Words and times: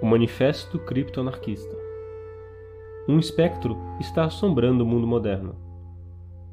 O 0.00 0.06
Manifesto 0.06 0.78
Criptoanarquista 0.78 1.76
Um 3.08 3.18
espectro 3.18 3.76
está 3.98 4.26
assombrando 4.26 4.84
o 4.84 4.86
mundo 4.86 5.08
moderno. 5.08 5.56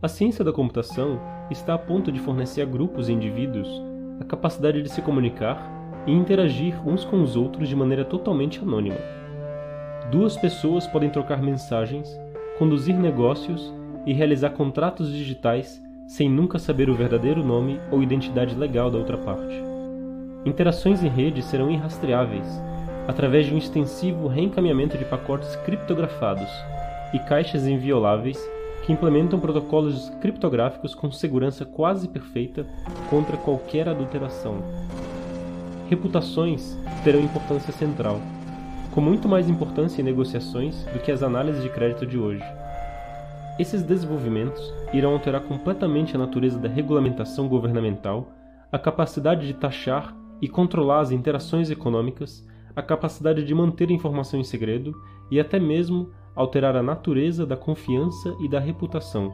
A 0.02 0.08
ciência 0.08 0.44
da 0.44 0.52
computação 0.52 1.20
está 1.52 1.76
a 1.76 1.78
ponto 1.78 2.12
de 2.12 2.20
fornecer 2.20 2.64
a 2.64 2.66
grupos 2.66 3.08
e 3.08 3.14
indivíduos 3.14 3.70
a 4.20 4.26
capacidade 4.26 4.82
de 4.82 4.90
se 4.90 5.00
comunicar 5.00 5.62
e 6.08 6.12
interagir 6.12 6.76
uns 6.88 7.06
com 7.06 7.22
os 7.22 7.36
outros 7.36 7.70
de 7.70 7.76
maneira 7.76 8.04
totalmente 8.04 8.62
anônima. 8.62 8.98
Duas 10.10 10.36
pessoas 10.36 10.88
podem 10.88 11.12
trocar 11.12 11.40
mensagens, 11.40 12.10
conduzir 12.58 12.96
negócios 12.96 13.72
e 14.08 14.14
realizar 14.14 14.52
contratos 14.52 15.12
digitais 15.12 15.80
sem 16.08 16.28
nunca 16.28 16.58
saber 16.58 16.90
o 16.90 16.96
verdadeiro 16.96 17.46
nome 17.46 17.80
ou 17.92 18.02
identidade 18.02 18.56
legal 18.56 18.90
da 18.90 18.98
outra 18.98 19.20
parte. 19.20 19.64
Interações 20.44 21.04
em 21.04 21.10
rede 21.10 21.44
serão 21.44 21.70
irrastreáveis 21.70 22.75
através 23.08 23.46
de 23.46 23.54
um 23.54 23.58
extensivo 23.58 24.28
reencaminhamento 24.28 24.98
de 24.98 25.06
pacotes 25.06 25.56
criptografados 25.58 26.50
e 27.14 27.20
caixas 27.20 27.68
invioláveis 27.68 28.38
que 28.86 28.94
implementam 28.94 29.40
protocolos 29.40 30.10
criptográficos 30.22 30.94
com 30.94 31.12
segurança 31.12 31.66
quase 31.66 32.08
perfeita 32.08 32.66
contra 33.10 33.38
qualquer 33.38 33.90
adulteração. 33.90 34.62
Reputações 35.90 36.78
terão 37.04 37.20
importância 37.20 37.74
central, 37.74 38.20
com 38.92 39.02
muito 39.02 39.28
mais 39.28 39.50
importância 39.50 40.02
em 40.02 40.06
negociações 40.06 40.84
do 40.86 41.00
que 41.00 41.12
as 41.12 41.24
análises 41.24 41.62
de 41.62 41.70
crédito 41.70 42.06
de 42.06 42.18
hoje. 42.18 42.44
Esses 43.58 43.84
desenvolvimentos 43.84 44.74
irão 44.94 45.14
alterar 45.14 45.42
completamente 45.42 46.16
a 46.16 46.20
natureza 46.20 46.60
da 46.60 46.68
regulamentação 46.68 47.48
governamental, 47.48 48.28
a 48.72 48.78
capacidade 48.78 49.48
de 49.48 49.54
taxar 49.54 50.16
e 50.42 50.48
controlar 50.48 51.00
as 51.00 51.12
interações 51.12 51.70
econômicas, 51.70 52.46
a 52.76 52.82
capacidade 52.82 53.44
de 53.44 53.56
manter 53.56 53.90
informação 53.90 54.40
em 54.40 54.44
segredo 54.44 54.94
e 55.32 55.40
até 55.40 55.60
mesmo 55.60 56.10
alterar 56.36 56.76
a 56.76 56.84
natureza 56.84 57.46
da 57.46 57.56
confiança 57.56 58.36
e 58.42 58.50
da 58.50 58.60
reputação. 58.60 59.34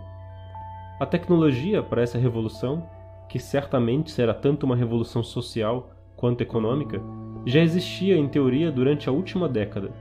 A 1.00 1.06
tecnologia 1.06 1.82
para 1.82 2.04
essa 2.04 2.20
revolução, 2.20 2.88
que 3.28 3.40
certamente 3.40 4.12
será 4.12 4.34
tanto 4.34 4.66
uma 4.66 4.76
revolução 4.76 5.24
social 5.24 5.90
quanto 6.16 6.42
econômica, 6.42 7.02
já 7.46 7.60
existia 7.60 8.16
em 8.16 8.28
teoria 8.28 8.72
durante 8.72 9.10
a 9.10 9.12
última 9.12 9.50
década. 9.50 9.92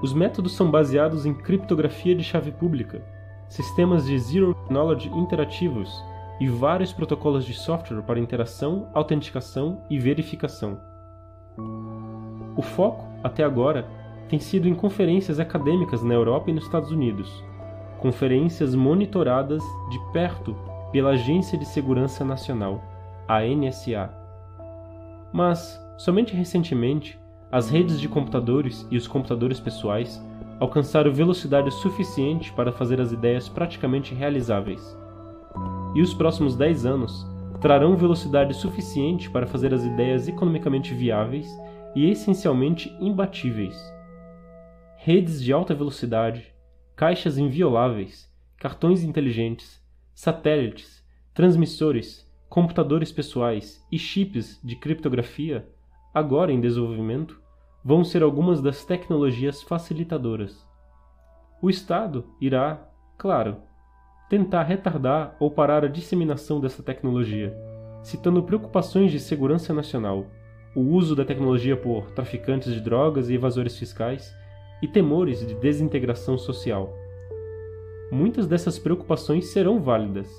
Os 0.00 0.12
métodos 0.12 0.54
são 0.54 0.70
baseados 0.70 1.26
em 1.26 1.34
criptografia 1.34 2.14
de 2.14 2.22
chave 2.22 2.52
pública, 2.52 3.02
sistemas 3.48 4.06
de 4.06 4.16
Zero 4.18 4.54
Knowledge 4.68 5.08
interativos 5.08 5.90
e 6.38 6.46
vários 6.46 6.92
protocolos 6.92 7.44
de 7.44 7.54
software 7.54 8.02
para 8.02 8.20
interação, 8.20 8.88
autenticação 8.94 9.82
e 9.90 9.98
verificação. 9.98 10.78
O 12.56 12.62
foco, 12.62 13.04
até 13.22 13.44
agora, 13.44 13.86
tem 14.28 14.40
sido 14.40 14.66
em 14.66 14.74
conferências 14.74 15.38
acadêmicas 15.38 16.02
na 16.02 16.14
Europa 16.14 16.50
e 16.50 16.54
nos 16.54 16.64
Estados 16.64 16.90
Unidos, 16.90 17.44
conferências 18.00 18.74
monitoradas 18.74 19.62
de 19.90 19.98
perto 20.12 20.56
pela 20.90 21.10
Agência 21.10 21.58
de 21.58 21.66
Segurança 21.66 22.24
Nacional, 22.24 22.82
a 23.28 23.42
NSA. 23.42 24.10
Mas, 25.32 25.78
somente 25.98 26.34
recentemente, 26.34 27.18
as 27.52 27.68
redes 27.68 28.00
de 28.00 28.08
computadores 28.08 28.86
e 28.90 28.96
os 28.96 29.06
computadores 29.06 29.60
pessoais 29.60 30.24
alcançaram 30.58 31.12
velocidade 31.12 31.70
suficiente 31.70 32.52
para 32.52 32.72
fazer 32.72 33.00
as 33.00 33.12
ideias 33.12 33.48
praticamente 33.48 34.14
realizáveis. 34.14 34.96
E 35.94 36.00
os 36.00 36.14
próximos 36.14 36.56
10 36.56 36.86
anos 36.86 37.26
trarão 37.60 37.96
velocidade 37.96 38.54
suficiente 38.54 39.30
para 39.30 39.46
fazer 39.46 39.74
as 39.74 39.84
ideias 39.84 40.28
economicamente 40.28 40.94
viáveis 40.94 41.48
e 41.96 42.10
essencialmente 42.10 42.94
imbatíveis. 43.00 43.74
Redes 44.98 45.42
de 45.42 45.50
alta 45.50 45.74
velocidade, 45.74 46.54
caixas 46.94 47.38
invioláveis, 47.38 48.30
cartões 48.58 49.02
inteligentes, 49.02 49.82
satélites, 50.14 51.02
transmissores, 51.32 52.30
computadores 52.50 53.10
pessoais 53.10 53.82
e 53.90 53.98
chips 53.98 54.60
de 54.62 54.76
criptografia, 54.76 55.66
agora 56.12 56.52
em 56.52 56.60
desenvolvimento, 56.60 57.40
vão 57.82 58.04
ser 58.04 58.22
algumas 58.22 58.60
das 58.60 58.84
tecnologias 58.84 59.62
facilitadoras. 59.62 60.68
O 61.62 61.70
Estado 61.70 62.26
irá, 62.38 62.86
claro, 63.16 63.56
tentar 64.28 64.64
retardar 64.64 65.34
ou 65.40 65.50
parar 65.50 65.82
a 65.82 65.88
disseminação 65.88 66.60
dessa 66.60 66.82
tecnologia, 66.82 67.56
citando 68.02 68.42
preocupações 68.42 69.10
de 69.10 69.18
segurança 69.18 69.72
nacional, 69.72 70.26
o 70.76 70.82
uso 70.82 71.16
da 71.16 71.24
tecnologia 71.24 71.74
por 71.74 72.10
traficantes 72.10 72.70
de 72.74 72.82
drogas 72.82 73.30
e 73.30 73.34
evasores 73.34 73.78
fiscais 73.78 74.36
e 74.82 74.86
temores 74.86 75.40
de 75.40 75.54
desintegração 75.54 76.36
social. 76.36 76.94
Muitas 78.12 78.46
dessas 78.46 78.78
preocupações 78.78 79.46
serão 79.46 79.80
válidas. 79.80 80.30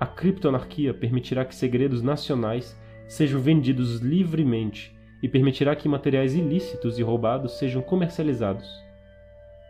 A 0.00 0.06
criptoanarquia 0.06 0.94
permitirá 0.94 1.44
que 1.44 1.54
segredos 1.54 2.00
nacionais 2.00 2.74
sejam 3.06 3.38
vendidos 3.38 3.98
livremente 4.00 4.96
e 5.22 5.28
permitirá 5.28 5.76
que 5.76 5.86
materiais 5.86 6.34
ilícitos 6.34 6.98
e 6.98 7.02
roubados 7.02 7.58
sejam 7.58 7.82
comercializados. 7.82 8.66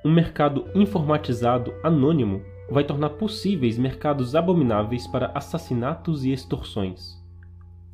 Um 0.05 0.13
mercado 0.13 0.67
informatizado 0.77 1.75
anônimo 1.83 2.41
vai 2.71 2.85
tornar 2.85 3.11
possíveis 3.11 3.77
mercados 3.77 4.37
abomináveis 4.37 5.09
para 5.09 5.33
assassinatos 5.35 6.25
e 6.25 6.31
extorsões 6.31 7.24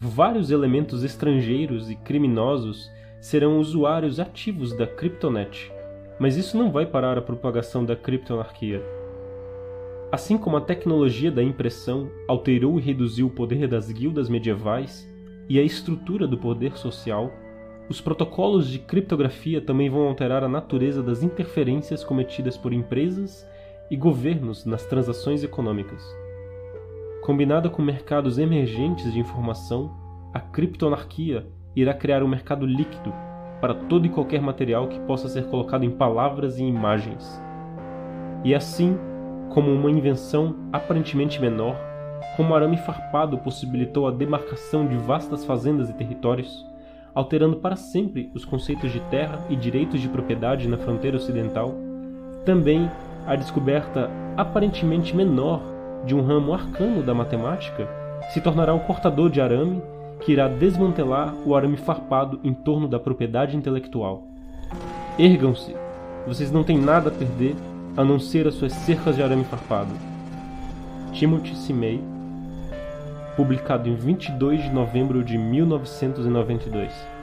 vários 0.03 0.51
elementos 0.51 1.05
estrangeiros 1.05 1.91
e 1.91 1.95
criminosos 1.95 2.91
serão 3.21 3.59
usuários 3.59 4.19
ativos 4.19 4.75
da 4.75 4.87
Cryptonet, 4.87 5.71
mas 6.19 6.39
isso 6.39 6.57
não 6.57 6.73
vai 6.73 6.87
parar 6.87 7.19
a 7.19 7.23
propagação 7.23 7.85
da 7.85 7.95
criptoanarquia. 7.95 8.83
Assim 10.11 10.39
como 10.39 10.57
a 10.57 10.61
tecnologia 10.63 11.31
da 11.31 11.43
impressão 11.43 12.11
alterou 12.27 12.79
e 12.79 12.83
reduziu 12.83 13.27
o 13.27 13.31
poder 13.31 13.69
das 13.69 13.93
guildas 13.93 14.31
medievais 14.31 15.07
e 15.51 15.59
a 15.59 15.63
estrutura 15.63 16.27
do 16.27 16.39
poder 16.39 16.79
social, 16.79 17.31
os 17.87 18.01
protocolos 18.01 18.71
de 18.71 18.79
criptografia 18.79 19.61
também 19.61 19.91
vão 19.91 20.09
alterar 20.09 20.43
a 20.43 20.49
natureza 20.49 21.03
das 21.03 21.23
interferências 21.23 22.03
cometidas 22.03 22.57
por 22.57 22.73
empresas 22.73 23.47
e 23.91 23.97
governos 23.97 24.65
nas 24.65 24.87
transações 24.87 25.45
econômicas. 25.45 26.03
Combinada 27.23 27.69
com 27.69 27.83
mercados 27.83 28.39
emergentes 28.39 29.13
de 29.13 29.21
informação, 29.21 29.91
a 30.33 30.41
criptoanarquia 30.41 31.47
irá 31.77 31.93
criar 31.93 32.23
um 32.23 32.29
mercado 32.29 32.65
líquido 32.65 33.13
para 33.61 33.75
todo 33.75 34.07
e 34.07 34.09
qualquer 34.09 34.41
material 34.41 34.89
que 34.89 34.99
possa 35.01 35.29
ser 35.29 35.45
colocado 35.49 35.85
em 35.85 35.91
palavras 35.91 36.59
e 36.59 36.65
imagens. 36.65 37.41
E 38.43 38.55
assim, 38.55 38.97
como 39.51 39.71
uma 39.71 39.91
invenção 39.91 40.57
aparentemente 40.73 41.39
menor, 41.39 41.77
como 42.37 42.55
arame 42.55 42.79
farpado 42.79 43.37
possibilitou 43.39 44.09
a 44.09 44.11
demarcação 44.11 44.87
de 44.87 44.97
vastas 44.97 45.45
fazendas 45.45 45.91
e 45.91 45.93
territórios, 45.93 46.67
alterando 47.15 47.57
para 47.57 47.77
sempre 47.77 48.31
os 48.35 48.47
conceitos 48.47 48.91
de 48.91 49.01
terra 49.11 49.45
e 49.51 49.57
direitos 49.57 50.01
de 50.01 50.09
propriedade 50.09 50.67
na 50.67 50.79
fronteira 50.79 51.19
ocidental, 51.19 51.75
também 52.47 52.91
a 53.27 53.37
descoberta 53.37 54.09
aparentemente 54.39 55.15
menor 55.15 55.61
de 56.05 56.15
um 56.15 56.23
ramo 56.23 56.53
arcano 56.53 57.03
da 57.03 57.15
matemática 57.15 57.89
se 58.33 58.41
tornará 58.41 58.75
o 58.75 58.81
cortador 58.81 59.31
de 59.31 59.41
arame 59.41 59.83
que 60.21 60.33
irá 60.33 60.49
desmantelar 60.49 61.35
o 61.47 61.55
arame 61.55 61.77
farpado 61.77 62.39
em 62.45 62.53
torno 62.53 62.87
da 62.87 62.99
propriedade 62.99 63.57
intelectual. 63.57 64.25
Ergam-se, 65.19 65.75
vocês 66.27 66.51
não 66.51 66.63
têm 66.63 66.79
nada 66.79 67.09
a 67.09 67.13
perder 67.13 67.55
a 67.97 68.05
não 68.05 68.19
ser 68.19 68.47
as 68.47 68.55
suas 68.55 68.73
cercas 68.73 69.17
de 69.17 69.23
arame 69.23 69.45
farpado. 69.45 69.91
Timothy 71.13 71.57
Simei, 71.57 72.03
publicado 73.37 73.89
em 73.89 73.95
22 73.95 74.65
de 74.65 74.71
novembro 74.71 75.25
de 75.25 75.37
1992. 75.37 77.20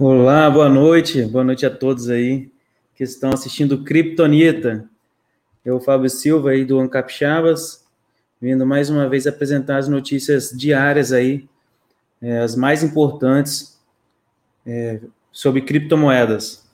Olá, 0.00 0.48
boa 0.48 0.68
noite, 0.68 1.24
boa 1.24 1.42
noite 1.42 1.66
a 1.66 1.70
todos 1.70 2.08
aí 2.08 2.52
que 2.94 3.02
estão 3.02 3.30
assistindo 3.30 3.82
Kryptonita. 3.82 4.88
Eu, 5.64 5.80
Fábio 5.80 6.08
Silva, 6.08 6.50
aí 6.50 6.64
do 6.64 6.78
Ancapixabas, 6.78 7.84
vindo 8.40 8.64
mais 8.64 8.90
uma 8.90 9.08
vez 9.08 9.26
apresentar 9.26 9.78
as 9.78 9.88
notícias 9.88 10.50
diárias 10.50 11.12
aí, 11.12 11.48
é, 12.22 12.38
as 12.38 12.54
mais 12.54 12.84
importantes 12.84 13.76
é, 14.64 15.00
sobre 15.32 15.62
criptomoedas. 15.62 16.64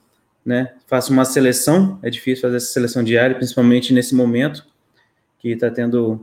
Né? 0.44 0.74
Faço 0.86 1.10
uma 1.10 1.24
seleção, 1.24 1.98
é 2.02 2.10
difícil 2.10 2.42
fazer 2.42 2.58
essa 2.58 2.74
seleção 2.74 3.02
diária, 3.02 3.36
principalmente 3.36 3.94
nesse 3.94 4.14
momento 4.14 4.66
que 5.38 5.48
está 5.48 5.70
tendo, 5.70 6.12
o 6.12 6.20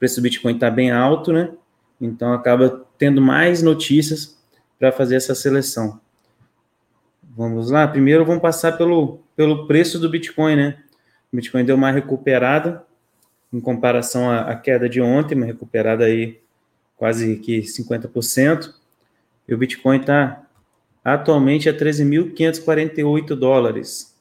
preço 0.00 0.16
do 0.16 0.22
Bitcoin 0.24 0.54
está 0.54 0.68
bem 0.68 0.90
alto, 0.90 1.32
né? 1.32 1.52
Então 2.00 2.32
acaba 2.32 2.84
tendo 2.98 3.22
mais 3.22 3.62
notícias 3.62 4.36
para 4.80 4.90
fazer 4.90 5.14
essa 5.14 5.36
seleção. 5.36 6.00
Vamos 7.36 7.70
lá, 7.70 7.86
primeiro 7.86 8.24
vamos 8.24 8.42
passar 8.42 8.72
pelo, 8.72 9.20
pelo 9.36 9.68
preço 9.68 10.00
do 10.00 10.10
Bitcoin, 10.10 10.56
né? 10.56 10.82
O 11.32 11.36
Bitcoin 11.36 11.64
deu 11.64 11.76
uma 11.76 11.92
recuperada 11.92 12.84
em 13.52 13.60
comparação 13.60 14.28
à, 14.28 14.50
à 14.50 14.56
queda 14.56 14.88
de 14.88 15.00
ontem, 15.00 15.36
uma 15.36 15.46
recuperada 15.46 16.04
aí 16.04 16.40
quase 16.96 17.36
que 17.36 17.60
50%. 17.60 18.74
E 19.46 19.54
o 19.54 19.58
Bitcoin 19.58 20.00
está 20.00 20.42
atualmente 21.04 21.68
a 21.68 21.72
13.548 21.72 23.36
dólares. 23.36 24.12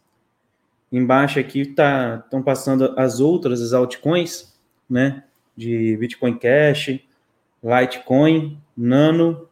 Embaixo 0.92 1.40
aqui 1.40 1.66
tá, 1.66 2.22
estão 2.24 2.44
passando 2.44 2.94
as 2.96 3.20
outras, 3.20 3.60
as 3.60 3.74
altcoins, 3.74 4.56
né? 4.88 5.24
De 5.58 5.98
Bitcoin 5.98 6.38
Cash, 6.38 7.00
Litecoin, 7.64 8.60
Nano. 8.78 9.49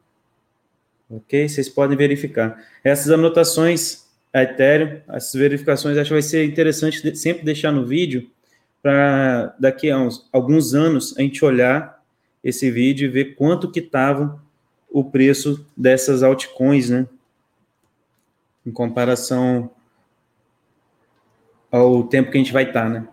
Ok? 1.09 1.47
Vocês 1.47 1.69
podem 1.69 1.97
verificar. 1.97 2.61
Essas 2.83 3.09
anotações, 3.11 4.05
a 4.33 4.43
Ethereum, 4.43 5.01
essas 5.09 5.33
verificações, 5.33 5.97
acho 5.97 6.09
que 6.09 6.13
vai 6.13 6.21
ser 6.21 6.45
interessante 6.45 7.15
sempre 7.15 7.45
deixar 7.45 7.71
no 7.71 7.85
vídeo, 7.85 8.29
para 8.81 9.55
daqui 9.59 9.89
a 9.89 9.97
uns, 9.97 10.29
alguns 10.31 10.73
anos 10.73 11.17
a 11.17 11.21
gente 11.21 11.43
olhar 11.43 12.01
esse 12.43 12.71
vídeo 12.71 13.05
e 13.05 13.11
ver 13.11 13.35
quanto 13.35 13.71
que 13.71 13.79
estava 13.79 14.41
o 14.89 15.03
preço 15.03 15.65
dessas 15.75 16.23
altcoins, 16.23 16.89
né? 16.89 17.07
Em 18.65 18.71
comparação 18.71 19.69
ao 21.71 22.03
tempo 22.03 22.31
que 22.31 22.37
a 22.37 22.41
gente 22.41 22.53
vai 22.53 22.63
estar, 22.63 22.83
tá, 22.83 22.89
né? 22.89 23.07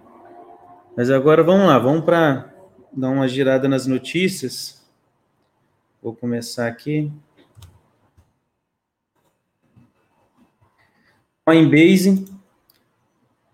Mas 0.96 1.10
agora 1.10 1.42
vamos 1.42 1.66
lá, 1.66 1.78
vamos 1.78 2.04
para 2.04 2.52
dar 2.92 3.10
uma 3.10 3.26
girada 3.26 3.68
nas 3.68 3.86
notícias. 3.86 4.80
Vou 6.00 6.14
começar 6.14 6.68
aqui. 6.68 7.10
Coinbase 11.46 12.24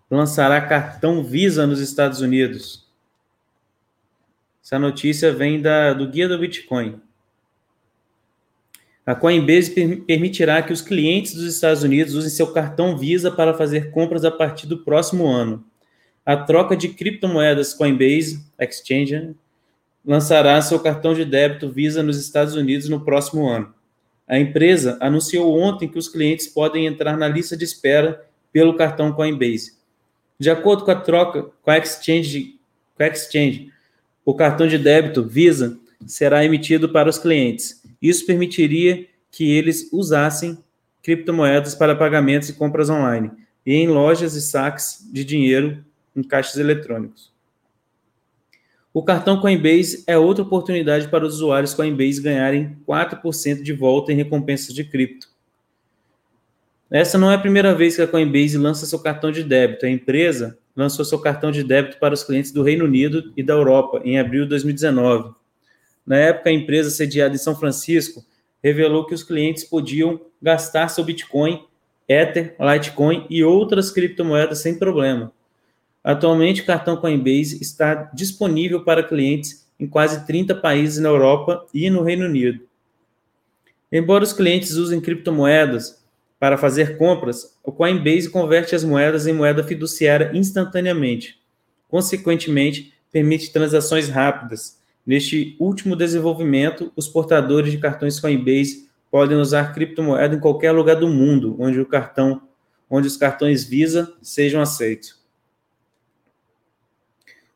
lançará 0.09 0.61
cartão 0.61 1.21
Visa 1.21 1.67
nos 1.67 1.81
Estados 1.81 2.21
Unidos. 2.21 2.87
Essa 4.63 4.79
notícia 4.79 5.33
vem 5.33 5.61
da, 5.61 5.91
do 5.93 6.07
Guia 6.07 6.29
do 6.29 6.39
Bitcoin. 6.39 7.01
A 9.05 9.13
Coinbase 9.13 9.71
permitirá 10.05 10.61
que 10.61 10.71
os 10.71 10.81
clientes 10.81 11.33
dos 11.33 11.53
Estados 11.53 11.83
Unidos 11.83 12.13
usem 12.13 12.29
seu 12.29 12.53
cartão 12.53 12.97
Visa 12.97 13.29
para 13.29 13.53
fazer 13.53 13.91
compras 13.91 14.23
a 14.23 14.31
partir 14.31 14.67
do 14.67 14.85
próximo 14.85 15.27
ano. 15.27 15.65
A 16.25 16.37
troca 16.37 16.77
de 16.77 16.89
criptomoedas 16.89 17.73
Coinbase 17.73 18.45
Exchange 18.57 19.35
lançará 20.05 20.61
seu 20.61 20.79
cartão 20.79 21.13
de 21.13 21.25
débito 21.25 21.69
Visa 21.69 22.01
nos 22.01 22.17
Estados 22.17 22.55
Unidos 22.55 22.87
no 22.87 23.03
próximo 23.03 23.49
ano. 23.49 23.73
A 24.27 24.39
empresa 24.39 24.97
anunciou 25.01 25.59
ontem 25.59 25.87
que 25.87 25.97
os 25.99 26.07
clientes 26.07 26.47
podem 26.47 26.85
entrar 26.85 27.17
na 27.17 27.27
lista 27.27 27.57
de 27.57 27.65
espera 27.65 28.25
pelo 28.51 28.75
cartão 28.75 29.11
Coinbase. 29.11 29.73
De 30.39 30.49
acordo 30.49 30.85
com 30.85 30.91
a 30.91 30.95
troca 30.95 31.43
com 31.61 31.71
a 31.71 31.77
Exchange, 31.77 32.59
com 32.95 33.03
a 33.03 33.07
Exchange 33.07 33.71
o 34.23 34.33
cartão 34.33 34.67
de 34.67 34.77
débito 34.77 35.23
Visa 35.23 35.79
será 36.05 36.45
emitido 36.45 36.89
para 36.89 37.09
os 37.09 37.17
clientes. 37.17 37.81
Isso 38.01 38.25
permitiria 38.25 39.07
que 39.31 39.51
eles 39.51 39.89
usassem 39.91 40.57
criptomoedas 41.01 41.73
para 41.73 41.95
pagamentos 41.95 42.49
e 42.49 42.53
compras 42.53 42.89
online 42.89 43.31
e 43.65 43.73
em 43.73 43.87
lojas 43.87 44.35
e 44.35 44.41
saques 44.41 45.07
de 45.11 45.23
dinheiro 45.23 45.83
em 46.15 46.21
caixas 46.21 46.57
eletrônicos. 46.57 47.30
O 48.93 49.01
cartão 49.01 49.39
Coinbase 49.39 50.03
é 50.05 50.17
outra 50.17 50.43
oportunidade 50.43 51.07
para 51.07 51.25
os 51.25 51.35
usuários 51.35 51.73
Coinbase 51.73 52.21
ganharem 52.21 52.77
4% 52.85 53.61
de 53.61 53.71
volta 53.71 54.11
em 54.11 54.15
recompensas 54.15 54.75
de 54.75 54.83
cripto. 54.83 55.29
Essa 56.89 57.17
não 57.17 57.31
é 57.31 57.35
a 57.35 57.39
primeira 57.39 57.73
vez 57.73 57.95
que 57.95 58.01
a 58.01 58.07
Coinbase 58.07 58.57
lança 58.57 58.85
seu 58.85 58.99
cartão 58.99 59.31
de 59.31 59.45
débito. 59.45 59.85
A 59.85 59.89
empresa 59.89 60.59
lançou 60.75 61.05
seu 61.05 61.19
cartão 61.19 61.51
de 61.51 61.63
débito 61.63 61.99
para 61.99 62.13
os 62.13 62.21
clientes 62.21 62.51
do 62.51 62.63
Reino 62.63 62.83
Unido 62.83 63.31
e 63.37 63.41
da 63.41 63.53
Europa 63.53 64.01
em 64.03 64.19
abril 64.19 64.43
de 64.43 64.49
2019. 64.49 65.33
Na 66.05 66.17
época, 66.17 66.49
a 66.49 66.53
empresa 66.53 66.89
sediada 66.89 67.33
em 67.33 67.37
São 67.37 67.55
Francisco 67.55 68.25
revelou 68.61 69.05
que 69.05 69.13
os 69.13 69.23
clientes 69.23 69.63
podiam 69.63 70.19
gastar 70.41 70.89
seu 70.89 71.05
Bitcoin, 71.05 71.63
Ether, 72.09 72.57
Litecoin 72.59 73.25
e 73.29 73.41
outras 73.41 73.89
criptomoedas 73.89 74.59
sem 74.59 74.77
problema. 74.77 75.31
Atualmente, 76.03 76.61
o 76.61 76.65
cartão 76.65 76.97
Coinbase 76.97 77.61
está 77.61 78.09
disponível 78.13 78.83
para 78.83 79.03
clientes 79.03 79.67
em 79.79 79.87
quase 79.87 80.25
30 80.25 80.55
países 80.55 80.99
na 80.99 81.09
Europa 81.09 81.65
e 81.73 81.89
no 81.89 82.03
Reino 82.03 82.25
Unido. 82.25 82.67
Embora 83.91 84.23
os 84.23 84.33
clientes 84.33 84.75
usem 84.75 85.01
criptomoedas 85.01 86.01
para 86.39 86.57
fazer 86.57 86.97
compras, 86.97 87.57
o 87.63 87.71
Coinbase 87.71 88.29
converte 88.29 88.73
as 88.73 88.83
moedas 88.83 89.27
em 89.27 89.33
moeda 89.33 89.63
fiduciária 89.63 90.31
instantaneamente. 90.33 91.39
Consequentemente, 91.87 92.93
permite 93.11 93.51
transações 93.51 94.09
rápidas. 94.09 94.79
Neste 95.05 95.55
último 95.59 95.95
desenvolvimento, 95.95 96.91
os 96.95 97.07
portadores 97.07 97.71
de 97.71 97.77
cartões 97.77 98.19
Coinbase 98.19 98.89
podem 99.11 99.37
usar 99.37 99.73
criptomoeda 99.73 100.35
em 100.35 100.39
qualquer 100.39 100.71
lugar 100.71 100.95
do 100.95 101.07
mundo 101.07 101.55
onde 101.59 101.79
o 101.79 101.85
cartão, 101.85 102.41
onde 102.89 103.07
os 103.07 103.17
cartões 103.17 103.63
Visa 103.63 104.13
sejam 104.21 104.61
aceitos. 104.61 105.20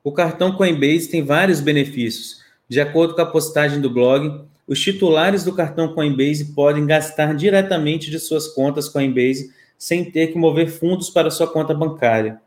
O 0.06 0.12
cartão 0.12 0.52
Coinbase 0.52 1.10
tem 1.10 1.24
vários 1.24 1.60
benefícios. 1.60 2.40
De 2.70 2.80
acordo 2.80 3.16
com 3.16 3.22
a 3.22 3.26
postagem 3.26 3.82
do 3.82 3.90
blog, 3.90 4.46
os 4.68 4.80
titulares 4.80 5.44
do 5.44 5.52
cartão 5.52 5.96
Coinbase 5.96 6.54
podem 6.54 6.86
gastar 6.86 7.34
diretamente 7.34 8.12
de 8.12 8.20
suas 8.20 8.48
contas 8.50 8.88
Coinbase 8.88 9.52
sem 9.80 10.06
ter 10.06 10.28
que 10.28 10.38
mover 10.38 10.68
fundos 10.68 11.10
para 11.10 11.32
sua 11.32 11.52
conta 11.52 11.74
bancária. 11.74 12.40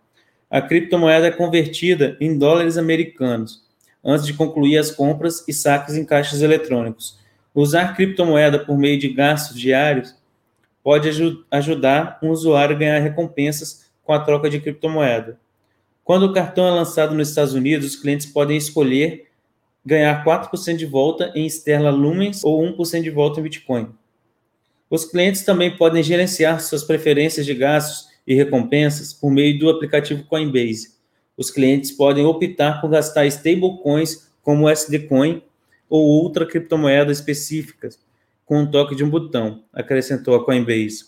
A 0.49 0.63
criptomoeda 0.63 1.27
é 1.27 1.33
convertida 1.33 2.17
em 2.21 2.39
dólares 2.39 2.79
americanos 2.79 3.67
antes 4.05 4.25
de 4.25 4.35
concluir 4.35 4.79
as 4.79 4.93
compras 4.93 5.43
e 5.49 5.53
saques 5.53 5.97
em 5.97 6.05
caixas 6.05 6.43
eletrônicos. 6.43 7.19
Usar 7.53 7.97
criptomoeda 7.97 8.61
por 8.61 8.79
meio 8.79 9.01
de 9.01 9.09
gastos 9.09 9.59
diários 9.59 10.15
pode 10.81 11.11
ajudar 11.51 12.21
um 12.23 12.29
usuário 12.29 12.77
a 12.77 12.79
ganhar 12.79 13.01
recompensas 13.01 13.91
com 14.05 14.13
a 14.13 14.21
troca 14.21 14.49
de 14.49 14.61
criptomoeda. 14.61 15.41
Quando 16.09 16.23
o 16.23 16.33
cartão 16.33 16.67
é 16.67 16.71
lançado 16.71 17.15
nos 17.15 17.29
Estados 17.29 17.53
Unidos, 17.53 17.89
os 17.89 17.97
clientes 17.97 18.25
podem 18.25 18.57
escolher 18.57 19.27
ganhar 19.85 20.25
4% 20.25 20.75
de 20.75 20.87
volta 20.87 21.31
em 21.35 21.45
Sterling 21.45 21.91
Lumens 21.91 22.43
ou 22.43 22.63
1% 22.63 23.03
de 23.03 23.11
volta 23.11 23.41
em 23.41 23.43
Bitcoin. 23.43 23.91
Os 24.89 25.05
clientes 25.05 25.43
também 25.43 25.77
podem 25.77 26.03
gerenciar 26.03 26.63
suas 26.63 26.83
preferências 26.83 27.45
de 27.45 27.53
gastos 27.53 28.09
e 28.27 28.35
recompensas 28.35 29.13
por 29.13 29.31
meio 29.31 29.59
do 29.59 29.69
aplicativo 29.69 30.25
Coinbase. 30.25 30.95
Os 31.37 31.51
clientes 31.51 31.93
podem 31.93 32.25
optar 32.25 32.81
por 32.81 32.89
gastar 32.89 33.27
stablecoins 33.27 34.31
como 34.43 34.65
o 34.65 34.69
SD 34.71 35.01
Coin 35.01 35.43
ou 35.91 36.07
outra 36.07 36.47
criptomoeda 36.47 37.13
específica 37.13 37.91
com 38.47 38.61
um 38.61 38.71
toque 38.71 38.97
de 38.97 39.05
um 39.05 39.11
botão, 39.11 39.63
acrescentou 39.75 40.35
a 40.35 40.43
Coinbase. 40.43 41.05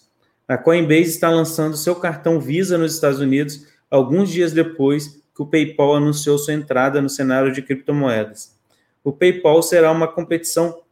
A 0.46 0.58
Coinbase 0.58 1.08
está 1.08 1.30
lançando 1.30 1.74
seu 1.74 1.94
cartão 1.94 2.38
Visa 2.38 2.76
nos 2.76 2.94
Estados 2.94 3.18
Unidos 3.18 3.69
alguns 3.90 4.30
dias 4.30 4.52
depois 4.52 5.20
que 5.34 5.42
o 5.42 5.46
PayPal 5.46 5.96
anunciou 5.96 6.38
sua 6.38 6.54
entrada 6.54 7.00
no 7.00 7.08
cenário 7.08 7.52
de 7.52 7.62
criptomoedas. 7.62 8.58
O 9.02 9.12
PayPal 9.12 9.62
será 9.62 9.90
uma 9.90 10.06
competição 10.06 10.82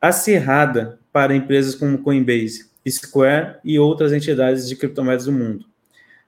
acirrada 0.00 0.98
para 1.12 1.34
empresas 1.34 1.74
como 1.74 1.98
Coinbase, 1.98 2.70
Square 2.88 3.58
e 3.64 3.78
outras 3.78 4.12
entidades 4.12 4.68
de 4.68 4.76
criptomoedas 4.76 5.26
do 5.26 5.32
mundo. 5.32 5.66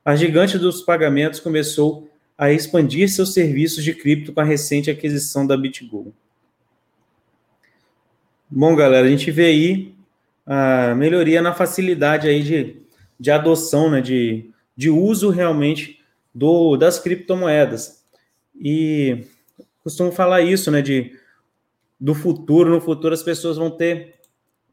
A 0.05 0.17
gigante 0.17 0.59
dos 0.59 0.83
pagamentos 0.83 1.41
começou 1.41 2.09
a 2.37 2.53
expandir 2.53 3.09
seus 3.09 3.35
serviços 3.35 3.83
de 3.83 3.93
cripto 3.95 4.33
com 4.33 4.41
a 4.41 4.45
recente 4.45 4.91
aquisição 4.91 5.47
da 5.47 5.57
BitGo. 5.57 6.15
Bom, 8.49 8.75
galera, 8.75 9.07
a 9.07 9.11
gente 9.11 9.31
vê 9.31 9.47
aí 9.47 9.95
a 10.47 10.95
melhoria 10.95 11.43
na 11.43 11.53
facilidade 11.53 12.29
aí 12.29 12.43
de, 12.43 12.77
de 13.21 13.31
adoção, 13.31 13.91
né, 13.91 14.01
de 14.01 14.51
de 14.79 14.89
uso 14.89 15.29
realmente 15.31 15.99
do, 16.33 16.77
das 16.77 17.01
criptomoedas. 17.01 18.05
E 18.55 19.25
costumo 19.83 20.13
falar 20.13 20.41
isso, 20.41 20.71
né, 20.71 20.81
de 20.81 21.19
do 21.99 22.15
futuro, 22.15 22.71
no 22.71 22.81
futuro 22.81 23.13
as 23.13 23.25
pessoas 23.25 23.57
vão 23.57 23.73
ter 23.73 24.21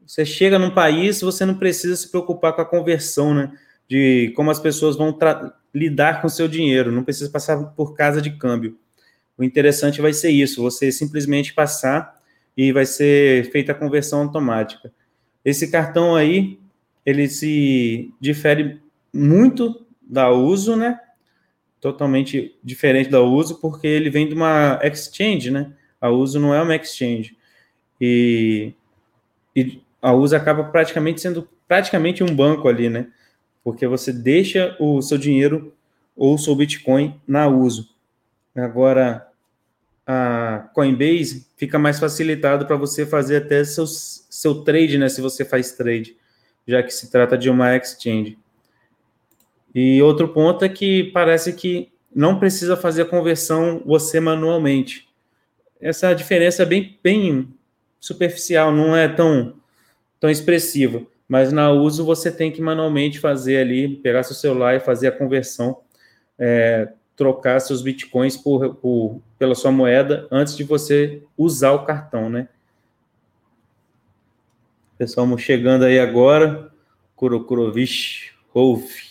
Você 0.05 0.23
chega 0.23 0.59
num 0.59 0.69
país, 0.69 1.21
você 1.21 1.43
não 1.43 1.55
precisa 1.57 1.95
se 1.95 2.11
preocupar 2.11 2.53
com 2.53 2.61
a 2.61 2.65
conversão, 2.65 3.33
né? 3.33 3.51
De 3.89 4.31
como 4.35 4.51
as 4.51 4.59
pessoas 4.59 4.95
vão 4.95 5.17
lidar 5.73 6.21
com 6.21 6.27
o 6.27 6.29
seu 6.29 6.47
dinheiro, 6.47 6.91
não 6.91 7.03
precisa 7.03 7.31
passar 7.31 7.57
por 7.75 7.95
casa 7.95 8.21
de 8.21 8.29
câmbio. 8.37 8.77
O 9.35 9.43
interessante 9.43 10.01
vai 10.01 10.13
ser 10.13 10.29
isso, 10.29 10.61
você 10.61 10.91
simplesmente 10.91 11.51
passar 11.51 12.15
e 12.55 12.71
vai 12.71 12.85
ser 12.85 13.49
feita 13.51 13.71
a 13.71 13.75
conversão 13.75 14.21
automática. 14.21 14.93
Esse 15.43 15.71
cartão 15.71 16.15
aí, 16.15 16.59
ele 17.03 17.27
se 17.27 18.13
difere 18.21 18.79
muito 19.11 19.84
da 20.07 20.29
uso, 20.31 20.75
né? 20.75 20.99
Totalmente 21.79 22.57
diferente 22.63 23.09
da 23.09 23.21
uso, 23.21 23.59
porque 23.59 23.87
ele 23.87 24.09
vem 24.09 24.27
de 24.27 24.33
uma 24.33 24.79
exchange, 24.83 25.51
né? 25.51 25.73
A 25.99 26.09
uso 26.09 26.39
não 26.39 26.53
é 26.53 26.61
uma 26.61 26.75
exchange. 26.75 27.37
E, 27.99 28.73
e 29.55 29.81
a 30.01 30.13
uso 30.13 30.35
acaba 30.35 30.63
praticamente 30.65 31.21
sendo 31.21 31.47
praticamente 31.67 32.23
um 32.23 32.35
banco 32.35 32.67
ali, 32.67 32.89
né? 32.89 33.07
Porque 33.63 33.87
você 33.87 34.13
deixa 34.13 34.75
o 34.79 35.01
seu 35.01 35.17
dinheiro 35.17 35.73
ou 36.15 36.35
o 36.35 36.37
seu 36.37 36.55
Bitcoin 36.55 37.19
na 37.27 37.47
uso. 37.47 37.89
Agora, 38.55 39.27
a 40.05 40.69
Coinbase 40.73 41.47
fica 41.57 41.79
mais 41.79 41.99
facilitado 41.99 42.65
para 42.65 42.75
você 42.75 43.05
fazer 43.05 43.37
até 43.37 43.63
seu, 43.63 43.87
seu 43.87 44.63
trade, 44.63 44.97
né? 44.97 45.09
Se 45.09 45.19
você 45.19 45.43
faz 45.43 45.71
trade, 45.71 46.15
já 46.67 46.83
que 46.83 46.91
se 46.91 47.09
trata 47.09 47.37
de 47.37 47.49
uma 47.49 47.75
exchange. 47.75 48.37
E 49.75 50.01
outro 50.01 50.29
ponto 50.29 50.63
é 50.63 50.69
que 50.69 51.11
parece 51.11 51.51
que 51.51 51.91
não 52.15 52.39
precisa 52.39 52.77
fazer 52.77 53.01
a 53.01 53.05
conversão 53.05 53.83
você 53.85 54.21
manualmente. 54.21 55.09
Essa 55.81 56.13
diferença 56.13 56.63
é 56.63 56.65
bem, 56.65 56.97
bem 57.03 57.53
superficial, 57.99 58.71
não 58.71 58.95
é 58.95 59.09
tão, 59.09 59.55
tão 60.17 60.29
expressiva. 60.29 61.05
Mas 61.27 61.51
na 61.51 61.71
uso 61.71 62.05
você 62.05 62.31
tem 62.31 62.53
que 62.53 62.61
manualmente 62.61 63.19
fazer 63.19 63.57
ali, 63.57 63.97
pegar 63.97 64.23
seu 64.23 64.33
celular 64.35 64.75
e 64.75 64.79
fazer 64.79 65.07
a 65.07 65.11
conversão. 65.11 65.81
É, 66.39 66.93
trocar 67.15 67.59
seus 67.59 67.81
bitcoins 67.81 68.37
por, 68.37 68.75
por, 68.75 69.21
pela 69.37 69.55
sua 69.55 69.71
moeda 69.71 70.27
antes 70.31 70.55
de 70.55 70.63
você 70.63 71.21
usar 71.37 71.71
o 71.71 71.85
cartão, 71.85 72.29
né? 72.29 72.47
Pessoal, 74.97 75.37
chegando 75.37 75.83
aí 75.83 75.99
agora, 75.99 76.71
Kurokurovich, 77.15 78.33
Wolf. 78.53 79.04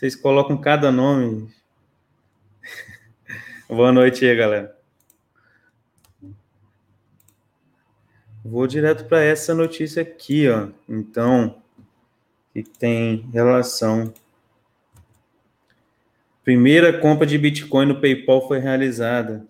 Vocês 0.00 0.16
colocam 0.16 0.56
cada 0.56 0.90
nome. 0.90 1.52
Boa 3.68 3.92
noite 3.92 4.24
aí, 4.24 4.34
galera. 4.34 4.74
Vou 8.42 8.66
direto 8.66 9.04
para 9.04 9.20
essa 9.20 9.54
notícia 9.54 10.00
aqui, 10.00 10.48
ó. 10.48 10.68
Então, 10.88 11.60
que 12.54 12.62
tem 12.62 13.28
relação 13.30 14.10
Primeira 16.42 16.98
compra 16.98 17.26
de 17.26 17.36
Bitcoin 17.36 17.84
no 17.84 18.00
PayPal 18.00 18.48
foi 18.48 18.58
realizada. 18.58 19.46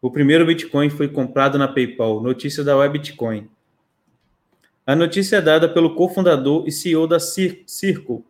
O 0.00 0.10
primeiro 0.10 0.46
Bitcoin 0.46 0.88
foi 0.88 1.08
comprado 1.08 1.58
na 1.58 1.68
PayPal. 1.68 2.22
Notícia 2.22 2.64
da 2.64 2.74
Web 2.74 3.00
Bitcoin. 3.00 3.50
A 4.86 4.96
notícia 4.96 5.36
é 5.36 5.42
dada 5.42 5.68
pelo 5.68 5.94
cofundador 5.94 6.66
e 6.66 6.72
CEO 6.72 7.06
da 7.06 7.20
Circle, 7.20 8.24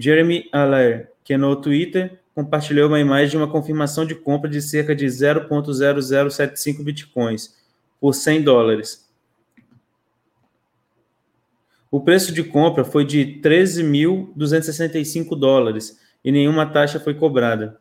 Jeremy 0.00 0.48
Allaire, 0.50 1.08
que 1.22 1.36
no 1.36 1.54
Twitter 1.54 2.18
compartilhou 2.34 2.88
uma 2.88 2.98
imagem 2.98 3.28
de 3.28 3.36
uma 3.36 3.50
confirmação 3.50 4.06
de 4.06 4.14
compra 4.14 4.48
de 4.48 4.62
cerca 4.62 4.96
de 4.96 5.04
0.0075 5.04 6.82
bitcoins 6.82 7.54
por 8.00 8.14
100 8.14 8.42
dólares. 8.42 9.10
O 11.90 12.00
preço 12.00 12.32
de 12.32 12.42
compra 12.42 12.82
foi 12.82 13.04
de 13.04 13.40
13.265 13.42 15.38
dólares 15.38 16.00
e 16.24 16.32
nenhuma 16.32 16.64
taxa 16.64 16.98
foi 16.98 17.12
cobrada. 17.12 17.78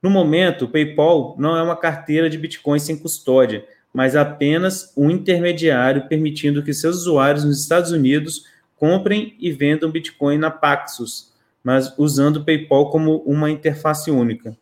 No 0.00 0.10
momento, 0.10 0.66
o 0.66 0.68
PayPal 0.68 1.34
não 1.36 1.56
é 1.56 1.62
uma 1.62 1.74
carteira 1.74 2.30
de 2.30 2.38
Bitcoin 2.38 2.78
sem 2.78 2.96
custódia, 2.96 3.66
mas 3.92 4.14
apenas 4.14 4.92
um 4.96 5.10
intermediário 5.10 6.06
permitindo 6.06 6.62
que 6.62 6.74
seus 6.74 6.98
usuários 6.98 7.44
nos 7.44 7.60
Estados 7.60 7.90
Unidos 7.90 8.44
comprem 8.76 9.34
e 9.40 9.50
vendam 9.50 9.90
Bitcoin 9.90 10.36
na 10.36 10.50
Paxos, 10.50 11.34
mas 11.66 11.92
usando 11.98 12.36
o 12.36 12.44
PayPal 12.44 12.90
como 12.92 13.16
uma 13.26 13.50
interface 13.50 14.08
única. 14.08 14.56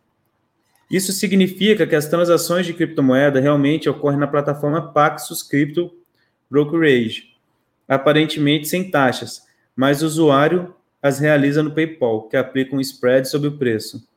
Isso 0.90 1.12
significa 1.12 1.86
que 1.86 1.94
as 1.94 2.08
transações 2.08 2.64
de 2.64 2.72
criptomoeda 2.72 3.40
realmente 3.40 3.90
ocorrem 3.90 4.18
na 4.18 4.26
plataforma 4.26 4.90
Paxos 4.90 5.42
Crypto 5.42 5.92
Brokerage, 6.50 7.36
aparentemente 7.86 8.68
sem 8.68 8.90
taxas, 8.90 9.42
mas 9.76 10.02
o 10.02 10.06
usuário 10.06 10.74
as 11.02 11.18
realiza 11.18 11.62
no 11.62 11.74
PayPal, 11.74 12.22
que 12.22 12.38
aplica 12.38 12.74
um 12.74 12.80
spread 12.80 13.28
sobre 13.28 13.48
o 13.48 13.58
preço. 13.58 14.08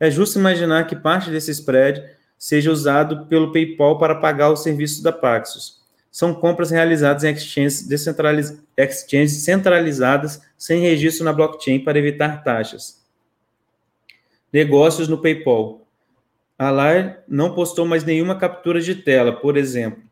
É 0.00 0.10
justo 0.10 0.36
imaginar 0.36 0.88
que 0.88 0.96
parte 0.96 1.30
desse 1.30 1.52
spread 1.52 2.02
seja 2.36 2.72
usado 2.72 3.26
pelo 3.26 3.52
PayPal 3.52 4.00
para 4.00 4.16
pagar 4.16 4.50
os 4.50 4.64
serviços 4.64 5.00
da 5.00 5.12
Paxos. 5.12 5.80
São 6.16 6.32
compras 6.32 6.70
realizadas 6.70 7.24
em 7.24 7.30
exchanges, 7.30 7.86
descentraliz... 7.86 8.58
exchanges 8.74 9.42
centralizadas 9.44 10.40
sem 10.56 10.80
registro 10.80 11.26
na 11.26 11.30
blockchain 11.30 11.80
para 11.80 11.98
evitar 11.98 12.42
taxas. 12.42 13.04
Negócios 14.50 15.08
no 15.08 15.20
PayPal. 15.20 15.86
A 16.58 16.70
Lair 16.70 17.18
não 17.28 17.54
postou 17.54 17.84
mais 17.84 18.02
nenhuma 18.02 18.34
captura 18.34 18.80
de 18.80 18.94
tela, 18.94 19.30
por 19.30 19.58
exemplo, 19.58 20.02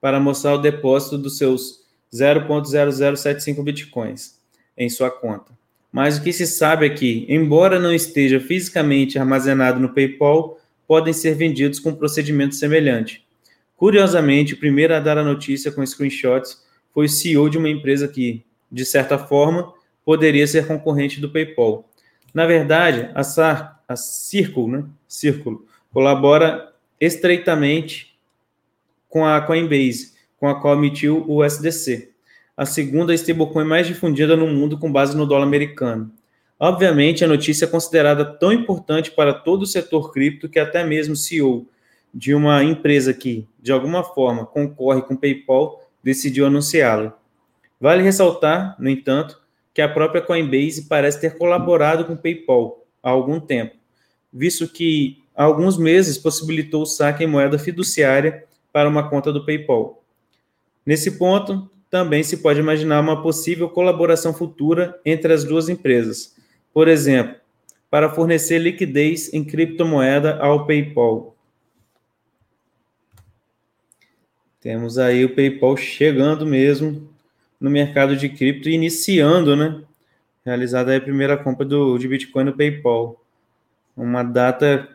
para 0.00 0.18
mostrar 0.18 0.54
o 0.54 0.62
depósito 0.62 1.18
dos 1.18 1.36
seus 1.36 1.84
0.0075 2.10 3.62
bitcoins 3.62 4.40
em 4.78 4.88
sua 4.88 5.10
conta. 5.10 5.52
Mas 5.92 6.16
o 6.16 6.22
que 6.22 6.32
se 6.32 6.46
sabe 6.46 6.86
é 6.86 6.88
que, 6.88 7.26
embora 7.28 7.78
não 7.78 7.92
esteja 7.92 8.40
fisicamente 8.40 9.18
armazenado 9.18 9.78
no 9.78 9.92
PayPal, 9.92 10.58
podem 10.88 11.12
ser 11.12 11.34
vendidos 11.34 11.78
com 11.78 11.94
procedimento 11.94 12.54
semelhante. 12.54 13.28
Curiosamente, 13.80 14.52
o 14.52 14.58
primeiro 14.58 14.94
a 14.94 15.00
dar 15.00 15.16
a 15.16 15.24
notícia 15.24 15.72
com 15.72 15.80
screenshots 15.86 16.62
foi 16.92 17.06
o 17.06 17.08
CEO 17.08 17.48
de 17.48 17.56
uma 17.56 17.70
empresa 17.70 18.06
que, 18.06 18.44
de 18.70 18.84
certa 18.84 19.16
forma, 19.16 19.72
poderia 20.04 20.46
ser 20.46 20.66
concorrente 20.66 21.18
do 21.18 21.30
PayPal. 21.30 21.88
Na 22.34 22.44
verdade, 22.44 23.08
a, 23.14 23.24
Sar, 23.24 23.82
a 23.88 23.94
né? 24.68 24.84
Círculo 25.08 25.64
colabora 25.90 26.74
estreitamente 27.00 28.14
com 29.08 29.24
a 29.24 29.40
Coinbase, 29.40 30.12
com 30.36 30.46
a 30.46 30.60
qual 30.60 30.76
emitiu 30.76 31.24
o 31.26 31.42
SDC 31.42 32.10
a 32.54 32.66
segunda 32.66 33.14
stablecoin 33.14 33.64
mais 33.64 33.86
difundida 33.86 34.36
no 34.36 34.46
mundo 34.46 34.76
com 34.78 34.92
base 34.92 35.16
no 35.16 35.24
dólar 35.24 35.44
americano. 35.44 36.12
Obviamente, 36.58 37.24
a 37.24 37.28
notícia 37.28 37.64
é 37.64 37.68
considerada 37.68 38.26
tão 38.26 38.52
importante 38.52 39.10
para 39.10 39.32
todo 39.32 39.62
o 39.62 39.66
setor 39.66 40.12
cripto 40.12 40.50
que 40.50 40.58
até 40.58 40.84
mesmo 40.84 41.14
o 41.14 41.16
CEO 41.16 41.66
de 42.12 42.34
uma 42.34 42.62
empresa 42.64 43.14
que, 43.14 43.46
de 43.60 43.72
alguma 43.72 44.02
forma, 44.02 44.46
concorre 44.46 45.02
com 45.02 45.14
o 45.14 45.18
PayPal 45.18 45.80
decidiu 46.02 46.46
anunciá-la. 46.46 47.16
Vale 47.80 48.02
ressaltar, 48.02 48.76
no 48.78 48.88
entanto, 48.88 49.40
que 49.72 49.80
a 49.80 49.88
própria 49.88 50.22
Coinbase 50.22 50.86
parece 50.88 51.20
ter 51.20 51.38
colaborado 51.38 52.04
com 52.04 52.14
o 52.14 52.18
PayPal 52.18 52.84
há 53.02 53.10
algum 53.10 53.38
tempo, 53.40 53.76
visto 54.32 54.68
que 54.68 55.22
há 55.34 55.44
alguns 55.44 55.78
meses 55.78 56.18
possibilitou 56.18 56.82
o 56.82 56.86
saque 56.86 57.24
em 57.24 57.26
moeda 57.26 57.58
fiduciária 57.58 58.44
para 58.72 58.88
uma 58.88 59.08
conta 59.08 59.32
do 59.32 59.44
PayPal. 59.44 60.02
Nesse 60.84 61.12
ponto, 61.12 61.70
também 61.88 62.22
se 62.22 62.38
pode 62.38 62.60
imaginar 62.60 63.00
uma 63.00 63.22
possível 63.22 63.68
colaboração 63.68 64.32
futura 64.32 64.98
entre 65.04 65.32
as 65.32 65.44
duas 65.44 65.68
empresas. 65.68 66.36
Por 66.72 66.88
exemplo, 66.88 67.36
para 67.90 68.08
fornecer 68.08 68.58
liquidez 68.58 69.32
em 69.34 69.42
criptomoeda 69.42 70.38
ao 70.38 70.66
PayPal. 70.66 71.36
Temos 74.60 74.98
aí 74.98 75.24
o 75.24 75.34
PayPal 75.34 75.76
chegando 75.76 76.44
mesmo 76.44 77.08
no 77.60 77.70
mercado 77.70 78.16
de 78.16 78.28
cripto, 78.28 78.68
iniciando, 78.68 79.56
né? 79.56 79.82
Realizada 80.44 80.96
a 80.96 81.00
primeira 81.00 81.36
compra 81.36 81.64
do, 81.64 81.96
de 81.98 82.06
Bitcoin 82.06 82.44
no 82.44 82.56
PayPal. 82.56 83.22
Uma 83.96 84.22
data 84.22 84.88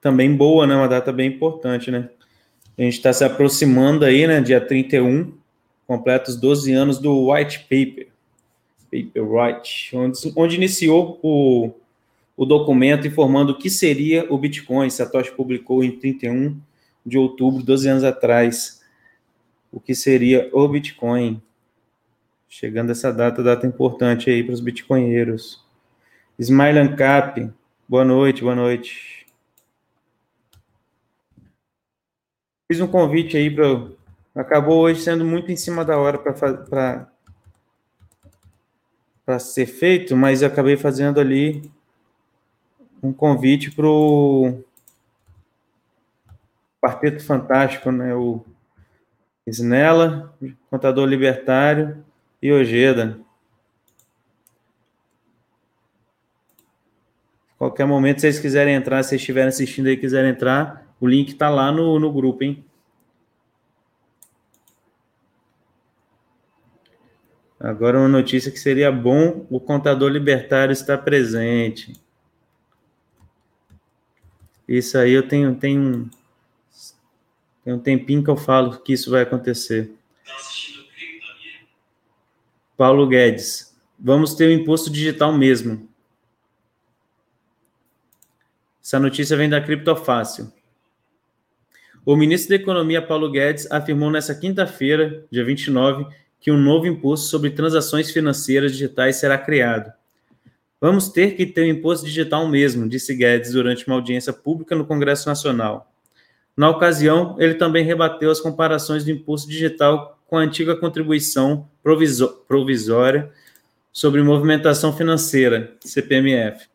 também 0.00 0.34
boa, 0.34 0.66
né? 0.66 0.74
Uma 0.74 0.88
data 0.88 1.12
bem 1.12 1.28
importante, 1.28 1.90
né? 1.90 2.08
A 2.78 2.82
gente 2.82 2.94
está 2.94 3.12
se 3.12 3.24
aproximando 3.24 4.04
aí, 4.04 4.26
né? 4.26 4.40
Dia 4.40 4.60
31 4.60 5.32
completa 5.86 6.30
os 6.30 6.36
12 6.36 6.72
anos 6.72 6.98
do 6.98 7.30
White 7.30 7.60
Paper, 7.60 8.08
Paper 8.90 9.22
White, 9.22 9.96
onde, 9.96 10.18
onde 10.34 10.56
iniciou 10.56 11.18
o, 11.22 11.70
o 12.36 12.44
documento 12.44 13.06
informando 13.06 13.52
o 13.52 13.58
que 13.58 13.70
seria 13.70 14.26
o 14.30 14.36
Bitcoin. 14.36 14.90
Satoshi 14.90 15.32
publicou 15.32 15.84
em 15.84 15.92
31 15.92 16.58
de 17.04 17.16
outubro, 17.16 17.62
12 17.62 17.88
anos 17.88 18.04
atrás, 18.04 18.75
o 19.76 19.80
que 19.80 19.94
seria 19.94 20.48
o 20.54 20.66
Bitcoin. 20.66 21.42
Chegando 22.48 22.92
essa 22.92 23.12
data, 23.12 23.42
data 23.42 23.66
importante 23.66 24.30
aí 24.30 24.42
para 24.42 24.54
os 24.54 24.60
bitcoinheiros. 24.60 25.62
Smile 26.38 26.96
Cap, 26.96 27.52
boa 27.86 28.02
noite, 28.02 28.40
boa 28.40 28.54
noite. 28.54 29.26
Fiz 32.66 32.80
um 32.80 32.86
convite 32.86 33.36
aí 33.36 33.54
para 33.54 33.90
Acabou 34.34 34.80
hoje 34.80 35.02
sendo 35.02 35.26
muito 35.26 35.52
em 35.52 35.56
cima 35.56 35.84
da 35.84 35.98
hora 35.98 36.18
para 36.18 37.10
para 39.26 39.38
ser 39.38 39.66
feito, 39.66 40.16
mas 40.16 40.40
eu 40.40 40.48
acabei 40.48 40.78
fazendo 40.78 41.20
ali 41.20 41.70
um 43.02 43.12
convite 43.12 43.70
para 43.72 43.86
o 43.86 44.64
Quarteto 46.80 47.22
Fantástico, 47.22 47.90
né? 47.90 48.14
O 48.14 48.42
Snella, 49.46 50.34
Contador 50.68 51.06
Libertário 51.06 52.04
e 52.42 52.52
Ojeda. 52.52 53.20
Qualquer 57.56 57.86
momento, 57.86 58.20
se 58.20 58.22
vocês 58.22 58.40
quiserem 58.40 58.74
entrar, 58.74 59.02
se 59.02 59.10
vocês 59.10 59.20
estiverem 59.20 59.48
assistindo 59.48 59.86
aí 59.86 59.96
quiserem 59.96 60.30
entrar, 60.30 60.94
o 61.00 61.06
link 61.06 61.30
está 61.30 61.48
lá 61.48 61.70
no, 61.72 61.98
no 61.98 62.12
grupo, 62.12 62.44
hein? 62.44 62.64
Agora 67.58 67.98
uma 67.98 68.08
notícia 68.08 68.52
que 68.52 68.58
seria 68.58 68.92
bom 68.92 69.46
o 69.48 69.58
contador 69.58 70.10
libertário 70.10 70.72
estar 70.72 70.98
presente. 70.98 71.94
Isso 74.68 74.98
aí 74.98 75.12
eu 75.12 75.26
tenho, 75.26 75.54
tenho, 75.54 76.10
tenho 77.66 77.78
um 77.78 77.80
tempinho 77.80 78.22
que 78.22 78.30
eu 78.30 78.36
falo 78.36 78.78
que 78.78 78.92
isso 78.92 79.10
vai 79.10 79.22
acontecer. 79.22 79.90
Paulo 82.76 83.08
Guedes. 83.08 83.76
Vamos 83.98 84.34
ter 84.34 84.46
o 84.46 84.52
imposto 84.52 84.88
digital 84.88 85.36
mesmo. 85.36 85.88
Essa 88.80 89.00
notícia 89.00 89.36
vem 89.36 89.48
da 89.48 89.60
Criptofácil. 89.60 90.52
O 92.04 92.14
ministro 92.14 92.50
da 92.50 92.62
Economia, 92.62 93.02
Paulo 93.02 93.28
Guedes, 93.32 93.68
afirmou 93.68 94.12
nesta 94.12 94.32
quinta-feira, 94.32 95.26
dia 95.28 95.44
29, 95.44 96.06
que 96.38 96.52
um 96.52 96.56
novo 96.56 96.86
imposto 96.86 97.26
sobre 97.26 97.50
transações 97.50 98.12
financeiras 98.12 98.70
digitais 98.70 99.16
será 99.16 99.36
criado. 99.36 99.92
Vamos 100.80 101.08
ter 101.08 101.34
que 101.34 101.44
ter 101.44 101.62
um 101.62 101.76
imposto 101.76 102.06
digital 102.06 102.46
mesmo, 102.46 102.88
disse 102.88 103.12
Guedes 103.12 103.50
durante 103.50 103.84
uma 103.88 103.96
audiência 103.96 104.32
pública 104.32 104.76
no 104.76 104.86
Congresso 104.86 105.28
Nacional. 105.28 105.92
Na 106.56 106.70
ocasião, 106.70 107.36
ele 107.38 107.54
também 107.54 107.84
rebateu 107.84 108.30
as 108.30 108.40
comparações 108.40 109.04
do 109.04 109.10
imposto 109.10 109.48
digital 109.48 110.18
com 110.26 110.38
a 110.38 110.40
antiga 110.40 110.74
contribuição 110.74 111.68
provisória 112.48 113.30
sobre 113.92 114.22
movimentação 114.22 114.92
financeira, 114.92 115.74
CPMF. 115.80 116.66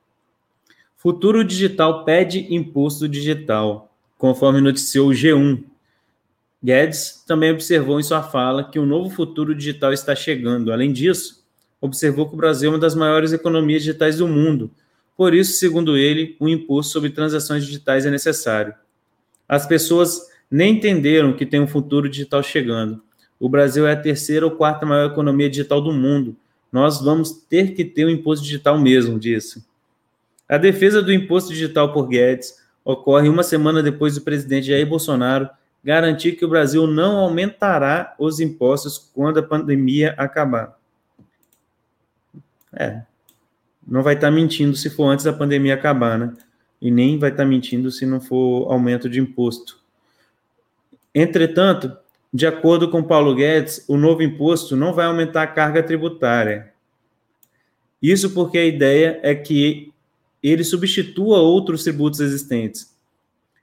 Futuro 0.98 1.44
Digital 1.44 2.06
pede 2.06 2.54
imposto 2.54 3.08
digital, 3.10 3.92
conforme 4.20 4.62
noticiou 4.62 5.10
o 5.10 5.14
G1. 5.14 5.64
Guedes 6.64 7.24
também 7.26 7.52
observou 7.52 8.00
em 8.00 8.04
sua 8.04 8.22
fala 8.22 8.64
que 8.64 8.78
o 8.78 8.86
novo 8.86 9.10
futuro 9.10 9.56
digital 9.56 9.92
está 9.92 10.16
chegando. 10.16 10.72
Além 10.72 10.94
disso, 10.94 11.44
observou 11.82 12.28
que 12.30 12.36
o 12.36 12.38
Brasil 12.38 12.70
é 12.70 12.74
uma 12.74 12.80
das 12.80 12.94
maiores 12.94 13.34
economias 13.34 13.82
digitais 13.82 14.18
do 14.18 14.28
mundo. 14.28 14.70
Por 15.18 15.34
isso, 15.34 15.54
segundo 15.54 15.98
ele, 15.98 16.38
um 16.40 16.48
imposto 16.48 16.94
sobre 16.94 17.10
transações 17.10 17.66
digitais 17.66 18.06
é 18.06 18.12
necessário. 18.12 18.76
As 19.52 19.66
pessoas 19.66 20.30
nem 20.50 20.78
entenderam 20.78 21.34
que 21.34 21.46
tem 21.46 21.60
um 21.60 21.68
futuro 21.68 22.08
digital 22.08 22.42
chegando. 22.42 23.04
O 23.38 23.50
Brasil 23.50 23.86
é 23.86 23.92
a 23.92 24.02
terceira 24.02 24.46
ou 24.46 24.52
quarta 24.54 24.86
maior 24.86 25.12
economia 25.12 25.50
digital 25.50 25.82
do 25.82 25.92
mundo. 25.92 26.38
Nós 26.72 27.02
vamos 27.02 27.32
ter 27.50 27.74
que 27.74 27.84
ter 27.84 28.06
um 28.06 28.10
imposto 28.10 28.46
digital 28.46 28.80
mesmo, 28.80 29.20
disse. 29.20 29.66
A 30.48 30.58
defesa 30.58 31.02
do 31.02 31.12
imposto 31.12 31.50
digital 31.50 31.92
por 31.92 32.08
Guedes 32.08 32.56
ocorre 32.86 33.28
uma 33.28 33.44
semana 33.44 33.84
depois 33.84 34.16
do 34.16 34.22
presidente 34.22 34.68
Jair 34.68 34.88
Bolsonaro 34.88 35.50
garantir 35.84 36.38
que 36.38 36.46
o 36.46 36.50
Brasil 36.50 36.88
não 36.88 37.18
aumentará 37.18 38.16
os 38.18 38.40
impostos 38.40 38.98
quando 38.98 39.40
a 39.40 39.44
pandemia 39.44 40.16
acabar. 40.18 40.78
É, 42.72 43.02
não 43.86 44.02
vai 44.02 44.14
estar 44.14 44.32
mentindo 44.32 44.78
se 44.78 44.90
for 44.90 45.10
antes 45.10 45.26
da 45.26 45.34
pandemia 45.34 45.74
acabar, 45.74 46.18
né? 46.18 46.34
E 46.82 46.90
nem 46.90 47.20
vai 47.20 47.30
estar 47.30 47.46
mentindo 47.46 47.92
se 47.92 48.06
não 48.06 48.20
for 48.20 48.72
aumento 48.72 49.10
de 49.10 49.20
imposto. 49.20 49.80
Entretanto, 51.14 51.96
de 52.34 52.48
acordo 52.48 52.90
com 52.90 53.04
Paulo 53.04 53.36
Guedes, 53.36 53.84
o 53.88 53.98
novo 53.98 54.24
imposto 54.24 54.76
não 54.76 54.94
vai 54.94 55.06
aumentar 55.06 55.44
a 55.44 55.48
carga 55.48 55.84
tributária. 55.84 56.74
Isso 58.02 58.32
porque 58.32 58.58
a 58.58 58.66
ideia 58.66 59.20
é 59.22 59.36
que 59.36 59.94
ele 60.42 60.64
substitua 60.64 61.40
outros 61.40 61.84
tributos 61.84 62.20
existentes. 62.20 62.96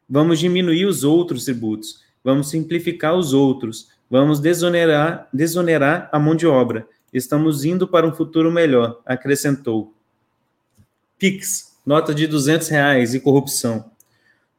Vamos 0.08 0.38
diminuir 0.38 0.86
os 0.86 1.02
outros 1.02 1.44
tributos, 1.44 2.04
vamos 2.22 2.50
simplificar 2.50 3.16
os 3.16 3.32
outros, 3.32 3.88
vamos 4.08 4.38
desonerar, 4.38 5.28
desonerar 5.32 6.08
a 6.12 6.18
mão 6.18 6.36
de 6.36 6.46
obra. 6.46 6.86
Estamos 7.12 7.64
indo 7.64 7.88
para 7.88 8.06
um 8.06 8.14
futuro 8.14 8.50
melhor, 8.52 9.00
acrescentou. 9.04 9.92
PIX, 11.18 11.67
nota 11.88 12.14
de 12.14 12.26
200 12.26 12.68
reais 12.68 13.14
e 13.14 13.20
corrupção. 13.20 13.90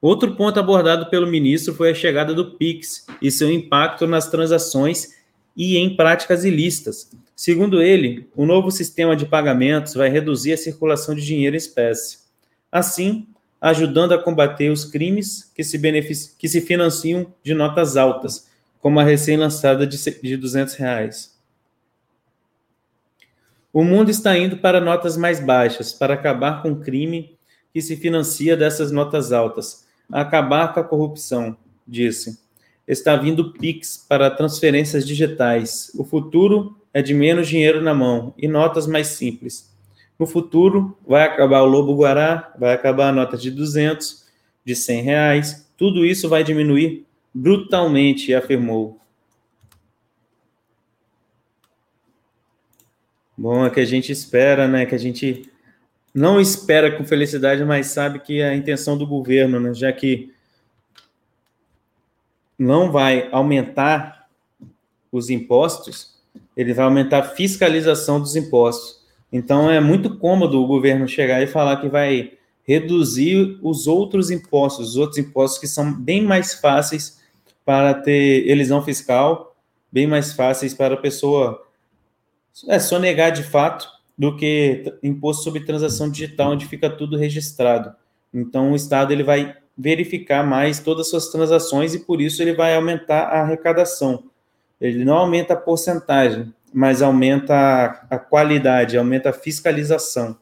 Outro 0.02 0.36
ponto 0.36 0.60
abordado 0.60 1.12
pelo 1.12 1.28
ministro 1.28 1.76
foi 1.76 1.92
a 1.92 1.94
chegada 1.94 2.34
do 2.34 2.58
PIX 2.58 3.06
e 3.22 3.30
seu 3.30 3.52
impacto 3.52 4.08
nas 4.08 4.32
transações 4.32 5.10
e 5.56 5.78
em 5.78 5.96
práticas 5.96 6.44
ilícitas. 6.44 7.12
Segundo 7.36 7.84
ele, 7.84 8.28
o 8.36 8.48
novo 8.48 8.72
sistema 8.72 9.15
de 9.15 9.28
pagamentos 9.28 9.94
vai 9.94 10.10
reduzir 10.10 10.54
a 10.54 10.58
circulação 10.58 11.13
de 11.13 11.24
dinheiro 11.24 11.56
em 11.56 11.58
espécie, 11.58 12.18
assim, 12.72 13.28
ajudando 13.62 14.13
a 14.13 14.18
combater 14.18 14.72
os 14.72 14.84
crimes 14.84 15.52
que 15.56 15.63
se, 15.63 15.78
que 16.36 16.50
se 16.50 16.62
financiam 16.62 17.32
de 17.44 17.54
notas 17.54 17.96
altas, 17.96 18.48
como 18.82 19.00
a 19.00 19.04
recém-lançada 19.04 19.86
de, 19.86 19.98
de 20.24 20.36
200 20.36 20.74
reais. 20.74 21.38
O 23.71 23.84
mundo 23.84 24.10
está 24.10 24.38
indo 24.38 24.58
para 24.58 24.82
notas 24.82 25.15
mais 25.15 25.39
baixas, 25.39 25.93
para 25.93 26.13
acabar 26.13 26.62
com 26.62 26.71
o 26.71 26.79
crime 26.79 27.38
que 27.73 27.82
se 27.82 27.95
financia 27.95 28.58
dessas 28.58 28.91
notas 28.91 29.32
altas, 29.32 29.86
acabar 30.12 30.73
com 30.73 30.79
a 30.79 30.84
corrupção, 30.84 31.55
disse 31.88 32.49
está 32.89 33.15
vindo 33.15 33.53
Pix 33.53 34.03
para 34.10 34.32
transferências 34.32 35.05
digitais. 35.05 35.91
O 35.95 36.03
futuro 36.03 36.75
é 36.91 37.03
de 37.03 37.13
menos 37.13 37.47
dinheiro 37.47 37.82
na 37.82 37.93
mão 37.93 38.34
e 38.36 38.47
notas 38.47 38.88
mais 38.88 39.10
simples. 39.10 39.71
No 40.17 40.25
futuro, 40.25 40.97
vai 41.08 41.23
acabar 41.23 41.62
o 41.62 41.67
Lobo 41.67 41.95
Guará, 41.95 42.51
vai 42.58 42.73
acabar 42.73 43.10
a 43.10 43.12
nota 43.12 43.38
de 43.38 43.51
200, 43.51 44.25
de 44.65 44.75
100 44.75 45.03
reais. 45.03 45.71
Tudo 45.77 46.03
isso 46.03 46.27
vai 46.27 46.43
diminuir 46.43 47.05
brutalmente, 47.32 48.34
afirmou. 48.34 48.98
Bom, 53.39 53.65
é 53.65 53.69
que 53.69 53.80
a 53.80 53.86
gente 53.86 54.12
espera, 54.12 54.67
né? 54.67 54.86
Que 54.86 54.93
a 54.93 54.97
gente 54.97 55.49
não 56.13 56.41
espera 56.41 56.97
com 56.97 57.06
felicidade, 57.06 57.63
mas 57.63 57.88
sabe 57.88 58.19
que 58.19 58.41
é 58.41 58.49
a 58.49 58.56
intenção 58.56 58.97
do 58.97 59.08
governo, 59.08 59.62
né? 59.62 59.73
Já 59.73 59.93
que 59.93 60.34
não 62.58 62.91
vai 62.91 63.30
aumentar 63.32 64.28
os 65.10 65.30
impostos, 65.30 66.19
ele 66.56 66.73
vai 66.73 66.84
aumentar 66.84 67.19
a 67.19 67.30
fiscalização 67.30 68.19
dos 68.19 68.36
impostos. 68.36 69.06
Então 69.32 69.71
é 69.71 69.80
muito 69.80 70.17
cômodo 70.17 70.62
o 70.62 70.67
governo 70.67 71.08
chegar 71.08 71.41
e 71.41 71.47
falar 71.47 71.78
que 71.78 71.88
vai 71.88 72.34
reduzir 72.67 73.58
os 73.62 73.88
outros 73.88 74.30
impostos, 74.30 74.89
os 74.89 74.97
outros 74.97 75.17
impostos 75.17 75.60
que 75.60 75.67
são 75.67 75.93
bem 75.93 76.25
mais 76.25 76.56
fáceis 76.56 77.21
para 77.63 77.93
ter 77.93 78.49
elisão 78.49 78.84
fiscal, 78.84 79.56
bem 79.89 80.06
mais 80.06 80.34
fáceis 80.34 80.73
para 80.73 80.95
a 80.95 80.97
pessoa 80.97 81.68
é 82.67 82.80
sonegar 82.80 83.32
de 83.32 83.43
fato 83.43 83.88
do 84.17 84.36
que 84.36 84.98
imposto 85.02 85.43
sobre 85.43 85.65
transação 85.65 86.10
digital, 86.10 86.52
onde 86.52 86.65
fica 86.65 86.89
tudo 86.89 87.17
registrado. 87.17 87.95
Então 88.34 88.72
o 88.72 88.76
Estado 88.76 89.13
ele 89.13 89.24
vai 89.24 89.56
verificar 89.78 90.45
mais 90.45 90.80
todas 90.80 91.06
as 91.06 91.10
suas 91.10 91.28
transações 91.30 91.93
e 91.95 92.00
por 92.00 92.19
isso 92.19 92.41
ele 92.41 92.54
vai 92.54 92.76
aumentar 92.76 93.24
a 93.24 93.41
arrecadação. 93.41 94.26
Ele 94.80 95.06
não 95.06 95.15
aumenta 95.15 95.54
a 95.54 95.58
porcentagem, 95.58 96.54
mas 96.74 97.02
aumenta 97.02 97.54
a, 97.54 98.15
a 98.15 98.19
qualidade, 98.19 98.98
aumenta 98.98 99.30
a 99.30 99.34
fiscalização. 99.34 100.38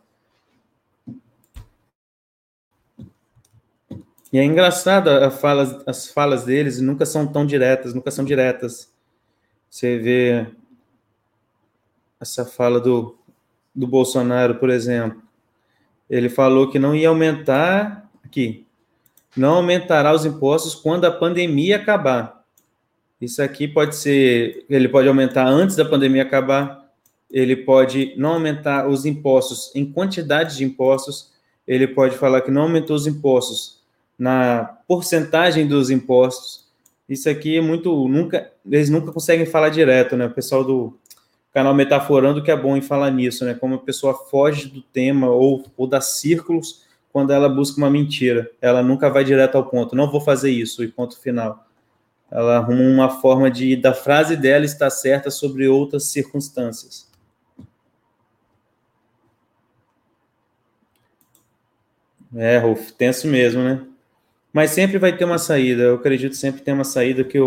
E 4.32 4.40
é 4.40 4.44
engraçado 4.44 5.10
a 5.10 5.32
fala, 5.32 5.84
as 5.86 6.10
falas 6.10 6.44
deles 6.44 6.82
nunca 6.82 7.06
são 7.06 7.26
tão 7.26 7.46
diretas, 7.46 7.94
nunca 7.94 8.12
são 8.12 8.26
diretas. 8.26 8.92
Você 9.70 9.98
vê 9.98 10.48
essa 12.20 12.46
fala 12.46 12.80
do, 12.80 13.18
do 13.74 13.88
Bolsonaro, 13.88 14.56
por 14.56 14.70
exemplo. 14.70 15.22
Ele 16.10 16.30
falou 16.30 16.70
que 16.70 16.80
não 16.80 16.96
ia 16.96 17.10
aumentar 17.10 18.10
aqui, 18.24 18.66
não 19.36 19.56
aumentará 19.56 20.14
os 20.14 20.26
impostos 20.26 20.74
quando 20.74 21.06
a 21.06 21.12
pandemia 21.12 21.76
acabar. 21.76 22.44
Isso 23.20 23.42
aqui 23.42 23.68
pode 23.68 23.96
ser, 23.96 24.66
ele 24.70 24.88
pode 24.88 25.08
aumentar 25.08 25.48
antes 25.48 25.76
da 25.76 25.84
pandemia 25.84 26.24
acabar, 26.24 26.88
ele 27.30 27.56
pode 27.56 28.14
não 28.16 28.34
aumentar 28.34 28.88
os 28.88 29.06
impostos 29.06 29.76
em 29.76 29.86
quantidade 29.92 30.58
de 30.58 30.64
impostos, 30.64 31.34
ele 31.68 31.88
pode 31.88 32.18
falar 32.18 32.42
que 32.42 32.52
não 32.52 32.64
aumentou 32.64 32.96
os 32.96 33.08
impostos 33.08 33.82
na 34.18 34.78
porcentagem 34.88 35.68
dos 35.68 35.90
impostos, 35.90 36.66
Isso 37.08 37.30
aqui 37.30 37.58
é 37.58 37.62
muito. 37.62 38.08
nunca 38.08 38.52
Eles 38.66 38.90
nunca 38.90 39.12
conseguem 39.12 39.46
falar 39.46 39.70
direto, 39.70 40.18
né? 40.18 40.26
O 40.26 40.32
pessoal 40.32 40.64
do 40.64 40.98
canal 41.54 41.74
Metaforando 41.74 42.44
que 42.44 42.52
é 42.52 42.56
bom 42.56 42.78
em 42.78 42.82
falar 42.82 43.12
nisso, 43.12 43.46
né? 43.46 43.54
Como 43.54 43.76
a 43.76 43.80
pessoa 43.80 44.14
foge 44.14 44.68
do 44.70 44.82
tema 44.82 45.30
ou, 45.30 45.66
ou 45.76 45.88
dá 45.88 46.02
círculos 46.02 46.86
quando 47.12 47.32
ela 47.32 47.50
busca 47.50 47.78
uma 47.78 47.90
mentira. 47.90 48.52
Ela 48.62 48.84
nunca 48.84 49.10
vai 49.10 49.24
direto 49.24 49.56
ao 49.56 49.66
ponto. 49.66 49.96
Não 49.96 50.10
vou 50.10 50.22
fazer 50.22 50.52
isso, 50.52 50.84
e 50.84 50.88
ponto 50.88 51.20
final. 51.20 51.66
Ela 52.30 52.58
arruma 52.58 52.84
uma 52.84 53.10
forma 53.10 53.50
de 53.50 53.76
da 53.76 53.94
frase 53.94 54.36
dela 54.36 54.66
estar 54.66 54.90
certa 54.90 55.32
sobre 55.32 55.68
outras 55.68 56.06
circunstâncias. 56.06 57.08
É, 62.36 62.58
Rolf, 62.58 62.92
tenso 62.92 63.28
mesmo, 63.28 63.64
né? 63.64 63.86
Mas 64.52 64.72
sempre 64.72 64.98
vai 64.98 65.16
ter 65.16 65.26
uma 65.26 65.38
saída. 65.38 65.84
Eu 65.84 65.96
acredito 65.96 66.36
sempre 66.36 66.62
tem 66.62 66.74
uma 66.74 66.84
saída 66.84 67.24
que 67.24 67.38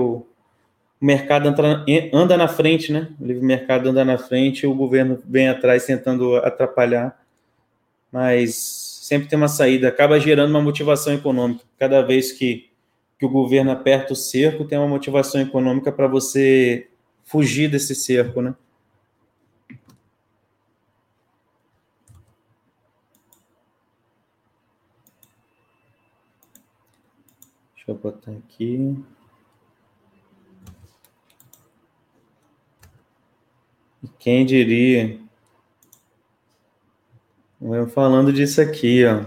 o 1.00 1.06
mercado 1.06 1.48
anda, 1.48 1.84
anda 2.12 2.36
na 2.36 2.46
frente, 2.46 2.92
né? 2.92 3.08
O 3.18 3.24
livre 3.24 3.44
mercado 3.44 3.88
anda 3.88 4.04
na 4.04 4.18
frente, 4.18 4.66
o 4.66 4.74
governo 4.74 5.18
vem 5.26 5.48
atrás 5.48 5.86
tentando 5.86 6.36
atrapalhar. 6.36 7.18
Mas 8.12 9.00
sempre 9.02 9.28
tem 9.28 9.36
uma 9.38 9.48
saída. 9.48 9.88
Acaba 9.88 10.20
gerando 10.20 10.50
uma 10.50 10.60
motivação 10.60 11.14
econômica. 11.14 11.64
Cada 11.78 12.02
vez 12.02 12.32
que, 12.32 12.70
que 13.18 13.24
o 13.24 13.30
governo 13.30 13.70
aperta 13.70 14.12
o 14.12 14.16
cerco, 14.16 14.66
tem 14.66 14.78
uma 14.78 14.88
motivação 14.88 15.40
econômica 15.40 15.90
para 15.90 16.06
você 16.06 16.88
fugir 17.24 17.70
desse 17.70 17.94
cerco, 17.94 18.42
né? 18.42 18.54
Deixa 27.74 27.90
eu 27.90 27.94
botar 27.94 28.32
aqui. 28.32 29.02
Quem 34.18 34.46
diria? 34.46 35.18
Eu 37.60 37.86
falando 37.88 38.32
disso 38.32 38.60
aqui, 38.60 39.04
ó. 39.04 39.24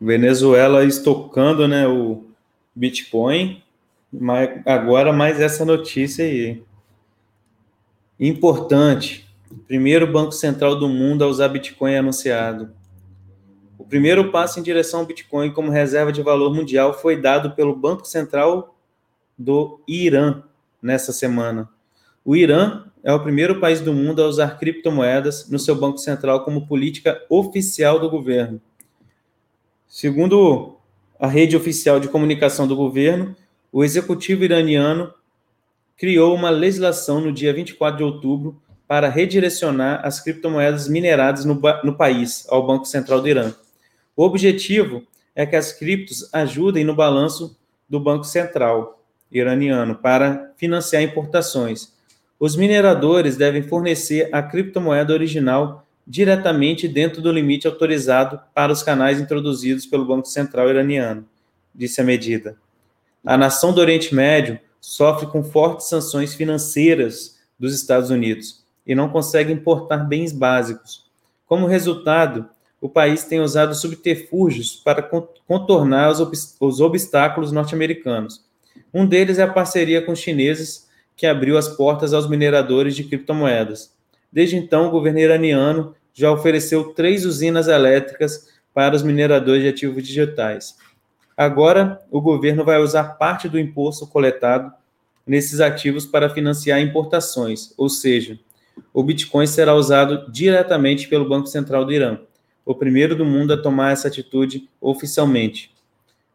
Venezuela 0.00 0.84
estocando, 0.84 1.66
né, 1.66 1.86
o 1.88 2.24
Bitcoin. 2.74 3.62
Mas 4.12 4.60
agora 4.64 5.12
mais 5.12 5.40
essa 5.40 5.64
notícia 5.64 6.24
aí. 6.24 6.62
Importante. 8.18 9.28
Primeiro 9.66 10.06
banco 10.10 10.32
central 10.32 10.76
do 10.78 10.88
mundo 10.88 11.24
a 11.24 11.26
usar 11.26 11.48
Bitcoin 11.48 11.96
anunciado. 11.96 12.72
O 13.76 13.84
primeiro 13.84 14.30
passo 14.30 14.60
em 14.60 14.62
direção 14.62 15.00
ao 15.00 15.06
Bitcoin 15.06 15.52
como 15.52 15.70
reserva 15.70 16.12
de 16.12 16.22
valor 16.22 16.54
mundial 16.54 16.94
foi 16.94 17.20
dado 17.20 17.52
pelo 17.52 17.74
Banco 17.74 18.06
Central 18.06 18.76
do 19.36 19.80
Irã 19.86 20.42
nessa 20.80 21.12
semana. 21.12 21.68
O 22.24 22.34
Irã 22.34 22.84
é 23.02 23.12
o 23.12 23.20
primeiro 23.20 23.60
país 23.60 23.82
do 23.82 23.92
mundo 23.92 24.22
a 24.22 24.26
usar 24.26 24.58
criptomoedas 24.58 25.50
no 25.50 25.58
seu 25.58 25.76
banco 25.76 25.98
central 25.98 26.42
como 26.42 26.66
política 26.66 27.22
oficial 27.28 27.98
do 27.98 28.08
governo. 28.08 28.60
Segundo 29.86 30.76
a 31.20 31.26
rede 31.26 31.54
oficial 31.54 32.00
de 32.00 32.08
comunicação 32.08 32.66
do 32.66 32.74
governo, 32.74 33.36
o 33.70 33.84
executivo 33.84 34.42
iraniano 34.42 35.12
criou 35.98 36.34
uma 36.34 36.48
legislação 36.48 37.20
no 37.20 37.30
dia 37.30 37.52
24 37.52 37.98
de 37.98 38.04
outubro 38.04 38.60
para 38.88 39.08
redirecionar 39.08 40.00
as 40.04 40.20
criptomoedas 40.20 40.88
mineradas 40.88 41.44
no, 41.44 41.60
no 41.84 41.94
país 41.94 42.46
ao 42.48 42.66
Banco 42.66 42.86
Central 42.86 43.20
do 43.20 43.28
Irã. 43.28 43.54
O 44.16 44.24
objetivo 44.24 45.02
é 45.34 45.44
que 45.44 45.56
as 45.56 45.72
criptos 45.72 46.28
ajudem 46.32 46.84
no 46.84 46.94
balanço 46.94 47.56
do 47.88 48.00
Banco 48.00 48.24
Central 48.24 49.02
iraniano 49.30 49.96
para 49.96 50.52
financiar 50.56 51.02
importações. 51.02 51.93
Os 52.44 52.56
mineradores 52.56 53.38
devem 53.38 53.62
fornecer 53.62 54.28
a 54.30 54.42
criptomoeda 54.42 55.14
original 55.14 55.86
diretamente 56.06 56.86
dentro 56.86 57.22
do 57.22 57.32
limite 57.32 57.66
autorizado 57.66 58.38
para 58.54 58.70
os 58.70 58.82
canais 58.82 59.18
introduzidos 59.18 59.86
pelo 59.86 60.04
Banco 60.04 60.28
Central 60.28 60.68
iraniano, 60.68 61.24
disse 61.74 62.02
a 62.02 62.04
medida. 62.04 62.58
A 63.24 63.38
nação 63.38 63.72
do 63.72 63.80
Oriente 63.80 64.14
Médio 64.14 64.60
sofre 64.78 65.26
com 65.28 65.42
fortes 65.42 65.88
sanções 65.88 66.34
financeiras 66.34 67.38
dos 67.58 67.74
Estados 67.74 68.10
Unidos 68.10 68.62
e 68.86 68.94
não 68.94 69.08
consegue 69.08 69.50
importar 69.50 70.04
bens 70.04 70.30
básicos. 70.30 71.06
Como 71.46 71.66
resultado, 71.66 72.46
o 72.78 72.90
país 72.90 73.24
tem 73.24 73.40
usado 73.40 73.74
subterfúgios 73.74 74.76
para 74.76 75.02
contornar 75.46 76.10
os, 76.10 76.20
ob 76.20 76.36
os 76.60 76.80
obstáculos 76.82 77.50
norte-americanos. 77.50 78.44
Um 78.92 79.06
deles 79.06 79.38
é 79.38 79.44
a 79.44 79.50
parceria 79.50 80.02
com 80.02 80.12
os 80.12 80.18
chineses, 80.18 80.84
que 81.16 81.26
abriu 81.26 81.56
as 81.56 81.68
portas 81.68 82.12
aos 82.12 82.28
mineradores 82.28 82.96
de 82.96 83.04
criptomoedas. 83.04 83.94
Desde 84.32 84.56
então, 84.56 84.88
o 84.88 84.90
governo 84.90 85.20
iraniano 85.20 85.94
já 86.12 86.30
ofereceu 86.30 86.92
três 86.92 87.24
usinas 87.24 87.68
elétricas 87.68 88.48
para 88.72 88.96
os 88.96 89.02
mineradores 89.02 89.62
de 89.62 89.68
ativos 89.68 90.02
digitais. 90.02 90.76
Agora, 91.36 92.00
o 92.10 92.20
governo 92.20 92.64
vai 92.64 92.80
usar 92.80 93.04
parte 93.14 93.48
do 93.48 93.58
imposto 93.58 94.06
coletado 94.06 94.72
nesses 95.26 95.60
ativos 95.60 96.06
para 96.06 96.30
financiar 96.30 96.80
importações, 96.80 97.72
ou 97.76 97.88
seja, 97.88 98.38
o 98.92 99.02
Bitcoin 99.02 99.46
será 99.46 99.74
usado 99.74 100.30
diretamente 100.30 101.08
pelo 101.08 101.28
Banco 101.28 101.46
Central 101.46 101.84
do 101.84 101.92
Irã 101.92 102.18
o 102.64 102.74
primeiro 102.74 103.14
do 103.14 103.24
mundo 103.24 103.52
a 103.52 103.60
tomar 103.60 103.92
essa 103.92 104.08
atitude 104.08 104.68
oficialmente. 104.80 105.70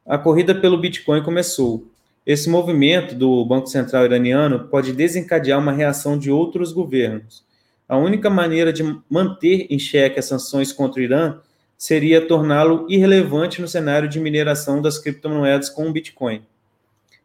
A 0.06 0.18
corrida 0.18 0.54
pelo 0.54 0.78
Bitcoin 0.78 1.24
começou. 1.24 1.88
Esse 2.26 2.50
movimento 2.50 3.16
do 3.16 3.44
Banco 3.46 3.68
Central 3.68 4.06
iraniano 4.06 4.68
pode 4.68 4.94
desencadear 4.94 5.60
uma 5.60 5.72
reação 5.72 6.18
de 6.18 6.30
outros 6.30 6.72
governos. 6.72 7.44
A 7.88 7.98
única 7.98 8.30
maneira 8.30 8.72
de 8.72 8.84
manter 9.10 9.68
em 9.70 9.80
xeque 9.80 10.20
as 10.20 10.26
sanções 10.26 10.72
contra 10.72 11.02
o 11.02 11.04
Irã 11.04 11.40
seria 11.78 12.28
torná-lo 12.28 12.86
irrelevante 12.90 13.62
no 13.62 13.68
cenário 13.68 14.08
de 14.08 14.20
mineração 14.20 14.82
das 14.82 15.00
criptomoedas 15.00 15.70
com 15.70 15.88
o 15.88 15.92
Bitcoin. 15.92 16.44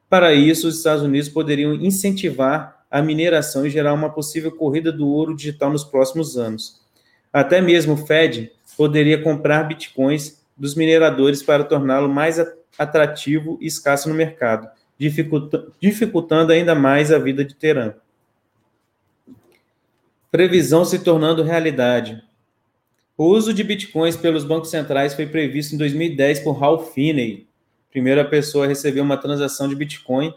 Para 0.09 0.33
isso, 0.33 0.69
os 0.69 0.77
Estados 0.77 1.03
Unidos 1.03 1.29
poderiam 1.29 1.75
incentivar 1.75 2.85
a 2.89 3.03
mineração 3.03 3.67
e 3.67 3.71
gerar 3.71 3.93
uma 3.93 4.11
possível 4.11 4.53
corrida 4.53 4.93
do 4.93 5.09
ouro 5.09 5.35
digital 5.35 5.71
nos 5.71 5.83
próximos 5.83 6.39
anos. 6.39 6.81
Até 7.33 7.61
mesmo 7.61 7.95
o 7.95 7.97
Fed 7.97 8.53
poderia 8.77 9.21
comprar 9.21 9.65
bitcoins 9.65 10.41
dos 10.57 10.77
mineradores 10.77 11.43
para 11.43 11.65
torná-lo 11.65 12.09
mais 12.09 12.39
atrativo 12.79 13.59
e 13.61 13.67
escasso 13.67 14.09
no 14.09 14.15
mercado, 14.15 14.69
dificultando 14.99 16.53
ainda 16.53 16.75
mais 16.75 17.13
a 17.13 17.19
vida 17.19 17.45
de 17.45 17.55
Teran. 17.55 17.95
Previsão 20.31 20.85
se 20.85 20.99
tornando 20.99 21.43
realidade. 21.43 22.23
O 23.17 23.27
uso 23.27 23.55
de 23.55 23.63
bitcoins 23.63 24.17
pelos 24.17 24.45
bancos 24.45 24.71
centrais 24.71 25.15
foi 25.15 25.27
previsto 25.27 25.75
em 25.75 25.79
2010 25.79 26.41
por 26.41 26.53
Ralph 26.53 26.93
Finney, 26.93 27.47
primeira 27.91 28.25
pessoa 28.25 28.65
a 28.65 28.69
receber 28.69 29.01
uma 29.01 29.17
transação 29.17 29.69
de 29.69 29.77
bitcoin 29.77 30.35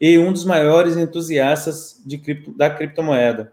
e 0.00 0.16
um 0.18 0.32
dos 0.32 0.44
maiores 0.44 0.96
entusiastas 0.96 2.00
cripto, 2.22 2.52
da 2.56 2.70
criptomoeda. 2.70 3.52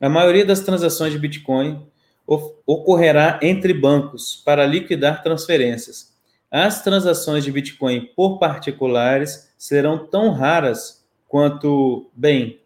A 0.00 0.08
maioria 0.08 0.44
das 0.44 0.60
transações 0.60 1.12
de 1.12 1.18
bitcoin 1.18 1.86
ocorrerá 2.66 3.38
entre 3.42 3.72
bancos 3.72 4.42
para 4.44 4.66
liquidar 4.66 5.22
transferências. 5.22 6.14
As 6.50 6.82
transações 6.82 7.44
de 7.44 7.50
Bitcoin 7.50 8.10
por 8.14 8.38
particulares 8.38 9.52
serão 9.64 10.06
tão 10.06 10.30
raras 10.30 11.02
quanto, 11.26 12.10
bem, 12.14 12.60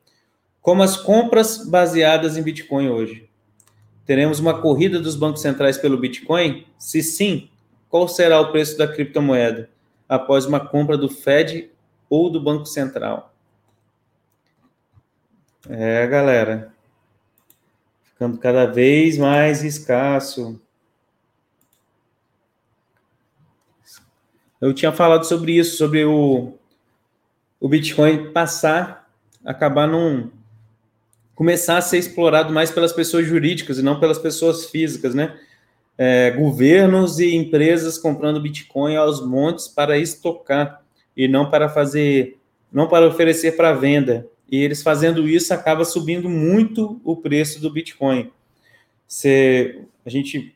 como 0.61 0.83
as 0.83 0.97
compras 0.97 1.65
baseadas 1.65 2.37
em 2.37 2.43
Bitcoin 2.43 2.89
hoje. 2.89 3.31
Teremos 4.05 4.41
uma 4.41 4.61
corrida 4.61 4.99
dos 4.99 5.15
bancos 5.15 5.41
centrais 5.41 5.79
pelo 5.79 5.97
Bitcoin? 5.97 6.67
Se 6.77 7.01
sim, 7.01 7.49
qual 7.89 8.09
será 8.09 8.41
o 8.41 8.51
preço 8.51 8.77
da 8.77 8.89
criptomoeda 8.89 9.71
após 10.09 10.45
uma 10.45 10.59
compra 10.59 10.99
do 10.99 11.09
Fed 11.09 11.71
ou 12.11 12.29
do 12.29 12.41
Banco 12.41 12.67
Central? 12.67 13.33
É, 15.69 16.05
galera, 16.09 16.75
ficando 18.03 18.39
cada 18.39 18.67
vez 18.67 19.17
mais 19.17 19.63
escasso. 19.63 20.61
Eu 24.61 24.75
tinha 24.75 24.91
falado 24.91 25.23
sobre 25.23 25.53
isso, 25.53 25.77
sobre 25.77 26.05
o, 26.05 26.58
o 27.61 27.69
Bitcoin 27.69 28.33
passar, 28.33 29.09
acabar 29.45 29.87
num. 29.87 30.31
começar 31.35 31.79
a 31.79 31.83
ser 31.83 31.99
explorado 31.99 32.53
mais 32.53 32.71
pelas 32.71 32.93
pessoas 32.93 33.27
jurídicas 33.27 33.79
e 33.79 33.83
não 33.83 34.01
pelas 34.01 34.19
pessoas 34.19 34.67
físicas, 34.67 35.15
né? 35.15 35.39
É, 35.97 36.31
governos 36.31 37.19
e 37.19 37.35
empresas 37.35 37.99
comprando 37.99 38.41
Bitcoin 38.41 38.97
aos 38.97 39.25
montes 39.25 39.67
para 39.67 39.99
estocar 39.99 40.83
e 41.17 41.27
não 41.27 41.51
para 41.51 41.69
fazer, 41.69 42.39
não 42.73 42.87
para 42.87 43.07
oferecer 43.07 43.57
para 43.57 43.73
venda 43.73 44.29
e 44.51 44.57
eles 44.57 44.83
fazendo 44.83 45.29
isso 45.29 45.53
acaba 45.53 45.85
subindo 45.85 46.29
muito 46.29 47.01
o 47.05 47.17
preço 47.17 47.61
do 47.61 47.71
Bitcoin. 47.71 48.31
Se 49.07 49.83
a 50.05 50.11
gente, 50.11 50.55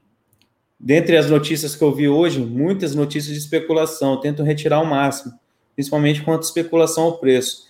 dentre 0.80 1.16
as 1.16 1.28
notícias 1.28 1.76
que 1.76 1.84
eu 1.84 1.94
vi 1.94 2.08
hoje, 2.08 2.40
muitas 2.40 2.94
notícias 2.94 3.34
de 3.34 3.40
especulação, 3.40 4.18
tentam 4.20 4.46
retirar 4.46 4.80
o 4.80 4.86
máximo. 4.86 5.38
Principalmente 5.74 6.22
quanto 6.22 6.42
à 6.42 6.44
especulação 6.44 7.04
ao 7.04 7.18
preço. 7.18 7.66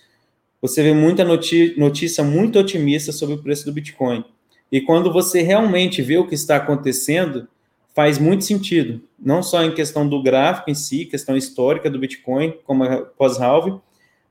Você 0.61 0.81
vê 0.81 0.93
muita 0.93 1.25
notícia 1.25 2.23
muito 2.23 2.59
otimista 2.59 3.11
sobre 3.11 3.35
o 3.35 3.41
preço 3.41 3.65
do 3.65 3.73
Bitcoin. 3.73 4.23
E 4.71 4.81
quando 4.81 5.11
você 5.11 5.41
realmente 5.41 6.01
vê 6.01 6.17
o 6.17 6.25
que 6.27 6.35
está 6.35 6.55
acontecendo, 6.55 7.47
faz 7.93 8.17
muito 8.17 8.43
sentido. 8.43 9.01
Não 9.19 9.43
só 9.43 9.63
em 9.63 9.73
questão 9.73 10.07
do 10.07 10.23
gráfico 10.23 10.71
em 10.71 10.73
si, 10.73 11.05
questão 11.05 11.37
histórica 11.37 11.89
do 11.89 11.99
Bitcoin, 11.99 12.55
como 12.63 12.83
pós-halve, 13.17 13.79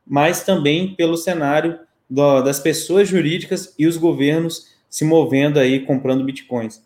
mas 0.06 0.42
também 0.42 0.94
pelo 0.94 1.16
cenário 1.16 1.78
das 2.10 2.58
pessoas 2.58 3.08
jurídicas 3.08 3.74
e 3.78 3.86
os 3.86 3.96
governos 3.96 4.72
se 4.90 5.04
movendo 5.04 5.58
aí, 5.58 5.80
comprando 5.80 6.24
Bitcoins. 6.24 6.82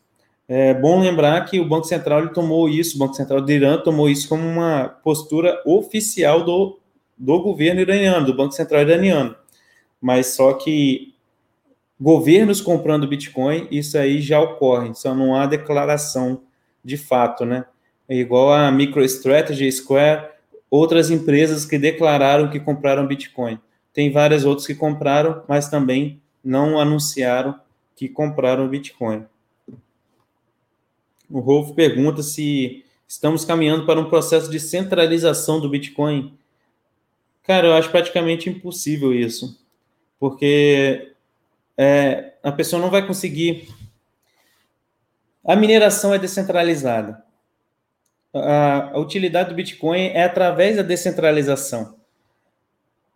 É 0.49 0.73
bom 0.73 1.01
lembrar 1.01 1.45
que 1.45 1.59
o 1.59 1.69
Banco 1.69 1.87
Central 1.87 2.21
ele 2.21 2.29
tomou 2.29 2.69
isso, 2.69 2.95
o 2.95 2.99
Banco 2.99 3.15
Central 3.15 3.41
do 3.41 3.51
Irã 3.51 3.79
tomou 3.79 4.09
isso 4.09 4.29
como 4.29 4.47
uma 4.47 4.89
postura 5.03 5.61
oficial 5.67 6.45
do, 6.45 6.79
do 7.19 7.41
governo 7.41 7.81
iraniano, 7.81 8.27
do 8.27 8.37
Banco 8.37 8.53
Central 8.53 8.83
iraniano. 8.83 9.35
Mas 10.01 10.29
só 10.29 10.53
que 10.53 11.15
governos 12.01 12.61
comprando 12.61 13.09
Bitcoin, 13.09 13.67
isso 13.73 13.99
aí 13.99 14.21
já 14.21 14.41
ocorre, 14.41 14.95
só 14.95 15.15
não 15.15 15.35
há 15.35 15.47
declaração 15.47 16.43
de 16.85 16.97
fato, 16.97 17.45
né? 17.45 17.65
É 18.09 18.15
igual 18.15 18.53
a 18.53 18.71
MicroStrategy, 18.71 19.71
Square, 19.73 20.29
outras 20.71 21.11
empresas 21.11 21.65
que 21.65 21.77
declararam 21.77 22.49
que 22.49 22.61
compraram 22.61 23.07
Bitcoin. 23.07 23.59
Tem 23.93 24.13
várias 24.13 24.45
outras 24.45 24.67
que 24.67 24.77
compraram, 24.77 25.43
mas 25.49 25.69
também 25.69 26.21
não 26.45 26.79
anunciaram 26.79 27.59
que 27.97 28.09
compraram 28.09 28.69
Bitcoin. 28.69 29.25
O 31.31 31.41
Rolf 31.41 31.73
pergunta 31.73 32.23
se 32.23 32.85
estamos 33.07 33.45
caminhando 33.45 33.85
para 33.85 34.01
um 34.01 34.09
processo 34.09 34.51
de 34.51 34.61
centralização 34.61 35.61
do 35.61 35.69
Bitcoin. 35.69 36.37
Cara, 37.43 37.69
eu 37.69 37.75
acho 37.75 37.91
praticamente 37.91 38.49
impossível 38.49 39.15
isso, 39.15 39.61
porque 40.19 41.13
é, 41.77 42.35
a 42.43 42.53
pessoa 42.53 42.81
não 42.81 42.91
vai 42.91 43.07
conseguir. 43.07 43.69
A 45.45 45.55
mineração 45.55 46.13
é 46.15 46.19
descentralizada. 46.19 47.25
A, 48.33 48.91
a 48.93 48.99
utilidade 48.99 49.51
do 49.51 49.55
Bitcoin 49.55 50.09
é 50.09 50.25
através 50.25 50.77
da 50.77 50.83
descentralização. 50.83 51.97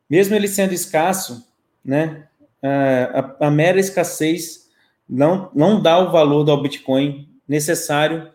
Mesmo 0.08 0.34
ele 0.34 0.48
sendo 0.48 0.72
escasso, 0.72 1.46
né, 1.84 2.28
a, 2.62 3.46
a, 3.46 3.50
mera 3.50 3.78
escassez 3.78 4.68
não, 5.08 5.50
não 5.54 5.80
dá 5.80 5.98
o 5.98 6.10
valor 6.10 6.44
do 6.44 6.56
Bitcoin 6.60 7.29
necessário 7.50 8.30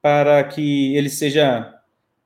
para 0.00 0.44
que 0.44 0.94
ele 0.94 1.10
seja, 1.10 1.74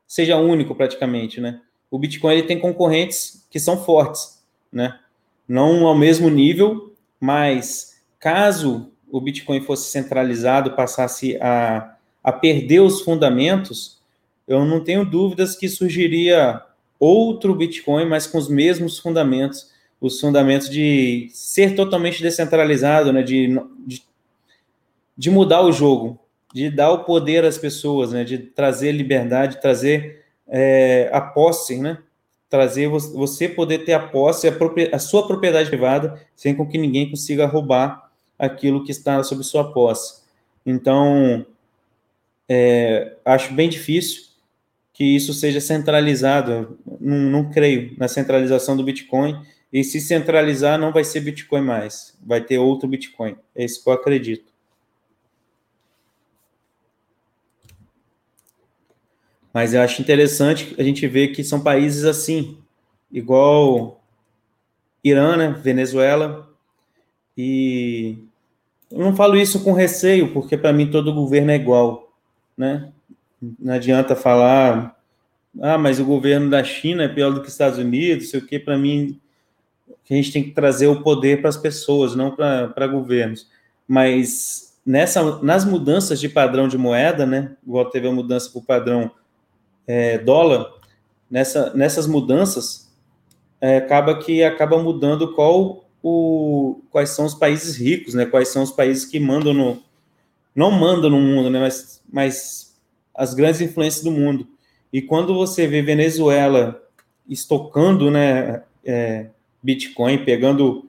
seja 0.07 0.37
único 0.37 0.75
praticamente, 0.75 1.40
né? 1.40 1.62
O 1.90 1.99
Bitcoin 1.99 2.35
ele 2.35 2.46
tem 2.46 2.59
concorrentes 2.59 3.46
que 3.51 3.59
são 3.59 3.83
fortes, 3.83 4.44
né? 4.70 5.01
Não 5.49 5.87
ao 5.87 5.96
mesmo 5.96 6.29
nível, 6.29 6.94
mas 7.18 8.03
caso 8.18 8.92
o 9.11 9.18
Bitcoin 9.18 9.62
fosse 9.62 9.90
centralizado, 9.90 10.72
passasse 10.72 11.38
a, 11.40 11.96
a 12.22 12.31
perder 12.33 12.81
os 12.81 13.01
fundamentos, 13.01 14.03
eu 14.46 14.62
não 14.62 14.85
tenho 14.85 15.07
dúvidas 15.07 15.57
que 15.57 15.70
surgiria 15.70 16.61
outro 17.01 17.55
Bitcoin, 17.55 18.05
mas 18.05 18.27
com 18.27 18.37
os 18.37 18.49
mesmos 18.49 18.99
fundamentos, 18.99 19.70
os 19.99 20.20
fundamentos 20.20 20.68
de 20.68 21.31
ser 21.33 21.75
totalmente 21.75 22.20
descentralizado, 22.20 23.11
né, 23.11 23.22
de, 23.22 23.59
de, 23.87 24.03
de 25.16 25.31
mudar 25.31 25.62
o 25.62 25.72
jogo, 25.72 26.20
de 26.56 26.70
dar 26.70 26.90
o 26.90 27.04
poder 27.04 27.44
às 27.44 27.58
pessoas, 27.58 28.12
né, 28.12 28.24
de 28.24 28.38
trazer 28.38 28.90
liberdade, 28.90 29.60
trazer 29.60 30.24
é, 30.48 31.10
a 31.12 31.20
posse, 31.20 31.78
né, 31.78 31.98
trazer 32.48 32.88
você 32.88 33.46
poder 33.46 33.84
ter 33.84 33.92
a 33.92 34.00
posse, 34.00 34.48
a, 34.48 34.52
a 34.92 34.98
sua 34.98 35.26
propriedade 35.26 35.68
privada, 35.68 36.18
sem 36.34 36.54
com 36.54 36.66
que 36.66 36.78
ninguém 36.78 37.10
consiga 37.10 37.44
roubar 37.44 38.10
aquilo 38.38 38.82
que 38.82 38.90
está 38.90 39.22
sob 39.22 39.44
sua 39.44 39.70
posse. 39.70 40.22
Então, 40.64 41.44
é, 42.48 43.16
acho 43.22 43.52
bem 43.52 43.68
difícil 43.68 44.22
que 44.94 45.04
isso 45.04 45.34
seja 45.34 45.60
centralizado. 45.60 46.78
Não, 46.98 47.18
não, 47.18 47.50
creio 47.50 47.94
na 47.98 48.08
centralização 48.08 48.74
do 48.74 48.82
Bitcoin. 48.82 49.38
E 49.70 49.84
se 49.84 50.00
centralizar, 50.00 50.78
não 50.78 50.90
vai 50.90 51.04
ser 51.04 51.20
Bitcoin 51.20 51.60
mais. 51.60 52.16
Vai 52.24 52.40
ter 52.40 52.56
outro 52.56 52.88
Bitcoin. 52.88 53.36
É 53.54 53.66
isso 53.66 53.84
que 53.84 53.90
eu 53.90 53.92
acredito. 53.92 54.55
Mas 59.56 59.72
eu 59.72 59.80
acho 59.80 60.02
interessante 60.02 60.74
a 60.76 60.82
gente 60.82 61.08
ver 61.08 61.28
que 61.28 61.42
são 61.42 61.62
países 61.62 62.04
assim, 62.04 62.58
igual 63.10 64.02
Irã, 65.02 65.34
né, 65.34 65.48
Venezuela, 65.48 66.46
e 67.34 68.18
eu 68.90 68.98
não 68.98 69.16
falo 69.16 69.34
isso 69.34 69.64
com 69.64 69.72
receio, 69.72 70.30
porque 70.34 70.58
para 70.58 70.74
mim 70.74 70.90
todo 70.90 71.14
governo 71.14 71.52
é 71.52 71.56
igual, 71.56 72.12
né? 72.54 72.92
Não 73.58 73.72
adianta 73.72 74.14
falar, 74.14 74.94
ah, 75.62 75.78
mas 75.78 75.98
o 75.98 76.04
governo 76.04 76.50
da 76.50 76.62
China 76.62 77.04
é 77.04 77.08
pior 77.08 77.30
do 77.32 77.40
que 77.40 77.46
os 77.46 77.54
Estados 77.54 77.78
Unidos, 77.78 78.28
sei 78.28 78.40
o 78.40 78.46
que, 78.46 78.58
para 78.58 78.76
mim, 78.76 79.18
a 79.88 80.12
gente 80.12 80.32
tem 80.32 80.44
que 80.44 80.50
trazer 80.50 80.88
o 80.88 81.02
poder 81.02 81.40
para 81.40 81.48
as 81.48 81.56
pessoas, 81.56 82.14
não 82.14 82.30
para 82.30 82.86
governos. 82.86 83.48
Mas 83.88 84.78
nessa, 84.84 85.42
nas 85.42 85.64
mudanças 85.64 86.20
de 86.20 86.28
padrão 86.28 86.68
de 86.68 86.76
moeda, 86.76 87.24
né, 87.24 87.56
igual 87.66 87.88
teve 87.88 88.06
a 88.06 88.12
mudança 88.12 88.50
para 88.50 88.58
o 88.58 88.62
padrão 88.62 89.10
é, 89.87 90.18
dólar, 90.18 90.72
nessa, 91.31 91.72
nessas 91.75 92.07
mudanças, 92.07 92.92
é, 93.61 93.79
acaba 93.79 94.18
que 94.18 94.42
acaba 94.42 94.83
mudando 94.83 95.33
qual 95.35 95.85
o, 96.03 96.81
quais 96.90 97.11
são 97.11 97.25
os 97.25 97.35
países 97.35 97.77
ricos, 97.77 98.14
né? 98.14 98.27
Quais 98.27 98.49
são 98.49 98.62
os 98.62 98.70
países 98.70 99.05
que 99.05 99.18
mandam 99.18 99.53
no 99.53 99.83
não 100.55 100.70
mandam 100.70 101.11
no 101.11 101.20
mundo, 101.20 101.51
né? 101.51 101.61
Mas, 101.61 102.03
mas 102.11 102.77
as 103.14 103.35
grandes 103.35 103.61
influências 103.61 104.03
do 104.03 104.11
mundo. 104.11 104.46
E 104.92 105.03
quando 105.03 105.35
você 105.35 105.66
vê 105.66 105.83
Venezuela 105.83 106.83
estocando, 107.29 108.11
né, 108.11 108.62
é, 108.85 109.27
Bitcoin, 109.62 110.25
pegando 110.25 110.88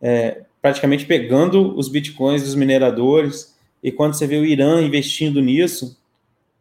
é, 0.00 0.42
praticamente 0.60 1.06
pegando 1.06 1.76
os 1.76 1.88
bitcoins 1.88 2.42
dos 2.42 2.54
mineradores, 2.54 3.56
e 3.82 3.90
quando 3.90 4.14
você 4.14 4.26
vê 4.26 4.36
o 4.36 4.44
Irã 4.44 4.82
investindo 4.82 5.40
nisso, 5.40 5.98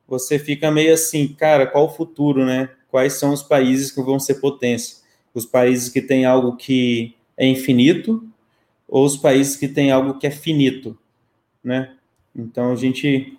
você 0.10 0.40
fica 0.40 0.72
meio 0.72 0.94
assim, 0.94 1.28
cara, 1.28 1.68
qual 1.68 1.86
o 1.86 1.90
futuro, 1.90 2.46
né? 2.46 2.70
Quais 2.90 3.14
são 3.14 3.32
os 3.32 3.44
países 3.44 3.92
que 3.92 4.02
vão 4.02 4.20
ser 4.20 4.36
potência? 4.36 4.98
Os 5.34 5.46
países 5.46 5.90
que 5.90 6.02
têm 6.02 6.26
algo 6.26 6.56
que 6.56 7.16
é 7.38 7.46
infinito 7.46 8.24
ou 8.88 9.06
os 9.06 9.16
países 9.16 9.56
que 9.56 9.68
têm 9.68 9.92
algo 9.92 10.18
que 10.18 10.26
é 10.26 10.32
finito, 10.32 10.98
né? 11.64 11.94
Então 12.36 12.72
a 12.72 12.76
gente 12.76 13.38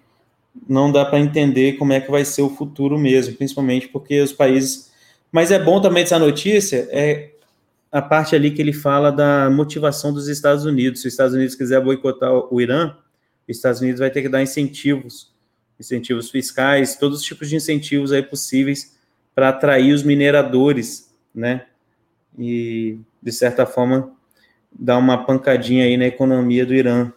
não 0.69 0.93
dá 0.93 1.05
para 1.05 1.19
entender 1.19 1.75
como 1.75 1.93
é 1.93 2.01
que 2.01 2.11
vai 2.11 2.25
ser 2.25 2.43
o 2.43 2.51
futuro 2.51 2.99
mesmo, 2.99 3.35
principalmente 3.35 3.89
porque 3.89 4.21
os 4.21 4.33
países. 4.33 4.91
Mas 5.33 5.51
é 5.51 5.59
bom 5.59 5.81
também 5.81 6.05
essa 6.05 6.19
notícia 6.19 6.89
é 6.91 7.31
a 7.91 8.01
parte 8.01 8.37
ali 8.37 8.53
que 8.53 8.63
ele 8.63 8.73
fala 8.73 9.11
da 9.11 9.51
motivação 9.51 10.13
dos 10.13 10.29
Estados 10.29 10.65
Unidos. 10.65 11.01
Se 11.01 11.09
os 11.09 11.15
Estados 11.15 11.35
Unidos 11.35 11.57
quiser 11.57 11.83
boicotar 11.83 12.33
o 12.33 12.61
Irã, 12.61 12.95
os 13.49 13.57
Estados 13.57 13.81
Unidos 13.81 13.99
vai 13.99 14.11
ter 14.11 14.23
que 14.23 14.29
dar 14.29 14.43
incentivos 14.43 15.30
incentivos 15.81 16.31
fiscais, 16.31 16.97
todos 16.97 17.21
os 17.21 17.25
tipos 17.25 17.49
de 17.49 17.57
incentivos 17.57 18.13
aí 18.13 18.23
possíveis 18.23 18.97
para 19.35 19.49
atrair 19.49 19.95
os 19.95 20.03
mineradores, 20.03 21.13
né? 21.35 21.67
E, 22.39 22.99
de 23.23 23.33
certa 23.33 23.65
forma, 23.65 24.13
dar 24.71 24.99
uma 24.99 25.25
pancadinha 25.25 25.85
aí 25.85 25.97
na 25.97 26.07
economia 26.07 26.67
do 26.67 26.75
Irã. 26.75 27.11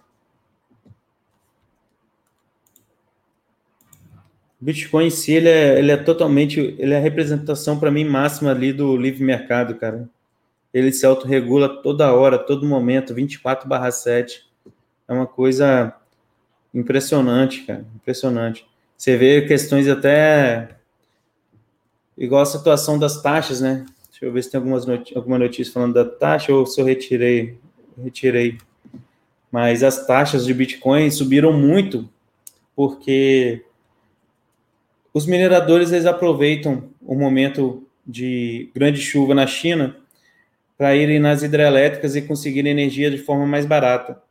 Bitcoin 4.60 5.08
em 5.08 5.10
si, 5.10 5.34
ele 5.34 5.50
é, 5.50 5.78
ele 5.78 5.92
é 5.92 5.98
totalmente, 5.98 6.74
ele 6.80 6.94
é 6.94 6.98
a 6.98 7.02
representação 7.02 7.78
para 7.78 7.92
mim 7.92 8.06
máxima 8.06 8.52
ali 8.52 8.72
do 8.72 8.96
livre 8.96 9.22
mercado, 9.22 9.76
cara. 9.76 10.10
Ele 10.74 10.92
se 10.94 11.06
autorregula 11.06 11.82
toda 11.84 12.14
hora, 12.14 12.40
todo 12.40 12.66
momento, 12.66 13.14
24/7. 13.14 14.46
É 15.06 15.14
uma 15.14 15.28
coisa 15.28 15.94
Impressionante, 16.74 17.62
cara, 17.64 17.86
impressionante. 17.96 18.66
Você 18.98 19.16
vê 19.16 19.42
questões 19.42 19.88
até 19.88 20.70
igual 22.18 22.42
a 22.42 22.46
situação 22.46 22.98
das 22.98 23.22
taxas, 23.22 23.62
né? 23.62 23.86
Deixa 24.10 24.26
eu 24.26 24.32
ver 24.32 24.44
se 24.44 24.52
tem 24.52 24.58
algumas 24.58 24.86
not 24.86 25.16
alguma 25.16 25.38
notícia 25.38 25.74
falando 25.74 25.94
da 25.94 26.06
taxa 26.06 26.54
ou 26.54 26.66
se 26.66 26.80
eu 26.80 26.86
retirei. 26.86 27.58
retirei. 28.02 28.58
Mas 29.52 29.84
as 29.84 30.08
taxas 30.08 30.46
de 30.46 30.54
Bitcoin 30.54 31.12
subiram 31.12 31.54
muito 31.54 32.10
porque 32.76 33.64
os 35.14 35.28
mineradores 35.28 35.92
eles 35.92 36.08
aproveitam 36.08 36.90
o 37.02 37.14
momento 37.14 37.86
de 38.06 38.70
grande 38.74 39.00
chuva 39.00 39.36
na 39.36 39.46
China 39.46 39.96
para 40.78 40.96
irem 40.96 41.20
nas 41.20 41.44
hidrelétricas 41.44 42.16
e 42.16 42.22
conseguirem 42.22 42.72
energia 42.72 43.12
de 43.12 43.20
forma 43.20 43.46
mais 43.46 43.66
barata. 43.66 44.22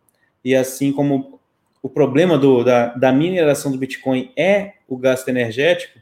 E 0.45 0.57
assim 0.57 0.93
como 0.93 1.39
o 1.83 1.89
problema 1.89 2.39
do, 2.39 2.63
da, 2.63 2.95
da 2.95 3.13
mineração 3.13 3.73
do 3.73 3.77
Bitcoin 3.77 4.31
é 4.37 4.75
o 4.89 4.97
gasto 4.97 5.29
energético, 5.29 5.99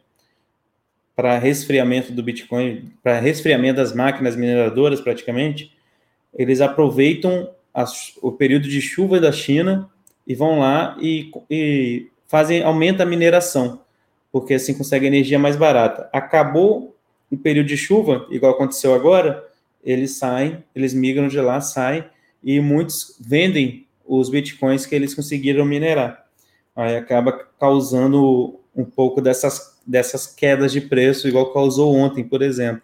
para 1.16 1.38
resfriamento 1.38 2.12
do 2.12 2.22
Bitcoin, 2.22 2.92
para 3.02 3.18
resfriamento 3.18 3.76
das 3.76 3.94
máquinas 3.94 4.36
mineradoras, 4.36 5.00
praticamente, 5.00 5.74
eles 6.34 6.60
aproveitam 6.60 7.50
as, 7.74 8.16
o 8.22 8.32
período 8.32 8.68
de 8.68 8.80
chuva 8.80 9.20
da 9.20 9.32
China 9.32 9.90
e 10.26 10.34
vão 10.34 10.60
lá 10.60 10.96
e, 11.00 11.30
e 11.50 12.08
fazem 12.26 12.62
aumenta 12.62 13.02
a 13.02 13.06
mineração, 13.06 13.82
porque 14.30 14.54
assim 14.54 14.74
consegue 14.74 15.06
energia 15.06 15.38
mais 15.38 15.56
barata. 15.56 16.08
Acabou 16.12 16.96
o 17.30 17.36
período 17.36 17.66
de 17.66 17.76
chuva, 17.76 18.26
igual 18.30 18.52
aconteceu 18.52 18.94
agora, 18.94 19.44
eles 19.84 20.16
saem, 20.18 20.62
eles 20.74 20.94
migram 20.94 21.28
de 21.28 21.40
lá, 21.40 21.60
saem 21.60 22.04
e 22.42 22.60
muitos 22.60 23.16
vendem 23.20 23.86
os 24.18 24.28
bitcoins 24.28 24.84
que 24.86 24.94
eles 24.94 25.14
conseguiram 25.14 25.64
minerar. 25.64 26.26
Aí 26.74 26.96
acaba 26.96 27.32
causando 27.60 28.58
um 28.74 28.84
pouco 28.84 29.20
dessas, 29.20 29.78
dessas 29.86 30.26
quedas 30.26 30.72
de 30.72 30.80
preço, 30.80 31.28
igual 31.28 31.52
causou 31.52 31.94
ontem, 31.94 32.24
por 32.24 32.42
exemplo. 32.42 32.82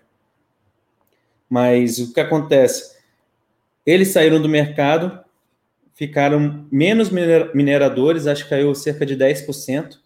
Mas 1.50 1.98
o 1.98 2.12
que 2.12 2.20
acontece? 2.20 2.96
Eles 3.84 4.08
saíram 4.08 4.40
do 4.40 4.48
mercado, 4.48 5.18
ficaram 5.94 6.66
menos 6.70 7.10
mineradores, 7.10 8.26
acho 8.26 8.44
que 8.44 8.50
caiu 8.50 8.74
cerca 8.74 9.04
de 9.04 9.16
10% 9.16 9.98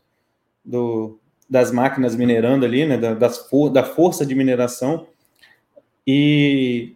do, 0.65 1.19
das 1.49 1.71
máquinas 1.71 2.17
minerando 2.17 2.65
ali, 2.65 2.87
né, 2.87 2.97
da, 2.97 3.13
das 3.13 3.47
da 3.73 3.85
força 3.85 4.25
de 4.25 4.35
mineração, 4.35 5.07
e 6.07 6.95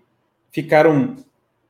ficaram 0.51 1.17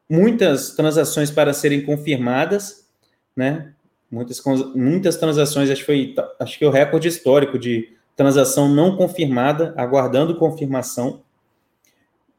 muitas 0.09 0.71
transações 0.71 1.31
para 1.31 1.53
serem 1.53 1.83
confirmadas, 1.83 2.89
né? 3.37 3.73
Muitas, 4.11 4.41
muitas 4.75 5.17
transações, 5.17 5.71
acho 5.71 5.81
que 5.81 5.87
foi 5.87 6.15
acho 6.39 6.59
que 6.59 6.65
é 6.65 6.69
o 6.69 6.71
recorde 6.71 7.09
histórico 7.09 7.59
de 7.59 7.93
transação 8.15 8.69
não 8.69 8.97
confirmada, 8.97 9.75
aguardando 9.77 10.37
confirmação. 10.37 11.23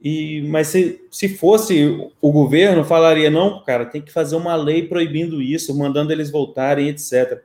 E, 0.01 0.41
mas 0.43 0.67
se, 0.67 1.01
se 1.09 1.27
fosse 1.29 2.09
o 2.21 2.31
governo, 2.31 2.85
falaria: 2.85 3.29
não, 3.29 3.63
cara, 3.63 3.85
tem 3.85 4.01
que 4.01 4.11
fazer 4.11 4.35
uma 4.35 4.55
lei 4.55 4.87
proibindo 4.87 5.41
isso, 5.41 5.77
mandando 5.77 6.11
eles 6.11 6.29
voltarem, 6.29 6.89
etc. 6.89 7.41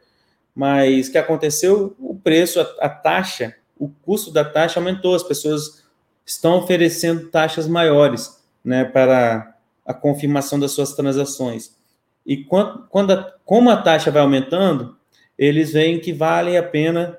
Mas 0.54 1.09
o 1.09 1.12
que 1.12 1.18
aconteceu? 1.18 1.96
O 1.98 2.14
preço, 2.14 2.61
a, 2.61 2.64
a 2.80 2.88
taxa, 2.88 3.56
o 3.78 3.88
custo 3.88 4.30
da 4.30 4.44
taxa 4.44 4.78
aumentou, 4.78 5.14
as 5.14 5.22
pessoas 5.22 5.85
estão 6.24 6.59
oferecendo 6.59 7.28
taxas 7.28 7.66
maiores 7.66 8.40
né, 8.64 8.85
para 8.85 9.56
a 9.85 9.95
confirmação 9.95 10.59
das 10.59 10.73
suas 10.73 10.95
transações. 10.95 11.77
E 12.25 12.45
quando, 12.45 12.87
quando 12.88 13.12
a, 13.12 13.35
como 13.45 13.71
a 13.71 13.77
taxa 13.77 14.11
vai 14.11 14.23
aumentando, 14.23 14.97
eles 15.38 15.73
veem 15.73 15.99
que 15.99 16.12
vale 16.12 16.57
a 16.57 16.62
pena 16.62 17.19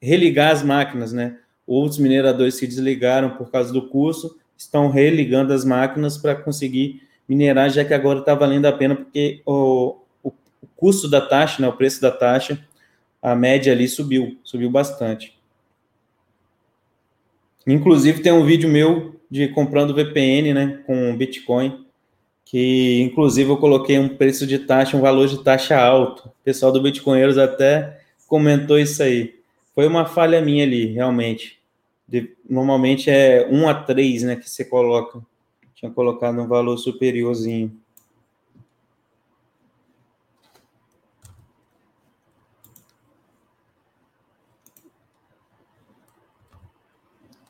religar 0.00 0.52
as 0.52 0.62
máquinas, 0.62 1.12
né? 1.12 1.38
Outros 1.66 1.98
mineradores 1.98 2.56
se 2.56 2.66
desligaram 2.66 3.30
por 3.30 3.50
causa 3.50 3.72
do 3.72 3.88
custo, 3.88 4.36
estão 4.56 4.90
religando 4.90 5.52
as 5.52 5.64
máquinas 5.64 6.18
para 6.18 6.34
conseguir 6.34 7.02
minerar, 7.28 7.70
já 7.70 7.84
que 7.84 7.94
agora 7.94 8.20
está 8.20 8.34
valendo 8.34 8.66
a 8.66 8.72
pena, 8.72 8.94
porque 8.94 9.42
o, 9.46 9.98
o, 10.22 10.28
o, 10.60 10.66
custo 10.76 11.08
da 11.08 11.20
taxa, 11.20 11.62
né, 11.62 11.68
o 11.68 11.72
preço 11.72 12.00
da 12.00 12.10
taxa, 12.10 12.64
a 13.20 13.34
média 13.34 13.72
ali 13.72 13.88
subiu, 13.88 14.38
subiu 14.42 14.70
bastante. 14.70 15.38
Inclusive, 17.66 18.22
tem 18.22 18.32
um 18.32 18.44
vídeo 18.44 18.68
meu 18.68 19.20
de 19.32 19.48
comprando 19.48 19.94
VPN, 19.94 20.52
né, 20.52 20.82
com 20.86 21.16
Bitcoin, 21.16 21.86
que 22.44 23.00
inclusive 23.00 23.48
eu 23.48 23.56
coloquei 23.56 23.98
um 23.98 24.10
preço 24.10 24.46
de 24.46 24.58
taxa, 24.58 24.94
um 24.94 25.00
valor 25.00 25.26
de 25.26 25.42
taxa 25.42 25.74
alto. 25.80 26.28
O 26.28 26.44
pessoal 26.44 26.70
do 26.70 26.82
Bitcoinheiros 26.82 27.38
até 27.38 27.98
comentou 28.28 28.78
isso 28.78 29.02
aí. 29.02 29.34
Foi 29.74 29.86
uma 29.86 30.04
falha 30.04 30.42
minha 30.42 30.64
ali, 30.64 30.84
realmente. 30.84 31.58
De, 32.06 32.36
normalmente 32.46 33.08
é 33.08 33.48
1 33.50 33.68
a 33.70 33.72
3, 33.72 34.22
né, 34.24 34.36
que 34.36 34.50
você 34.50 34.66
coloca. 34.66 35.22
Tinha 35.74 35.90
colocado 35.90 36.38
um 36.38 36.46
valor 36.46 36.76
superiorzinho. 36.76 37.74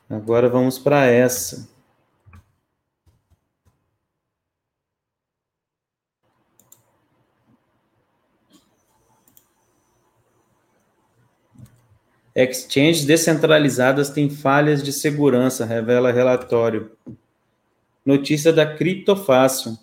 Agora 0.09 0.47
vamos 0.47 0.79
para 0.79 1.07
essa. 1.07 1.72
Exchanges 12.35 13.05
descentralizadas 13.05 14.09
têm 14.09 14.27
falhas 14.29 14.81
de 14.81 14.91
segurança, 14.91 15.65
revela 15.65 16.11
relatório. 16.11 16.91
Notícia 18.03 18.51
da 18.51 18.65
Criptofácil. 18.65 19.77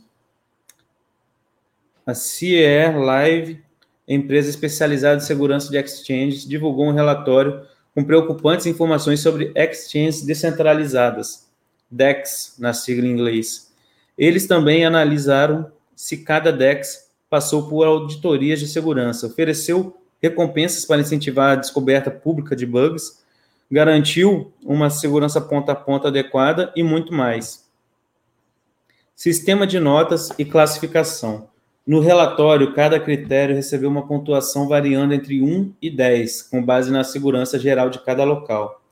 A 2.05 2.13
CER 2.13 2.99
Live, 2.99 3.63
empresa 4.07 4.51
especializada 4.51 5.23
em 5.23 5.25
segurança 5.25 5.71
de 5.71 5.79
exchanges, 5.79 6.45
divulgou 6.45 6.87
um 6.87 6.93
relatório 6.93 7.65
com 7.95 8.03
preocupantes 8.03 8.67
informações 8.67 9.21
sobre 9.21 9.53
exchanges 9.55 10.23
descentralizadas, 10.23 11.49
DEX, 11.89 12.57
na 12.59 12.73
sigla 12.73 13.07
em 13.07 13.13
inglês. 13.13 13.73
Eles 14.19 14.49
também 14.49 14.85
analisaram 14.85 15.71
se 15.95 16.19
cada 16.19 16.53
DEX 16.53 17.11
passou 17.29 17.69
por 17.69 17.87
auditorias 17.87 18.59
de 18.59 18.67
segurança, 18.67 19.29
ofereceu 19.29 20.00
recompensas 20.23 20.85
para 20.85 21.01
incentivar 21.01 21.53
a 21.53 21.61
descoberta 21.61 22.11
pública 22.11 22.55
de 22.55 22.67
bugs, 22.67 23.23
garantiu 23.71 24.53
uma 24.65 24.91
segurança 24.91 25.41
ponta 25.41 25.73
a 25.73 25.77
ponta 25.77 26.09
adequada 26.09 26.73
e 26.75 26.83
muito 26.83 27.15
mais. 27.15 27.69
Sistema 29.15 29.67
de 29.67 29.79
notas 29.79 30.31
e 30.39 30.45
classificação. 30.45 31.49
No 31.87 32.01
relatório, 32.01 32.75
cada 32.75 33.01
critério 33.01 33.55
recebeu 33.55 33.89
uma 33.91 34.07
pontuação 34.07 34.69
variando 34.69 35.15
entre 35.15 35.43
1 35.43 35.73
e 35.81 35.91
10, 35.91 36.43
com 36.43 36.63
base 36.63 36.91
na 36.91 37.03
segurança 37.05 37.59
geral 37.59 37.91
de 37.91 37.99
cada 38.01 38.25
local. 38.25 38.83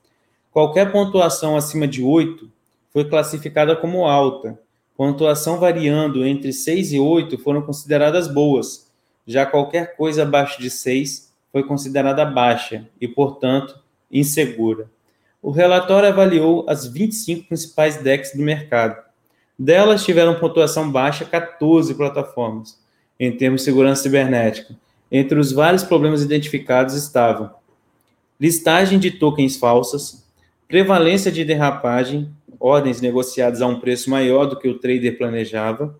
Qualquer 0.51 0.91
pontuação 0.91 1.55
acima 1.55 1.87
de 1.87 2.03
8 2.03 2.49
foi 2.91 3.05
classificada 3.05 3.75
como 3.75 4.05
alta. 4.05 4.59
Pontuação 4.97 5.59
variando 5.59 6.25
entre 6.25 6.51
6 6.51 6.93
e 6.93 6.99
8 6.99 7.37
foram 7.37 7.61
consideradas 7.61 8.27
boas, 8.27 8.88
já 9.29 9.45
qualquer 9.45 9.95
coisa 9.95 10.23
abaixo 10.23 10.59
de 10.59 10.71
6 10.71 11.31
foi 11.51 11.61
considerada 11.61 12.25
baixa 12.25 12.89
e, 12.99 13.07
portanto, 13.07 13.79
insegura. 14.11 14.89
O 15.39 15.51
relatório 15.51 16.09
avaliou 16.09 16.65
as 16.67 16.87
25 16.87 17.47
principais 17.47 17.97
DEX 17.97 18.33
do 18.35 18.41
mercado. 18.41 18.97
Delas 19.57 20.03
tiveram 20.03 20.39
pontuação 20.39 20.91
baixa 20.91 21.25
14 21.25 21.93
plataformas, 21.93 22.79
em 23.19 23.31
termos 23.31 23.61
de 23.61 23.65
segurança 23.65 24.01
cibernética. 24.01 24.75
Entre 25.11 25.37
os 25.37 25.51
vários 25.51 25.83
problemas 25.83 26.23
identificados 26.23 26.95
estavam 26.95 27.51
listagem 28.39 28.97
de 28.97 29.11
tokens 29.11 29.57
falsas, 29.57 30.25
prevalência 30.67 31.31
de 31.31 31.45
derrapagem, 31.45 32.31
ordens 32.59 32.99
negociadas 32.99 33.61
a 33.61 33.67
um 33.67 33.79
preço 33.79 34.09
maior 34.09 34.45
do 34.47 34.57
que 34.57 34.67
o 34.67 34.79
trader 34.79 35.19
planejava, 35.19 35.95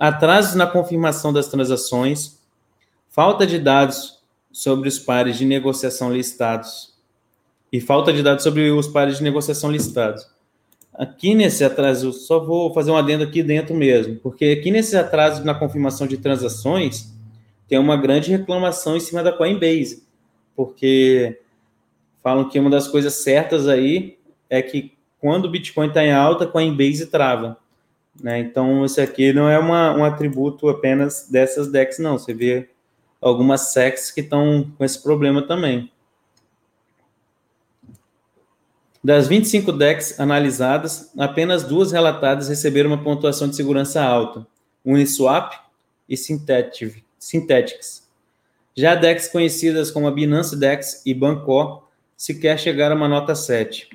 atrasos 0.00 0.54
na 0.54 0.66
confirmação 0.66 1.30
das 1.30 1.48
transações, 1.48 2.40
falta 3.10 3.46
de 3.46 3.58
dados 3.58 4.18
sobre 4.50 4.88
os 4.88 4.98
pares 4.98 5.36
de 5.36 5.44
negociação 5.44 6.10
listados 6.10 6.94
e 7.70 7.82
falta 7.82 8.10
de 8.10 8.22
dados 8.22 8.42
sobre 8.42 8.70
os 8.70 8.88
pares 8.88 9.18
de 9.18 9.22
negociação 9.22 9.70
listados. 9.70 10.26
Aqui 10.94 11.34
nesse 11.34 11.62
atraso, 11.62 12.14
só 12.14 12.40
vou 12.40 12.72
fazer 12.72 12.90
um 12.90 12.96
adendo 12.96 13.24
aqui 13.24 13.42
dentro 13.42 13.74
mesmo, 13.74 14.16
porque 14.16 14.56
aqui 14.58 14.70
nesse 14.70 14.96
atraso 14.96 15.44
na 15.44 15.54
confirmação 15.54 16.06
de 16.06 16.16
transações, 16.16 17.12
tem 17.68 17.78
uma 17.78 17.96
grande 17.96 18.30
reclamação 18.30 18.96
em 18.96 19.00
cima 19.00 19.22
da 19.22 19.32
Coinbase, 19.32 20.02
porque 20.56 21.38
falam 22.22 22.48
que 22.48 22.58
uma 22.58 22.70
das 22.70 22.88
coisas 22.88 23.12
certas 23.14 23.68
aí 23.68 24.16
é 24.48 24.62
que 24.62 24.94
quando 25.20 25.44
o 25.44 25.50
Bitcoin 25.50 25.88
está 25.88 26.02
em 26.02 26.10
alta, 26.10 26.46
Coinbase 26.46 27.06
trava. 27.06 27.58
Né? 28.18 28.38
Então, 28.38 28.84
isso 28.84 29.00
aqui 29.00 29.32
não 29.32 29.48
é 29.48 29.58
uma, 29.58 29.94
um 29.94 30.04
atributo 30.04 30.68
apenas 30.68 31.28
dessas 31.30 31.70
DEX, 31.70 31.98
não. 31.98 32.18
Você 32.18 32.32
vê 32.32 32.70
algumas 33.20 33.72
SECs 33.72 34.10
que 34.10 34.20
estão 34.20 34.70
com 34.76 34.84
esse 34.84 35.02
problema 35.02 35.42
também. 35.42 35.90
Das 39.02 39.26
25 39.28 39.72
DEX 39.72 40.20
analisadas, 40.20 41.10
apenas 41.18 41.64
duas 41.64 41.90
relatadas 41.90 42.48
receberam 42.48 42.90
uma 42.90 43.02
pontuação 43.02 43.48
de 43.48 43.56
segurança 43.56 44.02
alta, 44.02 44.46
Uniswap 44.84 45.54
e 46.06 46.16
Synthetics. 46.16 48.06
Já 48.76 48.94
DEX 48.94 49.28
conhecidas 49.28 49.90
como 49.90 50.06
a 50.06 50.10
Binance 50.10 50.54
DEX 50.54 51.02
e 51.06 51.14
Bancor 51.14 51.84
sequer 52.14 52.58
chegaram 52.58 52.94
a 52.94 52.98
uma 52.98 53.08
nota 53.08 53.34
7. 53.34 53.88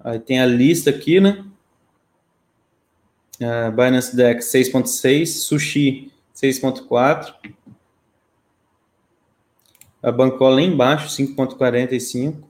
Aí 0.00 0.18
tem 0.18 0.40
a 0.40 0.46
lista 0.46 0.90
aqui, 0.90 1.20
né? 1.20 1.44
Uh, 3.42 3.72
Binance 3.72 4.14
Dex 4.14 4.52
6.6, 4.52 5.26
Sushi 5.26 6.12
6.4, 6.32 7.34
a 10.00 10.12
Bancor 10.12 10.50
lá 10.50 10.62
embaixo 10.62 11.08
5.45. 11.08 12.44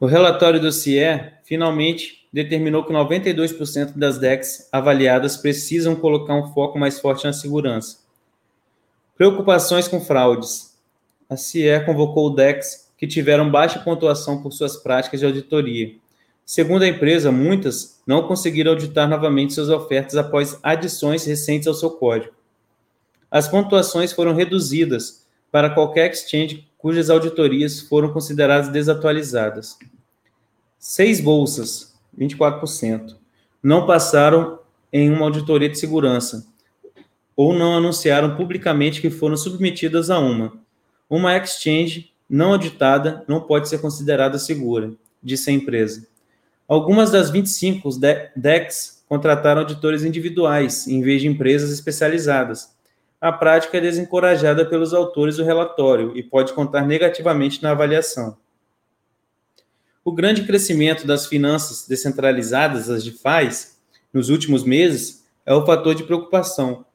O 0.00 0.06
relatório 0.06 0.58
do 0.58 0.72
CIE 0.72 1.32
finalmente 1.44 2.26
determinou 2.32 2.84
que 2.84 2.92
92% 2.94 3.92
das 3.94 4.18
DEX 4.18 4.70
avaliadas 4.72 5.36
precisam 5.36 5.94
colocar 5.94 6.34
um 6.34 6.50
foco 6.54 6.78
mais 6.78 6.98
forte 6.98 7.24
na 7.24 7.32
segurança. 7.34 7.98
Preocupações 9.16 9.86
com 9.86 10.00
fraudes. 10.00 10.78
A 11.28 11.36
CIE 11.36 11.84
convocou 11.84 12.28
o 12.28 12.34
DEX 12.34 12.90
que 13.02 13.06
tiveram 13.08 13.50
baixa 13.50 13.80
pontuação 13.80 14.40
por 14.40 14.52
suas 14.52 14.76
práticas 14.76 15.18
de 15.18 15.26
auditoria. 15.26 15.96
Segundo 16.46 16.82
a 16.84 16.86
empresa, 16.86 17.32
muitas 17.32 18.00
não 18.06 18.28
conseguiram 18.28 18.70
auditar 18.70 19.08
novamente 19.08 19.54
suas 19.54 19.68
ofertas 19.70 20.14
após 20.14 20.56
adições 20.62 21.24
recentes 21.24 21.66
ao 21.66 21.74
seu 21.74 21.90
código. 21.90 22.32
As 23.28 23.48
pontuações 23.48 24.12
foram 24.12 24.34
reduzidas 24.34 25.26
para 25.50 25.68
qualquer 25.68 26.12
exchange 26.12 26.68
cujas 26.78 27.10
auditorias 27.10 27.80
foram 27.80 28.12
consideradas 28.12 28.68
desatualizadas. 28.68 29.76
Seis 30.78 31.20
bolsas, 31.20 31.98
24%, 32.16 33.16
não 33.60 33.84
passaram 33.84 34.60
em 34.92 35.10
uma 35.10 35.24
auditoria 35.24 35.68
de 35.68 35.76
segurança 35.76 36.46
ou 37.34 37.52
não 37.52 37.76
anunciaram 37.76 38.36
publicamente 38.36 39.00
que 39.00 39.10
foram 39.10 39.36
submetidas 39.36 40.08
a 40.08 40.20
uma. 40.20 40.52
Uma 41.10 41.36
exchange 41.36 42.11
não 42.32 42.52
auditada 42.52 43.22
não 43.28 43.42
pode 43.42 43.68
ser 43.68 43.78
considerada 43.78 44.38
segura, 44.38 44.90
disse 45.22 45.50
a 45.50 45.52
empresa. 45.52 46.06
Algumas 46.66 47.10
das 47.10 47.28
25 47.28 47.90
DECs 48.34 49.04
contrataram 49.06 49.60
auditores 49.60 50.02
individuais, 50.02 50.88
em 50.88 51.02
vez 51.02 51.20
de 51.20 51.28
empresas 51.28 51.70
especializadas. 51.70 52.74
A 53.20 53.30
prática 53.30 53.76
é 53.76 53.80
desencorajada 53.82 54.64
pelos 54.64 54.94
autores 54.94 55.36
do 55.36 55.44
relatório 55.44 56.16
e 56.16 56.22
pode 56.22 56.54
contar 56.54 56.86
negativamente 56.86 57.62
na 57.62 57.72
avaliação. 57.72 58.38
O 60.02 60.10
grande 60.10 60.44
crescimento 60.44 61.06
das 61.06 61.26
finanças 61.26 61.86
descentralizadas, 61.86 62.88
as 62.88 63.04
DeFi, 63.04 63.76
nos 64.10 64.30
últimos 64.30 64.64
meses, 64.64 65.22
é 65.44 65.52
o 65.52 65.66
fator 65.66 65.94
de 65.94 66.04
preocupação. 66.04 66.86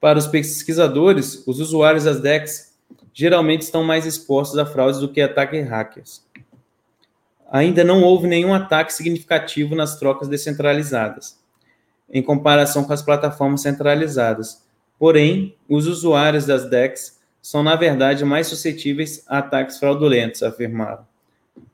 Para 0.00 0.18
os 0.18 0.26
pesquisadores, 0.26 1.44
os 1.46 1.60
usuários 1.60 2.04
das 2.04 2.20
DECs 2.20 2.69
geralmente 3.12 3.62
estão 3.62 3.82
mais 3.82 4.06
expostos 4.06 4.58
a 4.58 4.66
fraudes 4.66 5.00
do 5.00 5.08
que 5.08 5.20
ataques 5.20 5.68
hackers 5.68 6.22
ainda 7.50 7.82
não 7.82 8.02
houve 8.02 8.28
nenhum 8.28 8.54
ataque 8.54 8.94
significativo 8.94 9.74
nas 9.74 9.98
trocas 9.98 10.28
descentralizadas, 10.28 11.38
em 12.08 12.22
comparação 12.22 12.84
com 12.84 12.92
as 12.92 13.02
plataformas 13.02 13.62
centralizadas. 13.62 14.64
Porém, 14.98 15.56
os 15.68 15.86
usuários 15.86 16.46
das 16.46 16.70
DEX 16.70 17.18
são, 17.42 17.62
na 17.62 17.74
verdade, 17.74 18.24
mais 18.24 18.46
suscetíveis 18.46 19.24
a 19.26 19.38
ataques 19.38 19.78
fraudulentos, 19.78 20.42
afirmaram. 20.42 21.08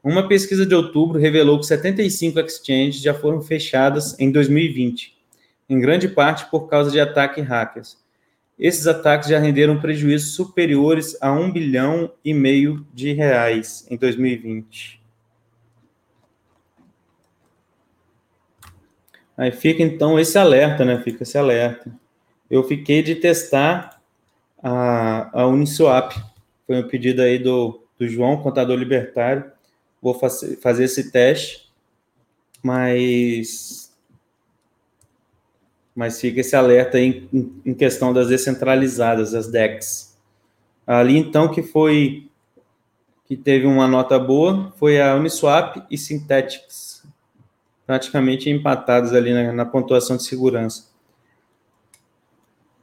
Uma 0.02 0.26
pesquisa 0.26 0.64
de 0.64 0.74
outubro 0.74 1.18
revelou 1.18 1.58
que 1.58 1.66
75 1.66 2.40
exchanges 2.40 3.02
já 3.02 3.12
foram 3.12 3.42
fechadas 3.42 4.18
em 4.18 4.30
2020, 4.30 5.16
em 5.68 5.80
grande 5.80 6.08
parte 6.08 6.46
por 6.46 6.68
causa 6.68 6.90
de 6.90 7.00
ataques 7.00 7.44
hackers. 7.44 7.98
Esses 8.58 8.86
ataques 8.86 9.28
já 9.28 9.38
renderam 9.38 9.80
prejuízos 9.80 10.34
superiores 10.34 11.16
a 11.20 11.30
um 11.30 11.52
bilhão 11.52 12.10
e 12.24 12.32
meio 12.32 12.86
de 12.92 13.12
reais 13.12 13.86
em 13.90 13.96
2020. 13.96 15.02
Aí 19.36 19.52
fica 19.52 19.82
então 19.82 20.18
esse 20.18 20.38
alerta, 20.38 20.84
né? 20.84 20.98
Fica 21.02 21.22
esse 21.22 21.36
alerta. 21.36 21.92
Eu 22.50 22.64
fiquei 22.64 23.02
de 23.02 23.16
testar 23.16 24.00
a, 24.62 25.42
a 25.42 25.46
Uniswap. 25.46 26.14
Foi 26.66 26.78
um 26.78 26.88
pedido 26.88 27.20
aí 27.20 27.38
do, 27.38 27.82
do 27.98 28.08
João, 28.08 28.38
contador 28.38 28.78
libertário. 28.78 29.44
Vou 30.00 30.14
fazer, 30.14 30.56
fazer 30.56 30.84
esse 30.84 31.10
teste, 31.10 31.70
mas 32.62 33.85
mas 35.96 36.20
fica 36.20 36.40
esse 36.40 36.54
alerta 36.54 36.98
aí 36.98 37.26
em, 37.32 37.52
em 37.64 37.74
questão 37.74 38.12
das 38.12 38.28
descentralizadas, 38.28 39.34
as 39.34 39.48
DEX. 39.50 40.14
Ali 40.86 41.16
então 41.16 41.50
que 41.50 41.62
foi 41.62 42.28
que 43.24 43.36
teve 43.36 43.66
uma 43.66 43.88
nota 43.88 44.18
boa 44.18 44.72
foi 44.76 45.00
a 45.00 45.16
Uniswap 45.16 45.82
e 45.90 45.98
Synthetics 45.98 47.02
praticamente 47.86 48.50
empatados 48.50 49.14
ali 49.14 49.32
na, 49.32 49.52
na 49.52 49.64
pontuação 49.64 50.16
de 50.16 50.24
segurança. 50.24 50.88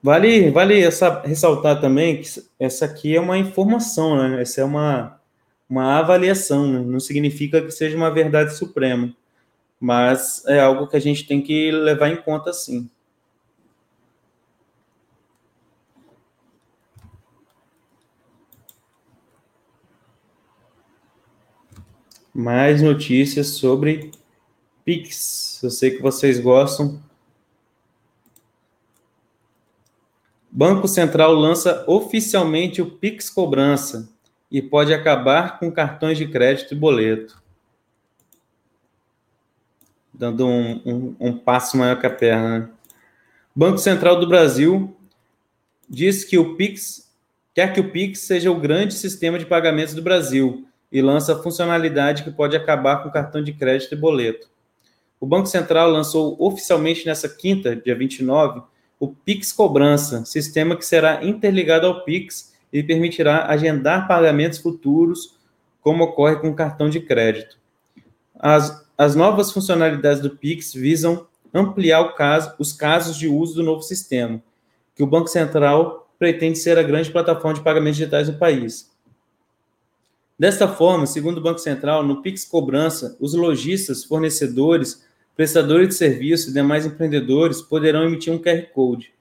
Vale, 0.01 0.49
vale 0.51 0.82
essa, 0.82 1.22
ressaltar 1.22 1.80
também 1.80 2.22
que 2.22 2.28
essa 2.59 2.86
aqui 2.86 3.16
é 3.16 3.22
uma 3.22 3.38
informação, 3.38 4.18
né? 4.18 4.41
Essa 4.41 4.61
é 4.61 4.64
uma, 4.64 5.18
uma 5.70 5.97
avaliação, 5.97 6.68
né? 6.68 6.80
não 6.80 6.99
significa 6.99 7.61
que 7.61 7.72
seja 7.72 7.95
uma 7.95 8.11
verdade 8.11 8.53
suprema, 8.53 9.14
mas 9.80 10.43
é 10.45 10.59
algo 10.59 10.88
que 10.88 10.97
a 10.97 10.99
gente 10.99 11.26
tem 11.26 11.41
que 11.41 11.72
levar 11.72 12.09
em 12.09 12.18
conta 12.18 12.51
sim. 12.51 12.89
Mais 22.34 22.82
notícias 22.82 23.48
sobre 23.50 24.10
Pix, 24.84 25.62
eu 25.62 25.70
sei 25.70 25.92
que 25.92 26.02
vocês 26.02 26.40
gostam. 26.40 27.00
Banco 30.52 30.88
Central 30.88 31.34
lança 31.34 31.84
oficialmente 31.88 32.82
o 32.82 32.90
Pix 32.90 33.30
Cobrança 33.30 34.10
e 34.52 34.62
pode 34.62 34.94
acabar 34.94 35.58
com 35.58 35.72
cartões 35.72 36.18
de 36.18 36.28
crédito 36.28 36.74
e 36.74 36.78
boleto. 36.78 37.42
Dando 40.14 40.46
um, 40.46 40.82
um, 40.86 41.16
um 41.20 41.38
passo 41.38 41.78
maior 41.78 42.00
que 42.00 42.06
a 42.06 42.10
perna. 42.10 42.60
Né? 42.60 42.70
Banco 43.56 43.78
Central 43.78 44.20
do 44.20 44.28
Brasil 44.28 44.96
diz 45.90 46.24
que 46.24 46.38
o 46.38 46.56
Pix 46.56 47.12
quer 47.54 47.74
que 47.74 47.80
o 47.80 47.92
Pix 47.92 48.20
seja 48.22 48.52
o 48.52 48.60
grande 48.60 48.94
sistema 48.96 49.40
de 49.40 49.46
pagamentos 49.46 49.94
do 49.94 50.02
Brasil 50.02 50.68
e 50.94 51.02
lança 51.02 51.36
funcionalidade 51.36 52.24
que 52.24 52.32
pode 52.32 52.56
acabar 52.56 53.04
com 53.04 53.12
cartão 53.12 53.44
de 53.44 53.52
crédito 53.52 53.94
e 53.94 53.98
boleto 53.98 54.54
o 55.24 55.26
Banco 55.26 55.48
Central 55.48 55.89
lançou 55.89 56.36
oficialmente 56.38 57.06
nessa 57.06 57.30
quinta, 57.30 57.78
dia 57.78 57.96
29, 57.96 58.62
o 59.00 59.08
Pix 59.08 59.54
Cobrança, 59.54 60.26
sistema 60.26 60.76
que 60.76 60.86
será 60.86 61.24
interligado 61.24 61.88
ao 61.88 62.04
Pix 62.04 62.54
e 62.74 62.84
permitirá 62.84 63.46
agendar 63.46 64.06
pagamentos 64.06 64.60
futuros, 64.60 65.38
como 65.80 66.04
ocorre 66.04 66.36
com 66.36 66.50
o 66.50 66.54
cartão 66.54 66.89
de 66.89 67.00
crédito. 67.00 67.58
As, 68.38 68.86
as 68.98 69.16
novas 69.16 69.50
funcionalidades 69.54 70.22
do 70.22 70.32
Pix 70.32 70.74
visam 70.74 71.26
ampliar 71.54 72.04
caso, 72.16 72.54
os 72.60 72.74
casos 72.74 73.16
de 73.16 73.30
uso 73.30 73.56
do 73.56 73.64
novo 73.64 73.82
sistema, 73.82 74.44
que 74.94 75.04
o 75.04 75.08
Banco 75.08 75.30
Central 75.30 76.14
pretende 76.20 76.58
ser 76.58 76.78
a 76.78 76.84
grande 76.84 77.10
plataforma 77.10 77.54
de 77.54 77.64
pagamentos 77.64 77.96
digitais 77.96 78.28
do 78.28 78.38
país. 78.38 78.93
Desta 80.38 80.68
forma, 80.68 81.06
segundo 81.06 81.38
o 81.38 81.42
Banco 81.42 81.60
Central, 81.60 82.04
no 82.04 82.22
Pix 82.22 82.44
Cobrança, 82.46 83.16
os 83.20 83.34
lojistas, 83.34 84.04
fornecedores 84.04 85.04
prestadores 85.36 85.90
de 85.90 85.96
serviço 85.96 86.50
e 86.50 86.54
demais 86.54 86.86
empreendedores 86.86 87.62
poderão 87.62 88.04
emitir 88.04 88.32
um 88.32 88.38
QR 88.38 88.62
Code 88.74 89.14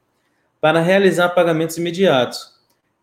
para 0.61 0.81
realizar 0.81 1.31
pagamentos 1.31 1.77
imediatos 1.77 2.53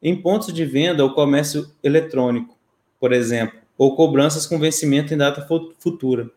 em 0.01 0.15
pontos 0.15 0.53
de 0.53 0.63
venda 0.63 1.03
ou 1.03 1.13
comércio 1.13 1.69
eletrônico, 1.83 2.55
por 2.99 3.11
exemplo, 3.11 3.59
ou 3.77 3.95
cobranças 3.95 4.45
com 4.45 4.59
vencimento 4.59 5.13
em 5.13 5.17
data 5.17 5.45
futura. 5.79 6.29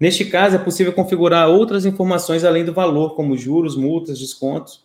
Neste 0.00 0.24
caso, 0.24 0.56
é 0.56 0.58
possível 0.58 0.92
configurar 0.92 1.48
outras 1.48 1.84
informações 1.86 2.42
além 2.42 2.64
do 2.64 2.72
valor, 2.72 3.14
como 3.14 3.36
juros, 3.36 3.76
multas, 3.76 4.18
descontos. 4.18 4.84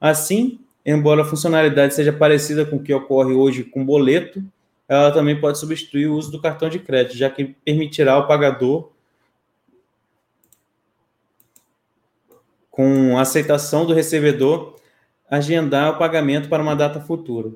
Assim, 0.00 0.58
embora 0.86 1.20
a 1.20 1.24
funcionalidade 1.24 1.94
seja 1.94 2.12
parecida 2.12 2.64
com 2.64 2.76
o 2.76 2.82
que 2.82 2.94
ocorre 2.94 3.34
hoje 3.34 3.64
com 3.64 3.84
boleto, 3.84 4.42
ela 4.88 5.10
também 5.12 5.40
pode 5.40 5.58
substituir 5.58 6.06
o 6.06 6.14
uso 6.14 6.30
do 6.30 6.40
cartão 6.40 6.68
de 6.68 6.78
crédito, 6.78 7.16
já 7.16 7.30
que 7.30 7.44
permitirá 7.44 8.12
ao 8.14 8.26
pagador 8.26 8.90
com 12.70 13.16
aceitação 13.18 13.86
do 13.86 13.94
recebedor, 13.94 14.76
agendar 15.30 15.92
o 15.92 15.98
pagamento 15.98 16.48
para 16.48 16.62
uma 16.62 16.74
data 16.74 17.00
futura. 17.00 17.52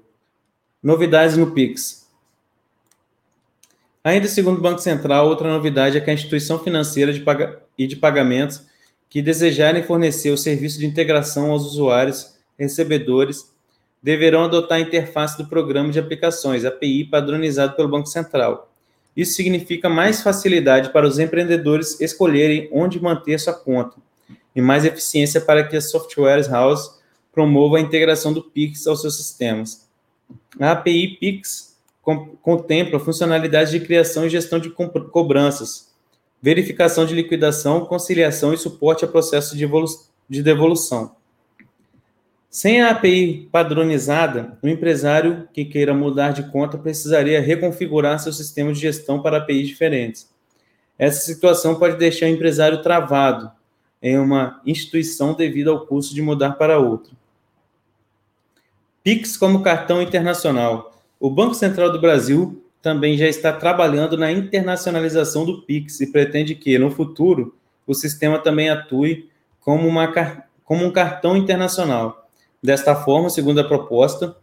Novidades 0.81 1.37
no 1.37 1.51
Pix. 1.51 2.09
Ainda 4.05 4.29
segundo 4.29 4.59
o 4.59 4.63
Banco 4.63 4.79
Central, 4.79 5.27
outra 5.27 5.49
novidade 5.49 5.99
é 5.99 6.01
que 6.01 6.09
a 6.09 6.15
instituição 6.15 6.59
financeira 6.61 7.13
de 7.13 7.25
e 7.77 7.87
de 7.87 7.97
pagamentos 7.97 8.65
que 9.09 9.21
desejarem 9.21 9.83
fornecer 9.83 10.31
o 10.31 10.39
serviço 10.39 10.79
de 10.79 10.87
integração 10.87 11.51
aos 11.51 11.65
usuários 11.65 12.39
recebedores 12.59 13.53
deverão 14.03 14.45
adotar 14.45 14.79
a 14.79 14.81
interface 14.81 15.37
do 15.37 15.47
programa 15.49 15.91
de 15.91 15.99
aplicações, 15.99 16.65
API, 16.65 17.05
padronizado 17.05 17.75
pelo 17.75 17.89
Banco 17.89 18.07
Central. 18.07 18.71
Isso 19.17 19.35
significa 19.35 19.89
mais 19.89 20.23
facilidade 20.23 20.93
para 20.93 21.07
os 21.07 21.19
empreendedores 21.19 22.01
escolherem 22.01 22.69
onde 22.73 23.03
manter 23.03 23.39
sua 23.41 23.53
conta, 23.53 23.97
e 24.55 24.61
mais 24.61 24.85
eficiência 24.85 25.41
para 25.41 25.65
que 25.65 25.77
as 25.77 25.91
softwares 25.91 26.47
house 26.47 26.99
promovam 27.33 27.77
a 27.77 27.81
integração 27.81 28.33
do 28.33 28.43
Pix 28.43 28.87
aos 28.87 29.01
seus 29.01 29.17
sistemas. 29.17 29.89
A 30.61 30.73
API 30.73 31.17
Pix 31.21 31.77
contempla 32.43 32.99
funcionalidades 32.99 33.71
de 33.71 33.81
criação 33.81 34.25
e 34.25 34.31
gestão 34.31 34.59
de 34.59 34.71
cobranças, 34.71 35.89
verificação 36.41 37.05
de 37.05 37.15
liquidação, 37.15 37.85
conciliação 37.85 38.55
e 38.55 38.59
suporte 38.59 39.05
a 39.05 39.09
processos 39.09 39.59
de 39.59 40.43
devolução. 40.43 41.18
Sem 42.51 42.81
a 42.81 42.91
API 42.91 43.47
padronizada, 43.53 44.57
o 44.63 44.69
empresário 44.69 45.47
que 45.53 45.67
queira 45.67 45.93
mudar 45.93 46.33
de 46.33 46.51
conta 46.51 46.79
precisaria 46.79 47.43
reconfigurar 47.43 48.19
seu 48.19 48.33
sistema 48.33 48.73
de 48.73 48.81
gestão 48.81 49.21
para 49.21 49.37
APIs 49.37 49.69
diferentes. 49.69 50.33
Essa 50.99 51.21
situação 51.21 51.79
pode 51.79 51.99
deixar 51.99 52.27
o 52.27 52.31
empresário 52.31 52.83
travado 52.83 53.53
em 54.03 54.19
uma 54.19 54.63
instituição 54.65 55.35
devido 55.35 55.71
ao 55.71 55.87
custo 55.87 56.15
de 56.15 56.23
mudar 56.23 56.53
para 56.53 56.79
outra. 56.79 57.13
PIX 59.05 59.37
como 59.37 59.63
cartão 59.63 60.01
internacional. 60.01 61.03
O 61.21 61.31
Banco 61.31 61.55
Central 61.55 61.93
do 61.93 62.01
Brasil 62.01 62.65
também 62.81 63.19
já 63.19 63.29
está 63.29 63.53
trabalhando 63.53 64.17
na 64.17 64.33
internacionalização 64.33 65.45
do 65.45 65.63
PIX 65.63 66.01
e 66.01 66.13
pretende 66.13 66.55
que, 66.55 66.79
no 66.79 66.91
futuro, 66.91 67.55
o 67.87 67.95
sistema 67.95 68.39
também 68.39 68.71
atue 68.71 69.29
como, 69.61 69.87
uma, 69.87 70.13
como 70.65 70.85
um 70.85 70.91
cartão 70.91 71.37
internacional. 71.37 72.28
Desta 72.63 72.95
forma, 72.97 73.31
segundo 73.31 73.61
a 73.61 73.65
proposta, 73.65 74.37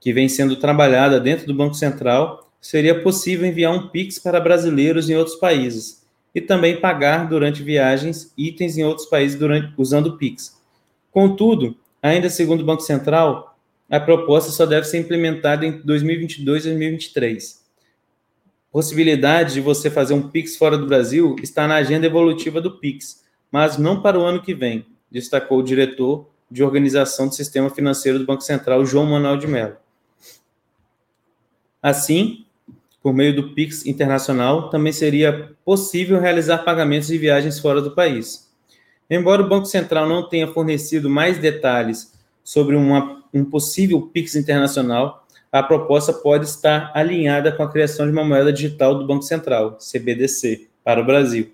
que 0.00 0.12
vem 0.12 0.28
sendo 0.28 0.56
trabalhada 0.56 1.18
dentro 1.18 1.46
do 1.46 1.54
Banco 1.54 1.74
Central, 1.74 2.50
seria 2.60 3.02
possível 3.02 3.46
enviar 3.46 3.72
um 3.72 3.88
Pix 3.88 4.18
para 4.18 4.40
brasileiros 4.40 5.08
em 5.08 5.16
outros 5.16 5.36
países 5.36 6.04
e 6.34 6.40
também 6.40 6.80
pagar 6.80 7.28
durante 7.28 7.62
viagens 7.62 8.32
itens 8.36 8.76
em 8.76 8.84
outros 8.84 9.06
países 9.06 9.38
durante, 9.38 9.72
usando 9.78 10.08
o 10.08 10.18
Pix. 10.18 10.60
Contudo, 11.10 11.76
ainda 12.02 12.28
segundo 12.28 12.60
o 12.60 12.64
Banco 12.64 12.82
Central, 12.82 13.56
a 13.88 14.00
proposta 14.00 14.50
só 14.50 14.66
deve 14.66 14.86
ser 14.86 14.98
implementada 14.98 15.64
em 15.64 15.80
2022 15.82 16.64
e 16.64 16.68
2023. 16.68 17.64
Possibilidade 18.72 19.54
de 19.54 19.60
você 19.60 19.88
fazer 19.88 20.14
um 20.14 20.28
Pix 20.28 20.56
fora 20.56 20.76
do 20.76 20.86
Brasil 20.86 21.36
está 21.42 21.68
na 21.68 21.76
agenda 21.76 22.06
evolutiva 22.06 22.60
do 22.60 22.78
Pix, 22.78 23.24
mas 23.50 23.78
não 23.78 24.02
para 24.02 24.18
o 24.18 24.24
ano 24.24 24.42
que 24.42 24.54
vem, 24.54 24.84
destacou 25.10 25.60
o 25.60 25.62
diretor 25.62 26.33
de 26.50 26.62
Organização 26.62 27.28
do 27.28 27.34
Sistema 27.34 27.70
Financeiro 27.70 28.18
do 28.18 28.26
Banco 28.26 28.42
Central, 28.42 28.84
João 28.84 29.06
Manuel 29.06 29.36
de 29.36 29.46
Mello. 29.46 29.76
Assim, 31.82 32.44
por 33.02 33.12
meio 33.12 33.36
do 33.36 33.54
Pix 33.54 33.84
internacional, 33.84 34.70
também 34.70 34.92
seria 34.92 35.50
possível 35.64 36.18
realizar 36.20 36.58
pagamentos 36.58 37.08
de 37.08 37.18
viagens 37.18 37.58
fora 37.58 37.82
do 37.82 37.94
país. 37.94 38.50
Embora 39.10 39.42
o 39.42 39.48
Banco 39.48 39.66
Central 39.66 40.08
não 40.08 40.28
tenha 40.28 40.48
fornecido 40.48 41.10
mais 41.10 41.38
detalhes 41.38 42.12
sobre 42.42 42.74
uma, 42.74 43.22
um 43.32 43.44
possível 43.44 44.00
Pix 44.02 44.34
internacional, 44.34 45.26
a 45.52 45.62
proposta 45.62 46.12
pode 46.12 46.46
estar 46.46 46.90
alinhada 46.94 47.52
com 47.52 47.62
a 47.62 47.70
criação 47.70 48.06
de 48.06 48.12
uma 48.12 48.24
moeda 48.24 48.52
digital 48.52 48.98
do 48.98 49.06
Banco 49.06 49.22
Central, 49.22 49.78
CBDC, 49.78 50.68
para 50.82 51.00
o 51.00 51.04
Brasil. 51.04 51.52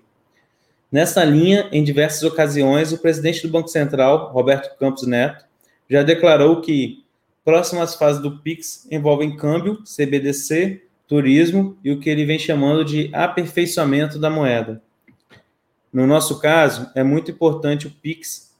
Nessa 0.91 1.23
linha, 1.23 1.69
em 1.71 1.85
diversas 1.85 2.21
ocasiões, 2.23 2.91
o 2.91 2.97
presidente 2.97 3.41
do 3.43 3.47
Banco 3.47 3.69
Central, 3.69 4.29
Roberto 4.33 4.77
Campos 4.77 5.07
Neto, 5.07 5.45
já 5.89 6.03
declarou 6.03 6.59
que 6.59 7.05
próximas 7.45 7.95
fases 7.95 8.21
do 8.21 8.39
PIX 8.39 8.87
envolvem 8.91 9.37
câmbio, 9.37 9.81
CBDC, 9.85 10.83
turismo 11.07 11.77
e 11.81 11.91
o 11.91 11.99
que 11.99 12.09
ele 12.09 12.25
vem 12.25 12.37
chamando 12.37 12.83
de 12.83 13.09
aperfeiçoamento 13.13 14.19
da 14.19 14.29
moeda. 14.29 14.81
No 15.93 16.05
nosso 16.05 16.41
caso, 16.41 16.91
é 16.93 17.03
muito 17.03 17.31
importante 17.31 17.87
o 17.87 17.91
PIX, 17.91 18.51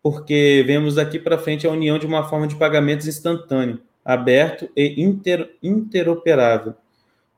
porque 0.00 0.62
vemos 0.64 0.94
daqui 0.94 1.18
para 1.18 1.36
frente 1.36 1.66
a 1.66 1.70
união 1.70 1.98
de 1.98 2.06
uma 2.06 2.28
forma 2.28 2.46
de 2.46 2.54
pagamentos 2.54 3.08
instantâneo, 3.08 3.80
aberto 4.04 4.70
e 4.76 5.02
inter, 5.02 5.56
interoperável, 5.60 6.74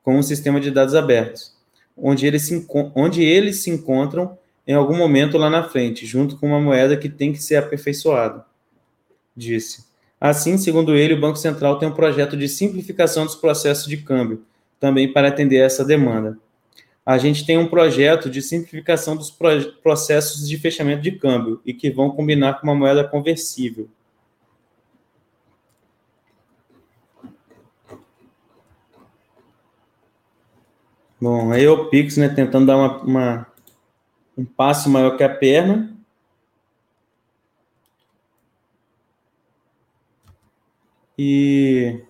com 0.03 0.15
um 0.15 0.23
sistema 0.23 0.61
de 0.61 0.69
dados 0.69 0.93
abertos 0.93 1.52
onde 1.97 2.25
eles, 2.25 2.43
se, 2.43 2.67
onde 2.95 3.23
eles 3.23 3.63
se 3.63 3.69
encontram 3.69 4.37
em 4.67 4.73
algum 4.73 4.95
momento 4.95 5.37
lá 5.37 5.49
na 5.49 5.63
frente, 5.63 6.05
junto 6.05 6.37
com 6.37 6.47
uma 6.47 6.59
moeda 6.59 6.97
que 6.97 7.09
tem 7.09 7.33
que 7.33 7.41
ser 7.41 7.55
aperfeiçoada, 7.55 8.45
disse. 9.35 9.85
Assim, 10.19 10.57
segundo 10.57 10.95
ele, 10.95 11.13
o 11.13 11.19
Banco 11.19 11.37
Central 11.37 11.77
tem 11.77 11.89
um 11.89 11.93
projeto 11.93 12.37
de 12.37 12.47
simplificação 12.47 13.25
dos 13.25 13.35
processos 13.35 13.87
de 13.87 13.97
câmbio, 13.97 14.45
também 14.79 15.11
para 15.11 15.27
atender 15.27 15.57
essa 15.57 15.83
demanda. 15.83 16.37
A 17.05 17.17
gente 17.17 17.45
tem 17.45 17.57
um 17.57 17.67
projeto 17.67 18.29
de 18.29 18.41
simplificação 18.41 19.17
dos 19.17 19.29
processos 19.81 20.47
de 20.47 20.57
fechamento 20.57 21.01
de 21.01 21.11
câmbio 21.11 21.59
e 21.65 21.73
que 21.73 21.91
vão 21.91 22.09
combinar 22.09 22.53
com 22.53 22.67
uma 22.67 22.75
moeda 22.75 23.03
conversível. 23.03 23.89
Bom, 31.23 31.53
aí 31.53 31.65
o 31.65 31.85
Pix, 31.85 32.17
né, 32.17 32.27
tentando 32.27 32.65
dar 32.65 32.75
uma, 32.75 32.97
uma, 33.01 33.47
um 34.37 34.43
passo 34.43 34.89
maior 34.89 35.15
que 35.15 35.23
a 35.23 35.33
perna. 35.33 35.95
E 41.17 42.03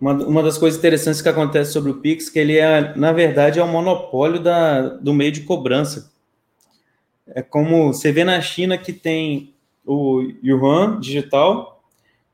uma, 0.00 0.12
uma 0.12 0.44
das 0.44 0.56
coisas 0.56 0.78
interessantes 0.78 1.20
que 1.20 1.28
acontece 1.28 1.72
sobre 1.72 1.90
o 1.90 2.00
Pix, 2.00 2.30
que 2.30 2.38
ele 2.38 2.56
é, 2.56 2.96
na 2.96 3.10
verdade, 3.10 3.58
é 3.58 3.64
um 3.64 3.72
monopólio 3.72 4.40
da, 4.40 4.82
do 4.82 5.12
meio 5.12 5.32
de 5.32 5.40
cobrança. 5.40 6.12
É 7.26 7.42
como 7.42 7.92
você 7.92 8.12
vê 8.12 8.22
na 8.22 8.40
China 8.40 8.78
que 8.78 8.92
tem 8.92 9.52
o 9.84 10.22
yuan 10.40 11.00
digital 11.00 11.82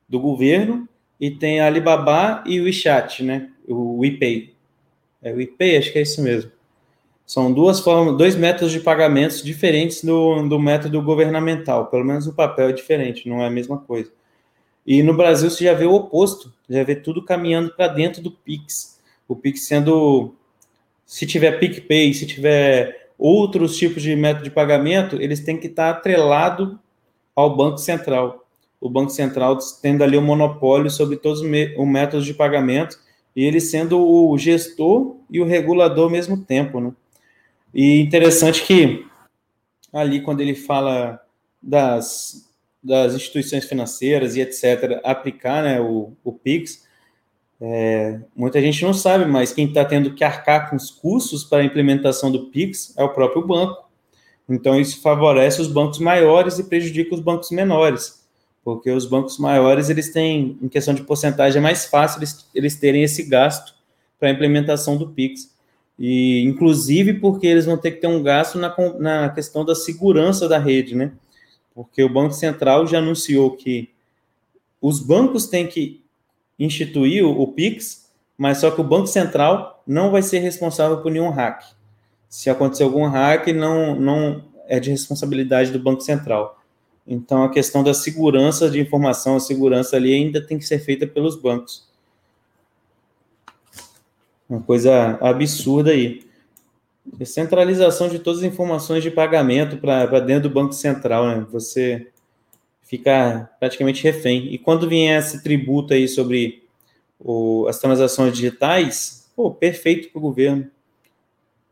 do 0.06 0.20
governo 0.20 0.86
e 1.20 1.30
tem 1.30 1.60
a 1.60 1.66
Alibaba 1.66 2.42
e 2.46 2.60
o 2.60 2.64
WeChat, 2.64 3.22
né? 3.22 3.50
O 3.66 4.00
WePay. 4.00 4.54
É 5.22 5.32
o 5.32 5.36
WePay, 5.36 5.76
acho 5.76 5.92
que 5.92 5.98
é 5.98 6.02
isso 6.02 6.22
mesmo. 6.22 6.50
São 7.26 7.52
duas 7.52 7.80
formas, 7.80 8.18
dois 8.18 8.36
métodos 8.36 8.70
de 8.70 8.80
pagamentos 8.80 9.42
diferentes 9.42 10.04
do, 10.04 10.46
do 10.46 10.58
método 10.58 11.00
governamental. 11.00 11.86
Pelo 11.86 12.04
menos 12.04 12.26
o 12.26 12.34
papel 12.34 12.68
é 12.68 12.72
diferente, 12.72 13.28
não 13.28 13.40
é 13.40 13.46
a 13.46 13.50
mesma 13.50 13.78
coisa. 13.78 14.12
E 14.86 15.02
no 15.02 15.14
Brasil 15.14 15.48
você 15.48 15.64
já 15.64 15.72
vê 15.72 15.86
o 15.86 15.94
oposto, 15.94 16.52
já 16.68 16.82
vê 16.84 16.94
tudo 16.94 17.24
caminhando 17.24 17.72
para 17.74 17.88
dentro 17.88 18.20
do 18.20 18.30
Pix. 18.30 19.00
O 19.26 19.34
Pix 19.34 19.66
sendo, 19.66 20.34
se 21.06 21.26
tiver 21.26 21.58
PicPay, 21.58 22.12
se 22.12 22.26
tiver 22.26 23.10
outros 23.18 23.78
tipos 23.78 24.02
de 24.02 24.14
método 24.14 24.44
de 24.44 24.50
pagamento, 24.50 25.16
eles 25.22 25.40
têm 25.40 25.56
que 25.56 25.68
estar 25.68 25.88
atrelado 25.88 26.78
ao 27.34 27.56
Banco 27.56 27.78
Central 27.78 28.43
o 28.84 28.90
Banco 28.90 29.10
Central 29.10 29.56
tendo 29.80 30.04
ali 30.04 30.14
o 30.14 30.20
um 30.20 30.24
monopólio 30.24 30.90
sobre 30.90 31.16
todos 31.16 31.40
os 31.40 31.48
métodos 31.86 32.26
de 32.26 32.34
pagamento 32.34 32.98
e 33.34 33.42
ele 33.42 33.58
sendo 33.58 33.98
o 33.98 34.36
gestor 34.36 35.16
e 35.30 35.40
o 35.40 35.46
regulador 35.46 36.04
ao 36.04 36.10
mesmo 36.10 36.44
tempo, 36.44 36.78
né? 36.80 36.92
E 37.72 37.98
interessante 38.00 38.62
que 38.62 39.06
ali 39.90 40.20
quando 40.20 40.42
ele 40.42 40.54
fala 40.54 41.18
das, 41.62 42.46
das 42.82 43.14
instituições 43.14 43.64
financeiras 43.64 44.36
e 44.36 44.42
etc., 44.42 45.00
aplicar 45.02 45.62
né, 45.62 45.80
o, 45.80 46.12
o 46.22 46.30
PIX, 46.30 46.84
é, 47.58 48.20
muita 48.36 48.60
gente 48.60 48.84
não 48.84 48.92
sabe, 48.92 49.24
mas 49.24 49.54
quem 49.54 49.66
está 49.66 49.82
tendo 49.82 50.14
que 50.14 50.22
arcar 50.22 50.68
com 50.68 50.76
os 50.76 50.90
custos 50.90 51.42
para 51.42 51.62
a 51.62 51.64
implementação 51.64 52.30
do 52.30 52.50
PIX 52.50 52.94
é 52.98 53.02
o 53.02 53.14
próprio 53.14 53.46
banco. 53.46 53.88
Então, 54.46 54.78
isso 54.78 55.00
favorece 55.00 55.62
os 55.62 55.68
bancos 55.68 55.98
maiores 55.98 56.58
e 56.58 56.64
prejudica 56.64 57.14
os 57.14 57.20
bancos 57.20 57.50
menores 57.50 58.23
porque 58.64 58.90
os 58.90 59.04
bancos 59.04 59.38
maiores, 59.38 59.90
eles 59.90 60.10
têm, 60.10 60.58
em 60.60 60.68
questão 60.68 60.94
de 60.94 61.02
porcentagem, 61.02 61.58
é 61.58 61.62
mais 61.62 61.84
fácil 61.84 62.18
eles, 62.18 62.48
eles 62.54 62.76
terem 62.76 63.02
esse 63.02 63.22
gasto 63.22 63.74
para 64.18 64.28
a 64.28 64.32
implementação 64.32 64.96
do 64.96 65.08
Pix. 65.10 65.54
E, 65.98 66.42
inclusive, 66.42 67.14
porque 67.14 67.46
eles 67.46 67.66
vão 67.66 67.76
ter 67.76 67.92
que 67.92 68.00
ter 68.00 68.06
um 68.06 68.22
gasto 68.22 68.58
na, 68.58 68.74
na 68.98 69.28
questão 69.28 69.64
da 69.64 69.74
segurança 69.74 70.48
da 70.48 70.58
rede, 70.58 70.96
né? 70.96 71.12
Porque 71.74 72.02
o 72.02 72.08
Banco 72.08 72.32
Central 72.32 72.86
já 72.86 72.98
anunciou 72.98 73.50
que 73.50 73.90
os 74.80 74.98
bancos 74.98 75.46
têm 75.46 75.66
que 75.66 76.02
instituir 76.58 77.24
o, 77.24 77.42
o 77.42 77.48
Pix, 77.48 78.10
mas 78.36 78.58
só 78.58 78.70
que 78.70 78.80
o 78.80 78.84
Banco 78.84 79.06
Central 79.06 79.82
não 79.86 80.10
vai 80.10 80.22
ser 80.22 80.38
responsável 80.38 80.98
por 80.98 81.12
nenhum 81.12 81.30
hack. 81.30 81.62
Se 82.28 82.48
acontecer 82.48 82.82
algum 82.82 83.06
hack, 83.06 83.48
não, 83.48 83.94
não 83.94 84.42
é 84.66 84.80
de 84.80 84.90
responsabilidade 84.90 85.70
do 85.70 85.78
Banco 85.78 86.00
Central. 86.00 86.58
Então, 87.06 87.44
a 87.44 87.50
questão 87.50 87.82
da 87.82 87.92
segurança 87.92 88.70
de 88.70 88.80
informação, 88.80 89.36
a 89.36 89.40
segurança 89.40 89.96
ali 89.96 90.14
ainda 90.14 90.40
tem 90.44 90.58
que 90.58 90.64
ser 90.64 90.78
feita 90.78 91.06
pelos 91.06 91.36
bancos. 91.36 91.86
Uma 94.48 94.62
coisa 94.62 95.18
absurda 95.20 95.90
aí. 95.90 96.24
Centralização 97.24 98.08
de 98.08 98.18
todas 98.18 98.40
as 98.40 98.46
informações 98.46 99.02
de 99.02 99.10
pagamento 99.10 99.76
para 99.76 100.20
dentro 100.20 100.48
do 100.48 100.54
Banco 100.54 100.72
Central, 100.72 101.26
né? 101.26 101.46
Você 101.50 102.10
fica 102.82 103.50
praticamente 103.60 104.02
refém. 104.02 104.52
E 104.54 104.58
quando 104.58 104.88
vier 104.88 105.18
esse 105.18 105.42
tributo 105.42 105.92
aí 105.92 106.08
sobre 106.08 106.62
o, 107.18 107.66
as 107.68 107.78
transações 107.78 108.32
digitais, 108.34 109.30
pô, 109.36 109.50
perfeito 109.50 110.10
para 110.10 110.18
o 110.18 110.22
governo. 110.22 110.70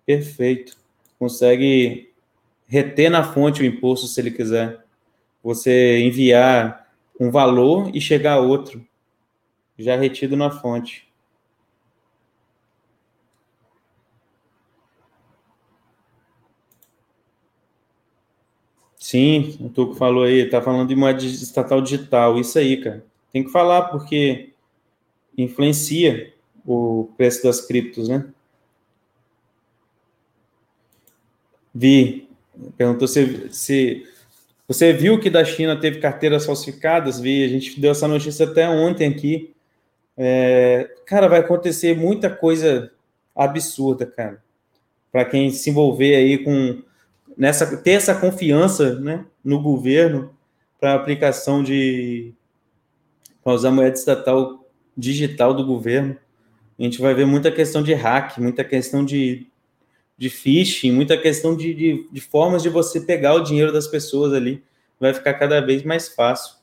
Perfeito. 0.05 0.77
Consegue 1.19 2.11
reter 2.67 3.11
na 3.11 3.23
fonte 3.23 3.63
o 3.63 3.67
imposto 3.67 4.07
se 4.07 4.21
ele 4.21 4.31
quiser 4.31 4.82
você 5.43 5.99
enviar 6.01 6.93
um 7.19 7.31
valor 7.31 7.91
e 7.95 8.01
chegar 8.01 8.35
a 8.35 8.41
outro. 8.41 8.85
já 9.79 9.97
retido 9.97 10.37
na 10.37 10.51
fonte. 10.51 11.13
Sim, 18.99 19.59
o 19.61 19.69
Tuco 19.69 19.95
falou 19.95 20.25
aí, 20.25 20.49
tá 20.49 20.63
falando 20.63 20.89
de 20.89 20.95
moeda 20.95 21.23
estatal 21.25 21.81
digital, 21.83 22.39
isso 22.39 22.59
aí, 22.59 22.81
cara. 22.81 23.05
Tem 23.33 23.43
que 23.43 23.51
falar 23.51 23.89
porque 23.89 24.53
influencia 25.37 26.33
o 26.65 27.11
preço 27.17 27.43
das 27.43 27.61
criptos, 27.61 28.09
né? 28.09 28.33
Vi, 31.75 32.29
perguntou 32.77 33.09
se, 33.09 33.53
se 33.53 34.07
você 34.73 34.93
viu 34.93 35.21
que 35.21 35.29
da 35.29 35.45
China 35.45 35.79
teve 35.79 35.99
carteiras 35.99 36.47
falsificadas? 36.47 37.21
Vi, 37.21 37.45
a 37.45 37.49
gente 37.49 37.79
deu 37.79 37.91
essa 37.91 38.09
notícia 38.09 38.47
até 38.47 38.69
ontem 38.69 39.09
aqui. 39.09 39.55
É, 40.17 40.91
cara, 41.07 41.29
vai 41.29 41.41
acontecer 41.41 41.97
muita 41.97 42.31
coisa 42.31 42.91
absurda, 43.37 44.07
cara. 44.07 44.43
Para 45.11 45.25
quem 45.27 45.51
se 45.51 45.69
envolver 45.69 46.15
aí 46.15 46.39
com 46.39 46.83
nessa 47.37 47.77
ter 47.77 47.93
essa 47.93 48.15
confiança, 48.15 48.99
né, 48.99 49.25
no 49.45 49.61
governo 49.61 50.35
para 50.81 50.95
aplicação 50.95 51.63
de 51.63 52.33
para 53.45 53.53
usar 53.53 53.71
moeda 53.71 53.97
estatal 53.97 54.65
digital 54.97 55.53
do 55.53 55.67
governo. 55.67 56.17
A 56.79 56.83
gente 56.83 57.01
vai 57.01 57.13
ver 57.15 57.27
muita 57.27 57.53
questão 57.53 57.83
de 57.83 57.93
hack, 57.93 58.39
muita 58.39 58.65
questão 58.65 59.05
de, 59.05 59.47
de 60.23 60.31
phishing, 60.31 60.93
muita 60.93 61.19
questão 61.19 61.57
de, 61.57 61.75
de, 61.75 62.09
de 62.09 62.21
formas 62.21 62.63
de 62.63 62.69
você 62.69 63.01
pegar 63.01 63.35
o 63.35 63.41
dinheiro 63.41 63.73
das 63.73 63.89
pessoas 63.89 64.33
ali. 64.33 64.63
Vai 65.01 65.13
ficar 65.13 65.35
cada 65.35 65.61
vez 65.61 65.83
mais 65.83 66.11
fácil. 66.11 66.59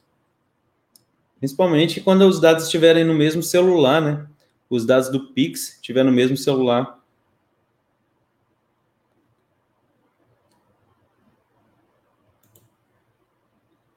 Principalmente 1.39 1.99
quando 1.99 2.21
os 2.21 2.39
dados 2.39 2.63
estiverem 2.63 3.03
no 3.03 3.13
mesmo 3.13 3.43
celular, 3.43 4.01
né? 4.01 4.25
Os 4.69 4.85
dados 4.85 5.09
do 5.09 5.33
Pix 5.33 5.73
estiverem 5.73 6.09
no 6.09 6.15
mesmo 6.15 6.37
celular. 6.37 7.03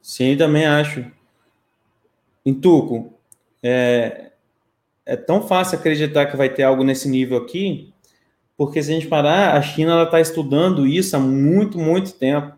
Sim, 0.03 0.37
também 0.37 0.67
acho. 0.67 1.09
Em 2.45 2.53
Tuco, 2.53 3.15
é, 3.63 4.33
é 5.07 5.15
tão 5.15 5.47
fácil 5.47 5.79
acreditar 5.79 6.27
que 6.27 6.37
vai 6.37 6.53
ter 6.53 6.65
algo 6.65 6.83
nesse 6.83 7.09
nível 7.09 7.39
aqui, 7.39 7.92
porque 8.65 8.81
se 8.83 8.93
a 8.93 8.95
gente 8.95 9.09
parar, 9.09 9.57
a 9.57 9.63
China 9.63 10.03
está 10.05 10.21
estudando 10.21 10.87
isso 10.87 11.17
há 11.17 11.19
muito, 11.19 11.79
muito 11.79 12.13
tempo, 12.13 12.57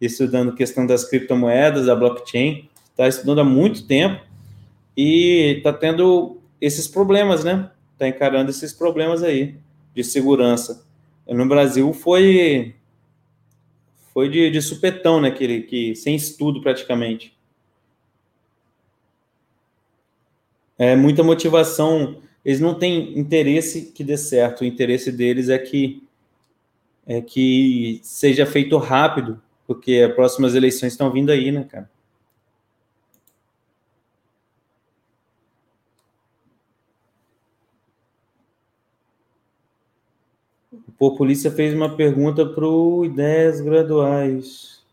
estudando 0.00 0.54
questão 0.54 0.86
das 0.86 1.08
criptomoedas, 1.08 1.86
da 1.86 1.96
blockchain, 1.96 2.68
está 2.90 3.08
estudando 3.08 3.40
há 3.40 3.44
muito 3.44 3.86
tempo 3.86 4.22
e 4.94 5.54
está 5.56 5.72
tendo 5.72 6.38
esses 6.60 6.86
problemas, 6.86 7.42
né? 7.42 7.70
Está 7.94 8.06
encarando 8.06 8.50
esses 8.50 8.74
problemas 8.74 9.22
aí 9.22 9.56
de 9.94 10.04
segurança. 10.04 10.84
No 11.26 11.46
Brasil 11.48 11.90
foi 11.94 12.74
foi 14.12 14.28
de, 14.28 14.50
de 14.50 14.60
supetão, 14.60 15.20
né? 15.20 15.30
Que, 15.30 15.62
que 15.62 15.94
sem 15.94 16.14
estudo 16.14 16.60
praticamente. 16.60 17.36
é, 20.78 20.94
muita 20.94 21.22
motivação. 21.22 22.20
Eles 22.46 22.60
não 22.60 22.78
têm 22.78 23.18
interesse 23.18 23.90
que 23.92 24.04
dê 24.04 24.16
certo. 24.16 24.60
O 24.60 24.64
interesse 24.64 25.10
deles 25.10 25.48
é 25.48 25.58
que 25.58 26.00
é 27.04 27.20
que 27.20 27.98
seja 28.04 28.46
feito 28.46 28.78
rápido, 28.78 29.42
porque 29.66 30.04
as 30.08 30.14
próximas 30.14 30.54
eleições 30.54 30.92
estão 30.92 31.10
vindo 31.10 31.30
aí, 31.32 31.50
né, 31.50 31.64
cara? 31.64 31.90
O 40.72 40.92
Populista 40.92 41.50
fez 41.50 41.74
uma 41.74 41.96
pergunta 41.96 42.46
para 42.46 42.64
o 42.64 43.04
Ideias 43.04 43.60
Graduais. 43.60 44.84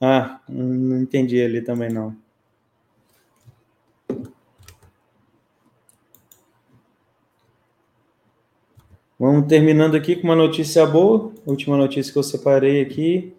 Ah, 0.00 0.40
não 0.48 1.00
entendi 1.00 1.40
ali 1.40 1.62
também 1.62 1.90
não. 1.92 2.25
Vamos 9.26 9.48
terminando 9.48 9.96
aqui 9.96 10.14
com 10.14 10.22
uma 10.22 10.36
notícia 10.36 10.86
boa. 10.86 11.32
Última 11.44 11.76
notícia 11.76 12.12
que 12.12 12.18
eu 12.18 12.22
separei 12.22 12.80
aqui. 12.80 13.34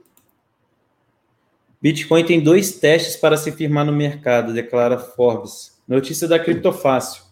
Bitcoin 1.82 2.26
tem 2.26 2.44
dois 2.44 2.74
testes 2.74 3.16
para 3.16 3.38
se 3.38 3.54
firmar 3.54 3.86
no 3.86 3.94
mercado, 3.94 4.52
declara 4.52 5.00
Forbes. 5.00 5.80
Notícia 5.88 6.28
da 6.28 6.38
Criptofácil. 6.38 7.24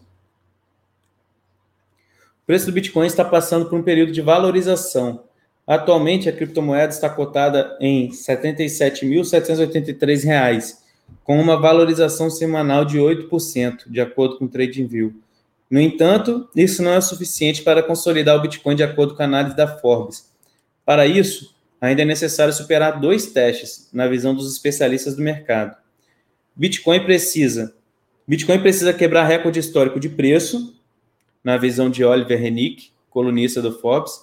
O 2.44 2.46
preço 2.48 2.68
do 2.68 2.72
Bitcoin 2.72 3.08
está 3.08 3.26
passando 3.26 3.66
por 3.66 3.78
um 3.78 3.84
período 3.84 4.14
de 4.14 4.22
valorização. 4.22 5.26
Atualmente, 5.68 6.30
a 6.30 6.32
criptomoeda 6.32 6.94
está 6.94 7.10
cotada 7.10 7.78
em 7.82 8.06
R$ 8.06 8.14
77.783, 8.14 10.78
com 11.26 11.42
uma 11.42 11.60
valorização 11.60 12.30
semanal 12.30 12.86
de 12.86 13.00
8%, 13.00 13.92
de 13.92 14.00
acordo 14.00 14.38
com 14.38 14.46
o 14.46 14.48
TradingView. 14.48 15.25
No 15.70 15.80
entanto, 15.80 16.48
isso 16.56 16.84
não 16.84 16.94
é 16.94 17.02
suficiente 17.02 17.64
para 17.64 17.84
consolidar 17.84 18.38
o 18.38 18.42
Bitcoin 18.42 18.76
de 18.76 18.84
acordo 18.84 19.16
com 19.16 19.24
a 19.24 19.26
análise 19.26 19.56
da 19.56 19.68
Forbes. 19.68 20.32
Para 20.86 21.08
isso, 21.08 21.56
ainda 21.82 22.04
é 22.04 22.06
necessário 22.06 22.54
superar 22.54 23.00
dois 23.00 23.28
testes, 23.28 23.90
na 23.92 24.08
visão 24.08 24.36
dos 24.36 24.52
especialistas 24.52 25.16
do 25.16 25.24
mercado. 25.24 25.76
Bitcoin 26.56 27.04
precisa 27.04 27.76
Bitcoin 28.28 28.60
precisa 28.60 28.92
quebrar 28.92 29.26
recorde 29.26 29.60
histórico 29.60 30.00
de 30.00 30.10
preço, 30.10 30.76
na 31.44 31.58
visão 31.58 31.92
de 31.92 32.04
Oliver 32.04 32.40
Renick, 32.40 32.90
colunista 33.08 33.62
do 33.62 33.72
Forbes. 33.72 34.20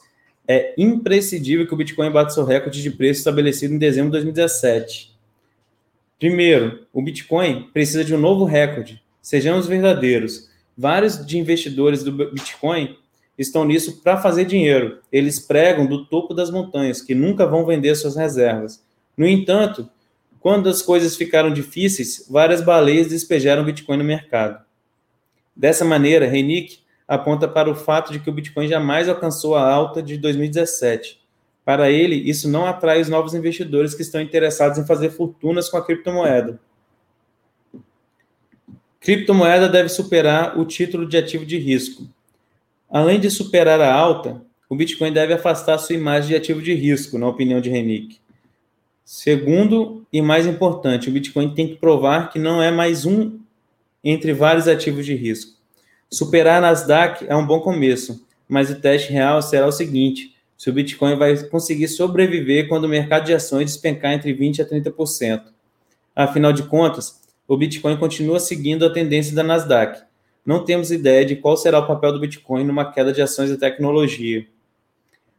É 0.46 0.74
imprescindível 0.76 1.66
que 1.68 1.72
o 1.72 1.76
Bitcoin 1.76 2.10
bata 2.10 2.30
seu 2.30 2.44
recorde 2.44 2.82
de 2.82 2.90
preço 2.90 3.20
estabelecido 3.20 3.74
em 3.74 3.78
dezembro 3.78 4.10
de 4.10 4.16
2017. 4.16 5.16
Primeiro, 6.18 6.84
o 6.92 7.00
Bitcoin 7.00 7.70
precisa 7.72 8.04
de 8.04 8.12
um 8.12 8.18
novo 8.18 8.44
recorde. 8.44 9.00
Sejamos 9.20 9.68
verdadeiros 9.68 10.50
Vários 10.76 11.24
de 11.24 11.38
investidores 11.38 12.02
do 12.02 12.12
Bitcoin 12.12 12.96
estão 13.38 13.64
nisso 13.64 14.00
para 14.02 14.16
fazer 14.16 14.44
dinheiro. 14.44 14.98
Eles 15.10 15.38
pregam 15.38 15.86
do 15.86 16.06
topo 16.06 16.34
das 16.34 16.50
montanhas 16.50 17.02
que 17.02 17.14
nunca 17.14 17.46
vão 17.46 17.66
vender 17.66 17.94
suas 17.94 18.16
reservas. 18.16 18.82
No 19.16 19.26
entanto, 19.26 19.88
quando 20.40 20.68
as 20.68 20.82
coisas 20.82 21.16
ficaram 21.16 21.52
difíceis, 21.52 22.26
várias 22.28 22.60
baleias 22.60 23.08
despejaram 23.08 23.64
Bitcoin 23.64 23.98
no 23.98 24.04
mercado. 24.04 24.64
Dessa 25.54 25.84
maneira, 25.84 26.26
Renick 26.26 26.78
aponta 27.06 27.46
para 27.46 27.70
o 27.70 27.74
fato 27.74 28.12
de 28.12 28.18
que 28.18 28.30
o 28.30 28.32
Bitcoin 28.32 28.66
jamais 28.66 29.08
alcançou 29.08 29.54
a 29.54 29.70
alta 29.70 30.02
de 30.02 30.16
2017. 30.16 31.20
Para 31.64 31.90
ele, 31.90 32.16
isso 32.16 32.48
não 32.48 32.66
atrai 32.66 33.00
os 33.00 33.08
novos 33.08 33.34
investidores 33.34 33.94
que 33.94 34.02
estão 34.02 34.20
interessados 34.20 34.78
em 34.78 34.86
fazer 34.86 35.10
fortunas 35.10 35.68
com 35.68 35.76
a 35.76 35.84
criptomoeda. 35.84 36.58
Criptomoeda 39.02 39.68
deve 39.68 39.88
superar 39.88 40.56
o 40.56 40.64
título 40.64 41.08
de 41.08 41.16
ativo 41.16 41.44
de 41.44 41.58
risco. 41.58 42.08
Além 42.88 43.18
de 43.18 43.32
superar 43.32 43.80
a 43.80 43.92
alta, 43.92 44.40
o 44.68 44.76
Bitcoin 44.76 45.12
deve 45.12 45.32
afastar 45.32 45.76
sua 45.78 45.96
imagem 45.96 46.28
de 46.28 46.36
ativo 46.36 46.62
de 46.62 46.72
risco, 46.72 47.18
na 47.18 47.26
opinião 47.26 47.60
de 47.60 47.68
Renick. 47.68 48.20
Segundo 49.04 50.06
e 50.12 50.22
mais 50.22 50.46
importante, 50.46 51.08
o 51.08 51.12
Bitcoin 51.12 51.52
tem 51.52 51.66
que 51.66 51.74
provar 51.74 52.30
que 52.30 52.38
não 52.38 52.62
é 52.62 52.70
mais 52.70 53.04
um 53.04 53.40
entre 54.04 54.32
vários 54.32 54.68
ativos 54.68 55.04
de 55.04 55.16
risco. 55.16 55.58
Superar 56.08 56.58
a 56.58 56.60
Nasdaq 56.60 57.26
é 57.28 57.34
um 57.34 57.44
bom 57.44 57.58
começo, 57.58 58.24
mas 58.48 58.70
o 58.70 58.80
teste 58.80 59.12
real 59.12 59.42
será 59.42 59.66
o 59.66 59.72
seguinte: 59.72 60.36
se 60.56 60.70
o 60.70 60.72
Bitcoin 60.72 61.16
vai 61.16 61.36
conseguir 61.48 61.88
sobreviver 61.88 62.68
quando 62.68 62.84
o 62.84 62.88
mercado 62.88 63.24
de 63.24 63.34
ações 63.34 63.72
despencar 63.72 64.12
entre 64.12 64.32
20% 64.32 64.60
a 64.60 64.64
30%. 64.64 65.42
Afinal 66.14 66.52
de 66.52 66.62
contas, 66.62 67.21
o 67.52 67.56
Bitcoin 67.58 67.98
continua 67.98 68.40
seguindo 68.40 68.86
a 68.86 68.90
tendência 68.90 69.34
da 69.34 69.42
Nasdaq. 69.42 70.00
Não 70.42 70.64
temos 70.64 70.90
ideia 70.90 71.22
de 71.22 71.36
qual 71.36 71.54
será 71.54 71.80
o 71.80 71.86
papel 71.86 72.10
do 72.10 72.18
Bitcoin 72.18 72.64
numa 72.64 72.90
queda 72.90 73.12
de 73.12 73.20
ações 73.20 73.50
da 73.50 73.58
tecnologia. 73.58 74.46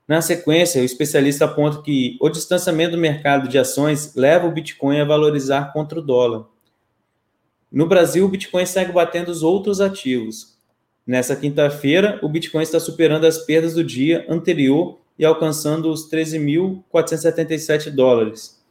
Na 0.08 0.22
sequência, 0.22 0.80
o 0.80 0.86
especialista 0.86 1.46
aponta 1.46 1.82
que 1.82 2.16
o 2.22 2.30
distanciamento 2.30 2.92
do 2.92 3.00
mercado 3.00 3.48
de 3.48 3.58
ações 3.58 4.14
leva 4.16 4.46
o 4.46 4.52
Bitcoin 4.52 5.00
a 5.00 5.06
valorizar 5.06 5.74
contra 5.74 5.98
o 5.98 6.04
dólar. 6.04 6.46
No 7.72 7.88
Brasil, 7.88 8.26
o 8.26 8.30
Bitcoin 8.30 8.68
segue 8.68 8.92
batendo 8.92 9.30
os 9.30 9.42
outros 9.42 9.82
ativos. 9.82 10.56
Nessa 11.08 11.36
quinta-feira, 11.36 12.20
o 12.22 12.30
Bitcoin 12.30 12.62
está 12.62 12.80
superando 12.80 13.26
as 13.26 13.40
perdas 13.40 13.74
do 13.74 13.84
dia 13.84 14.24
anterior 14.30 15.00
e 15.18 15.26
alcançando 15.26 15.90
os 15.90 16.08
13.477 16.12 17.90
dólares. 17.90 18.63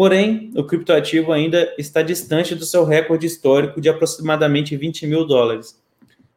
Porém, 0.00 0.50
o 0.56 0.64
criptoativo 0.64 1.30
ainda 1.30 1.74
está 1.76 2.00
distante 2.00 2.54
do 2.54 2.64
seu 2.64 2.86
recorde 2.86 3.26
histórico 3.26 3.82
de 3.82 3.90
aproximadamente 3.90 4.74
20 4.74 5.06
mil 5.06 5.26
dólares. 5.26 5.78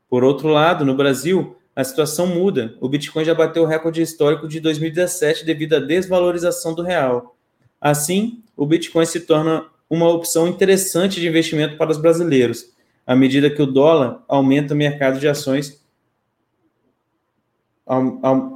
Por 0.10 0.22
outro 0.22 0.50
lado, 0.50 0.84
no 0.84 0.94
Brasil, 0.94 1.56
a 1.74 1.82
situação 1.82 2.28
muda. 2.28 2.76
O 2.82 2.90
Bitcoin 2.90 3.24
já 3.24 3.34
bateu 3.34 3.64
o 3.64 3.66
recorde 3.66 4.02
histórico 4.02 4.50
de 4.50 4.60
2017 4.60 5.46
devido 5.46 5.78
à 5.78 5.80
desvalorização 5.80 6.76
do 6.76 6.82
real. 6.82 7.38
Assim, 7.80 8.44
o 8.54 8.66
Bitcoin 8.66 9.06
se 9.06 9.22
torna 9.22 9.66
uma 9.90 10.10
opção 10.10 10.46
interessante 10.46 11.22
de 11.22 11.28
investimento 11.30 11.78
para 11.78 11.90
os 11.90 11.98
brasileiros. 11.98 12.70
à 13.08 13.16
medida 13.16 13.50
que 13.50 13.62
o 13.62 13.66
dólar 13.66 14.26
aumenta 14.28 14.74
o 14.74 14.78
mercado 14.78 15.22
de 15.22 15.28
ações. 15.30 15.82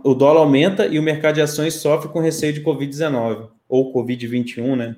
O 0.04 0.14
dólar 0.14 0.42
aumenta 0.42 0.86
e 0.86 1.00
o 1.00 1.02
mercado 1.02 1.36
de 1.36 1.42
ações 1.42 1.76
sofre 1.76 2.10
com 2.10 2.20
receio 2.20 2.52
de 2.52 2.62
Covid-19 2.62 3.56
ou 3.68 3.94
Covid-21, 3.94 4.76
né? 4.76 4.98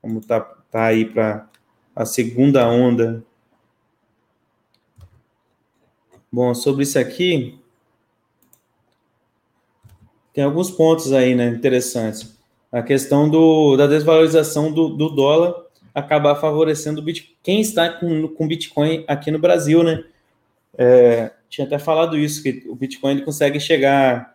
Como 0.00 0.20
tá, 0.20 0.40
tá 0.40 0.84
aí 0.84 1.04
para 1.04 1.48
a 1.94 2.04
segunda 2.04 2.68
onda. 2.68 3.24
Bom, 6.30 6.54
sobre 6.54 6.82
isso 6.82 6.98
aqui, 6.98 7.58
tem 10.32 10.42
alguns 10.42 10.70
pontos 10.70 11.12
aí, 11.12 11.34
né, 11.34 11.48
interessantes. 11.48 12.36
A 12.72 12.82
questão 12.82 13.30
do, 13.30 13.76
da 13.76 13.86
desvalorização 13.86 14.72
do, 14.72 14.88
do 14.88 15.08
dólar 15.08 15.64
acabar 15.94 16.34
favorecendo 16.34 17.00
Bitcoin. 17.00 17.36
quem 17.40 17.60
está 17.60 17.88
com, 17.88 18.26
com 18.26 18.48
Bitcoin 18.48 19.04
aqui 19.06 19.30
no 19.30 19.38
Brasil, 19.38 19.84
né? 19.84 20.04
É, 20.76 21.32
tinha 21.48 21.64
até 21.64 21.78
falado 21.78 22.18
isso, 22.18 22.42
que 22.42 22.64
o 22.66 22.74
Bitcoin 22.74 23.12
ele 23.12 23.22
consegue 23.22 23.60
chegar, 23.60 24.33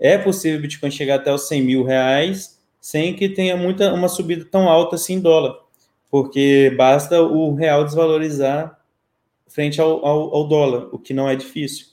é 0.00 0.16
possível 0.16 0.58
o 0.58 0.62
Bitcoin 0.62 0.90
chegar 0.90 1.16
até 1.16 1.32
os 1.32 1.46
100 1.46 1.62
mil 1.62 1.84
reais 1.84 2.58
sem 2.80 3.14
que 3.14 3.28
tenha 3.28 3.56
muita, 3.56 3.92
uma 3.92 4.08
subida 4.08 4.44
tão 4.44 4.68
alta 4.68 4.96
assim 4.96 5.14
em 5.14 5.20
dólar, 5.20 5.60
porque 6.10 6.74
basta 6.76 7.20
o 7.20 7.54
real 7.54 7.84
desvalorizar 7.84 8.80
frente 9.46 9.80
ao, 9.80 10.04
ao, 10.04 10.34
ao 10.34 10.48
dólar, 10.48 10.88
o 10.92 10.98
que 10.98 11.12
não 11.12 11.28
é 11.28 11.36
difícil. 11.36 11.88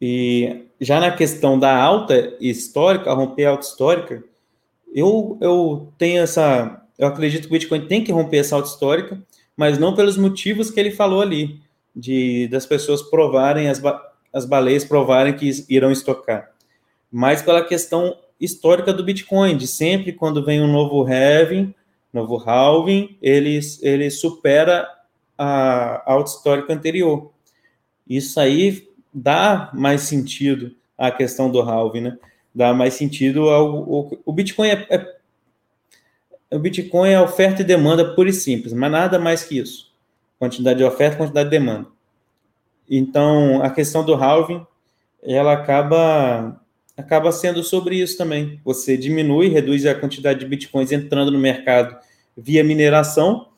E 0.00 0.66
já 0.80 1.00
na 1.00 1.10
questão 1.10 1.58
da 1.58 1.76
alta 1.76 2.36
histórica, 2.40 3.12
romper 3.12 3.46
a 3.46 3.50
alta 3.50 3.66
histórica, 3.66 4.24
eu, 4.94 5.36
eu 5.40 5.92
tenho 5.98 6.22
essa. 6.22 6.82
Eu 6.96 7.08
acredito 7.08 7.42
que 7.42 7.48
o 7.48 7.58
Bitcoin 7.58 7.86
tem 7.86 8.02
que 8.02 8.12
romper 8.12 8.38
essa 8.38 8.54
alta 8.56 8.68
histórica, 8.68 9.20
mas 9.56 9.78
não 9.78 9.94
pelos 9.94 10.16
motivos 10.16 10.70
que 10.70 10.78
ele 10.78 10.90
falou 10.90 11.20
ali, 11.20 11.60
de 11.94 12.48
das 12.48 12.64
pessoas 12.64 13.02
provarem, 13.02 13.68
as, 13.68 13.82
as 14.38 14.44
baleias 14.44 14.84
provarem 14.84 15.34
que 15.34 15.50
irão 15.68 15.90
estocar, 15.90 16.50
mas 17.10 17.42
pela 17.42 17.64
questão 17.64 18.16
histórica 18.40 18.92
do 18.92 19.02
Bitcoin, 19.02 19.56
de 19.56 19.66
sempre 19.66 20.12
quando 20.12 20.44
vem 20.44 20.62
um 20.62 20.70
novo 20.70 21.04
halving, 21.04 21.74
novo 22.12 22.36
halving, 22.36 23.18
ele, 23.20 23.58
ele 23.82 24.10
supera 24.10 24.88
a 25.36 26.10
alta 26.10 26.30
histórica 26.30 26.72
anterior. 26.72 27.32
Isso 28.08 28.38
aí 28.38 28.88
dá 29.12 29.70
mais 29.74 30.02
sentido 30.02 30.74
à 30.96 31.10
questão 31.10 31.50
do 31.50 31.60
halving, 31.60 32.00
né? 32.02 32.18
dá 32.54 32.72
mais 32.72 32.94
sentido 32.94 33.48
ao, 33.50 33.76
ao 33.76 34.10
o 34.24 34.32
Bitcoin 34.32 34.68
é, 34.68 34.86
é, 34.90 35.18
o 36.50 36.58
Bitcoin 36.58 37.10
é 37.10 37.20
oferta 37.20 37.62
e 37.62 37.64
demanda 37.64 38.14
pura 38.14 38.30
e 38.30 38.32
simples, 38.32 38.72
mas 38.72 38.90
nada 38.90 39.18
mais 39.18 39.44
que 39.44 39.58
isso. 39.58 39.92
Quantidade 40.38 40.78
de 40.78 40.84
oferta, 40.84 41.16
quantidade 41.16 41.50
de 41.50 41.58
demanda. 41.58 41.86
Então, 42.88 43.62
a 43.62 43.70
questão 43.70 44.04
do 44.04 44.14
halving, 44.14 44.66
ela 45.22 45.52
acaba 45.52 46.60
acaba 46.96 47.30
sendo 47.30 47.62
sobre 47.62 47.96
isso 47.96 48.18
também. 48.18 48.60
Você 48.64 48.96
diminui, 48.96 49.48
reduz 49.48 49.86
a 49.86 49.94
quantidade 49.94 50.40
de 50.40 50.46
bitcoins 50.46 50.90
entrando 50.90 51.30
no 51.30 51.38
mercado 51.38 51.96
via 52.36 52.64
mineração. 52.64 53.48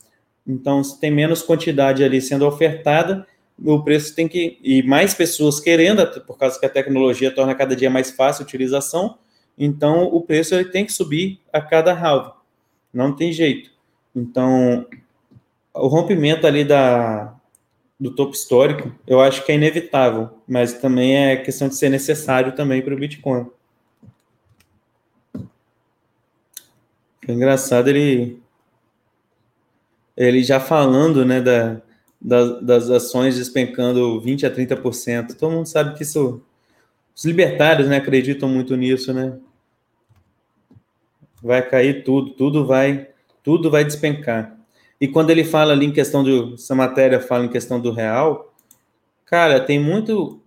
Então, 0.47 0.85
se 0.85 1.01
tem 1.01 1.11
menos 1.11 1.43
quantidade 1.43 2.05
ali 2.05 2.21
sendo 2.21 2.47
ofertada, 2.47 3.27
o 3.59 3.83
preço 3.83 4.15
tem 4.15 4.29
que. 4.29 4.59
E 4.63 4.83
mais 4.83 5.15
pessoas 5.15 5.59
querendo, 5.59 6.07
por 6.23 6.37
causa 6.37 6.59
que 6.59 6.67
a 6.67 6.71
tecnologia 6.71 7.31
torna 7.31 7.55
cada 7.55 7.75
dia 7.75 7.91
mais 7.91 8.11
fácil 8.11 8.43
a 8.43 8.47
utilização, 8.47 9.19
então 9.57 10.05
o 10.05 10.21
preço 10.23 10.55
ele 10.55 10.67
tem 10.67 10.85
que 10.85 10.93
subir 10.93 11.41
a 11.53 11.61
cada 11.61 11.93
halve. 11.93 12.33
Não 12.93 13.15
tem 13.15 13.33
jeito. 13.33 13.71
Então, 14.15 14.87
o 15.75 15.87
rompimento 15.87 16.47
ali 16.47 16.65
da, 16.65 17.35
do 18.01 18.11
topo 18.11 18.33
histórico, 18.33 18.91
eu 19.07 19.21
acho 19.21 19.45
que 19.45 19.53
é 19.53 19.57
inevitável, 19.57 20.31
mas 20.49 20.73
também 20.73 21.17
é 21.17 21.37
questão 21.37 21.69
de 21.69 21.77
ser 21.77 21.91
necessário 21.91 22.53
também 22.53 22.81
para 22.81 22.95
o 22.95 22.99
Bitcoin. 22.99 23.47
É 27.29 27.33
engraçado 27.33 27.89
ele 27.89 28.41
ele 30.17 30.43
já 30.43 30.61
falando, 30.61 31.25
né, 31.25 31.41
da, 31.41 31.81
das, 32.21 32.63
das 32.63 32.91
ações 32.91 33.37
despencando 33.37 34.21
20 34.21 34.45
a 34.45 34.51
30%. 34.51 35.35
Todo 35.35 35.53
mundo 35.53 35.67
sabe 35.67 35.97
que 35.97 36.03
isso. 36.03 36.43
Os 37.17 37.25
libertários 37.25 37.89
né, 37.89 37.97
acreditam 37.97 38.49
muito 38.49 38.77
nisso, 38.77 39.13
né? 39.15 39.39
Vai 41.43 41.67
cair 41.67 42.05
tudo, 42.05 42.31
tudo 42.33 42.67
vai, 42.67 43.09
tudo 43.43 43.71
vai 43.71 43.85
despencar. 43.85 44.60
E 45.01 45.09
quando 45.09 45.31
ele 45.31 45.45
fala 45.45 45.73
ali 45.73 45.87
em 45.87 45.93
questão 45.93 46.23
do. 46.23 46.55
Essa 46.55 46.75
matéria 46.75 47.21
fala 47.21 47.45
em 47.45 47.49
questão 47.49 47.81
do 47.81 47.91
real, 47.91 48.53
cara, 49.25 49.61
tem 49.61 49.79
muito. 49.79 50.41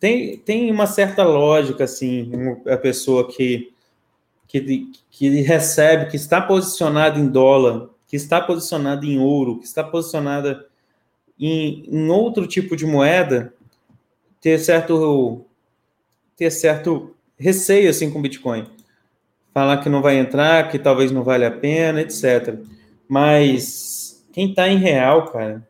Tem, 0.00 0.38
tem 0.38 0.70
uma 0.70 0.86
certa 0.86 1.22
lógica, 1.22 1.84
assim, 1.84 2.30
a 2.66 2.78
pessoa 2.78 3.28
que, 3.28 3.72
que, 4.48 4.90
que 5.10 5.28
recebe, 5.42 6.10
que 6.10 6.16
está 6.16 6.40
posicionada 6.40 7.18
em 7.18 7.26
dólar, 7.26 7.90
que 8.08 8.16
está 8.16 8.40
posicionada 8.40 9.04
em 9.04 9.18
ouro, 9.18 9.58
que 9.58 9.66
está 9.66 9.84
posicionada 9.84 10.66
em, 11.38 11.84
em 11.90 12.08
outro 12.08 12.46
tipo 12.46 12.74
de 12.74 12.86
moeda 12.86 13.52
ter 14.40 14.58
certo 14.58 15.44
ter 16.36 16.50
certo 16.50 17.14
receio 17.38 17.90
assim 17.90 18.10
com 18.10 18.22
Bitcoin. 18.22 18.66
Falar 19.52 19.78
que 19.78 19.88
não 19.88 20.02
vai 20.02 20.18
entrar, 20.18 20.70
que 20.70 20.78
talvez 20.78 21.10
não 21.10 21.22
vale 21.24 21.44
a 21.44 21.50
pena, 21.50 22.00
etc. 22.00 22.58
Mas 23.08 24.26
quem 24.32 24.50
está 24.50 24.68
em 24.68 24.78
real, 24.78 25.30
cara, 25.30 25.68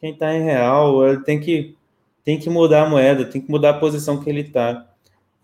quem 0.00 0.12
está 0.12 0.34
em 0.34 0.42
real, 0.42 1.06
ele 1.06 1.22
tem 1.22 1.40
que 1.40 1.76
tem 2.24 2.38
que 2.38 2.50
mudar 2.50 2.86
a 2.86 2.90
moeda, 2.90 3.24
tem 3.24 3.40
que 3.40 3.50
mudar 3.50 3.70
a 3.70 3.78
posição 3.78 4.22
que 4.22 4.28
ele 4.28 4.40
está. 4.40 4.72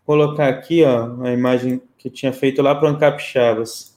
Vou 0.05 0.17
colocar 0.17 0.49
aqui, 0.49 0.83
ó, 0.83 1.23
a 1.23 1.33
imagem 1.33 1.81
que 1.97 2.09
eu 2.09 2.13
tinha 2.13 2.33
feito 2.33 2.61
lá 2.61 2.75
para 2.75 2.89
o 2.89 2.93
Ancap 2.93 3.23
Chaves. 3.23 3.97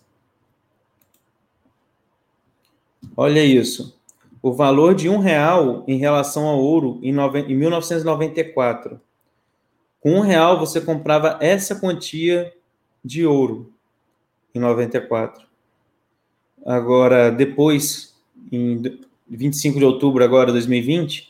Olha 3.17 3.43
isso 3.43 3.95
o 4.45 4.53
valor 4.53 4.93
de 4.93 5.09
um 5.09 5.17
real 5.17 5.83
em 5.87 5.97
relação 5.97 6.45
ao 6.45 6.59
ouro 6.59 6.99
em, 7.01 7.09
em 7.09 7.55
1994. 7.55 9.01
Com 9.99 10.11
um 10.13 10.19
real 10.19 10.59
você 10.59 10.79
comprava 10.79 11.39
essa 11.41 11.79
quantia 11.79 12.53
de 13.03 13.25
ouro 13.25 13.73
em 14.53 14.59
94. 14.59 15.47
Agora, 16.65 17.29
depois, 17.29 18.15
em 18.51 18.81
25 19.29 19.77
de 19.77 19.85
outubro 19.85 20.23
agora, 20.23 20.51
2020, 20.51 21.29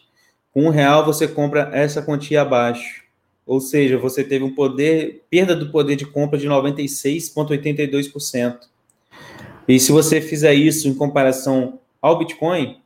com 0.54 0.68
um 0.68 0.70
real 0.70 1.06
você 1.06 1.28
compra 1.28 1.70
essa 1.74 2.02
quantia 2.02 2.42
abaixo. 2.42 3.04
Ou 3.46 3.60
seja, 3.60 3.98
você 3.98 4.24
teve 4.24 4.46
um 4.46 4.56
poder, 4.56 5.26
perda 5.30 5.54
do 5.56 5.70
poder 5.70 5.98
de 5.98 6.06
compra 6.06 6.40
de 6.40 6.48
96,82%. 6.48 8.60
E 9.68 9.80
se 9.80 9.92
você 9.92 10.22
fizer 10.22 10.54
isso 10.54 10.88
em 10.88 10.94
comparação 10.94 11.80
ao 12.02 12.18
Bitcoin, 12.18 12.78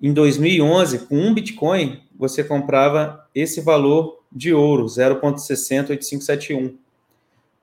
em 0.00 0.12
2011, 0.12 1.06
com 1.06 1.16
um 1.16 1.34
Bitcoin, 1.34 2.00
você 2.16 2.44
comprava 2.44 3.26
esse 3.34 3.60
valor 3.60 4.20
de 4.30 4.54
ouro, 4.54 4.86
0,608571. 4.86 6.74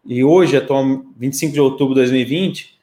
E 0.05 0.21
hoje, 0.23 0.57
atual 0.57 1.05
25 1.17 1.53
de 1.53 1.61
outubro 1.61 1.95
de 1.95 2.01
2020, 2.01 2.78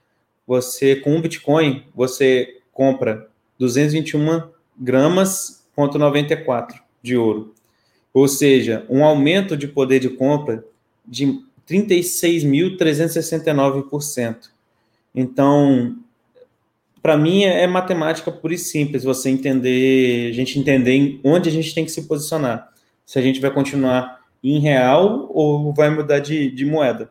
você 0.46 0.96
com 0.96 1.16
um 1.16 1.20
Bitcoin, 1.20 1.84
você 1.94 2.58
compra 2.72 3.28
221 3.58 4.42
gramas, 4.78 5.66
ponto 5.74 5.98
94 5.98 6.78
de 7.02 7.16
ouro. 7.16 7.54
Ou 8.12 8.28
seja, 8.28 8.84
um 8.88 9.04
aumento 9.04 9.56
de 9.56 9.66
poder 9.66 9.98
de 10.00 10.10
compra 10.10 10.62
de 11.06 11.40
36.369%. 11.68 14.50
Então, 15.14 15.96
para 17.02 17.16
mim 17.16 17.44
é, 17.44 17.62
é, 17.62 17.66
matemática 17.66 18.30
pura 18.30 18.54
e 18.54 18.58
simples, 18.58 19.04
você 19.04 19.30
entender, 19.30 20.30
a 20.30 20.32
gente 20.32 20.58
entender 20.58 21.20
onde 21.24 21.48
a 21.48 21.52
gente 21.52 21.74
tem 21.74 21.84
que 21.84 21.90
se 21.90 22.02
posicionar. 22.02 22.70
Se 23.04 23.18
a 23.18 23.22
gente 23.22 23.40
vai 23.40 23.50
continuar 23.50 24.20
em 24.42 24.58
real 24.58 25.30
ou 25.32 25.72
vai 25.72 25.88
mudar 25.90 26.18
de, 26.18 26.50
de 26.50 26.64
moeda. 26.64 27.08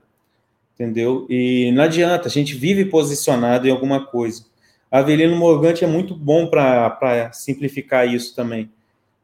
Entendeu? 0.76 1.26
E 1.30 1.72
não 1.72 1.84
adianta, 1.84 2.28
a 2.28 2.32
gente 2.32 2.54
vive 2.54 2.86
posicionado 2.86 3.66
em 3.66 3.72
alguma 3.72 4.06
coisa. 4.06 4.46
Avelino 4.92 5.36
Morgante 5.36 5.84
é 5.84 5.88
muito 5.88 6.14
bom 6.14 6.48
para 6.48 7.32
simplificar 7.34 8.08
isso 8.08 8.36
também. 8.36 8.70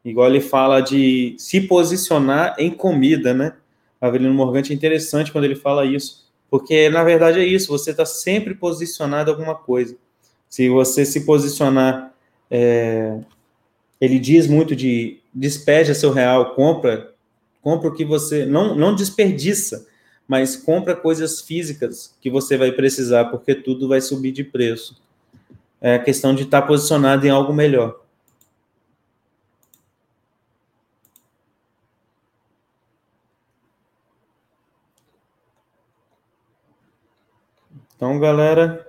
Igual 0.04 0.30
ele 0.30 0.42
fala 0.42 0.82
de 0.82 1.36
se 1.38 1.62
posicionar 1.62 2.56
em 2.58 2.72
comida, 2.72 3.34
né? 3.34 3.54
Avelino 4.00 4.34
Morgante 4.34 4.72
é 4.72 4.76
interessante 4.76 5.32
quando 5.32 5.44
ele 5.44 5.56
fala 5.56 5.86
isso, 5.86 6.26
porque 6.50 6.90
na 6.90 7.04
verdade 7.04 7.40
é 7.40 7.46
isso, 7.46 7.68
você 7.68 7.92
está 7.92 8.06
sempre 8.06 8.56
posicionado 8.56 9.30
em 9.30 9.34
alguma 9.34 9.54
coisa. 9.54 9.96
Se 10.50 10.68
você 10.70 11.06
se 11.06 11.22
posicionar, 11.22 12.12
é, 12.50 13.20
ele 14.00 14.18
diz 14.18 14.48
muito 14.48 14.76
de 14.76 15.20
despeja 15.34 15.94
seu 15.94 16.12
real, 16.12 16.56
compra, 16.56 17.14
compra 17.62 17.90
o 17.90 17.94
que 17.94 18.04
você 18.04 18.46
não 18.46 18.76
não 18.76 18.96
desperdiça, 18.96 19.88
mas 20.28 20.56
compra 20.56 20.96
coisas 20.96 21.42
físicas 21.42 22.16
que 22.22 22.30
você 22.30 22.58
vai 22.58 22.72
precisar, 22.72 23.26
porque 23.26 23.56
tudo 23.56 23.88
vai 23.88 24.02
subir 24.02 24.32
de 24.32 24.44
preço. 24.44 25.02
é 25.82 25.96
a 25.96 26.00
questão 26.00 26.36
de 26.36 26.44
estar 26.44 26.62
posicionado 26.64 27.26
em 27.26 27.30
algo 27.30 27.54
melhor. 27.54 28.00
Então, 37.96 38.20
galera, 38.20 38.88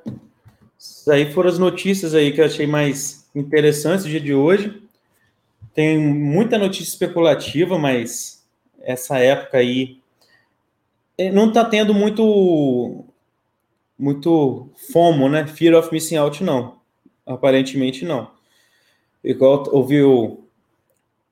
isso 0.78 1.11
aí 1.11 1.33
foram 1.33 1.51
as 1.51 1.59
notícias 1.59 2.14
aí 2.14 2.33
que 2.33 2.41
eu 2.41 2.47
achei 2.47 2.66
mais 2.66 3.28
interessantes 3.35 4.05
no 4.05 4.11
dia 4.11 4.20
de 4.20 4.35
hoje. 4.35 4.83
Tem 5.74 5.99
muita 5.99 6.59
notícia 6.59 6.93
especulativa, 6.93 7.78
mas 7.78 8.43
essa 8.80 9.18
época 9.18 9.59
aí 9.59 10.01
não 11.33 11.49
está 11.49 11.65
tendo 11.65 11.95
muito 11.95 13.05
muito 13.99 14.71
FOMO, 14.93 15.29
né? 15.29 15.47
Fear 15.47 15.79
of 15.79 15.93
Missing 15.93 16.17
Out, 16.17 16.43
não. 16.43 16.81
Aparentemente, 17.25 18.05
não. 18.05 18.31
Igual 19.23 19.65
ouvi 19.73 20.03
o 20.03 20.41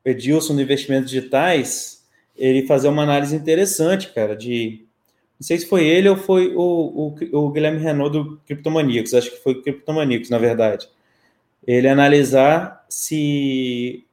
Edilson 0.04 0.54
do 0.54 0.62
Investimentos 0.62 1.10
Digitais, 1.10 2.06
ele 2.36 2.66
fazer 2.66 2.88
uma 2.88 3.02
análise 3.02 3.34
interessante, 3.34 4.12
cara, 4.12 4.36
de 4.36 4.86
não 5.38 5.46
sei 5.46 5.58
se 5.58 5.66
foi 5.66 5.86
ele 5.86 6.08
ou 6.08 6.16
foi 6.16 6.54
o, 6.54 7.14
o, 7.32 7.38
o 7.38 7.50
Guilherme 7.50 7.80
Renault 7.80 8.12
do 8.12 8.36
Criptomaníacos, 8.46 9.14
acho 9.14 9.30
que 9.30 9.42
foi 9.42 9.54
o 9.54 9.62
Criptomaníacos, 9.62 10.30
na 10.30 10.38
verdade. 10.38 10.86
Ele 11.66 11.88
analisar 11.88 12.84
se 12.88 14.04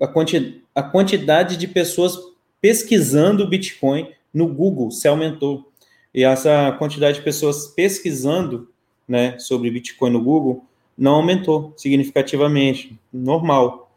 a, 0.00 0.06
quanti, 0.06 0.62
a 0.74 0.82
quantidade 0.82 1.56
de 1.56 1.66
pessoas 1.66 2.16
pesquisando 2.60 3.48
Bitcoin 3.48 4.12
no 4.32 4.46
Google 4.48 4.90
se 4.90 5.08
aumentou. 5.08 5.70
E 6.14 6.24
essa 6.24 6.72
quantidade 6.78 7.18
de 7.18 7.24
pessoas 7.24 7.68
pesquisando 7.68 8.68
né, 9.06 9.38
sobre 9.38 9.70
Bitcoin 9.70 10.10
no 10.10 10.22
Google 10.22 10.64
não 10.96 11.16
aumentou 11.16 11.72
significativamente, 11.76 12.98
normal. 13.12 13.90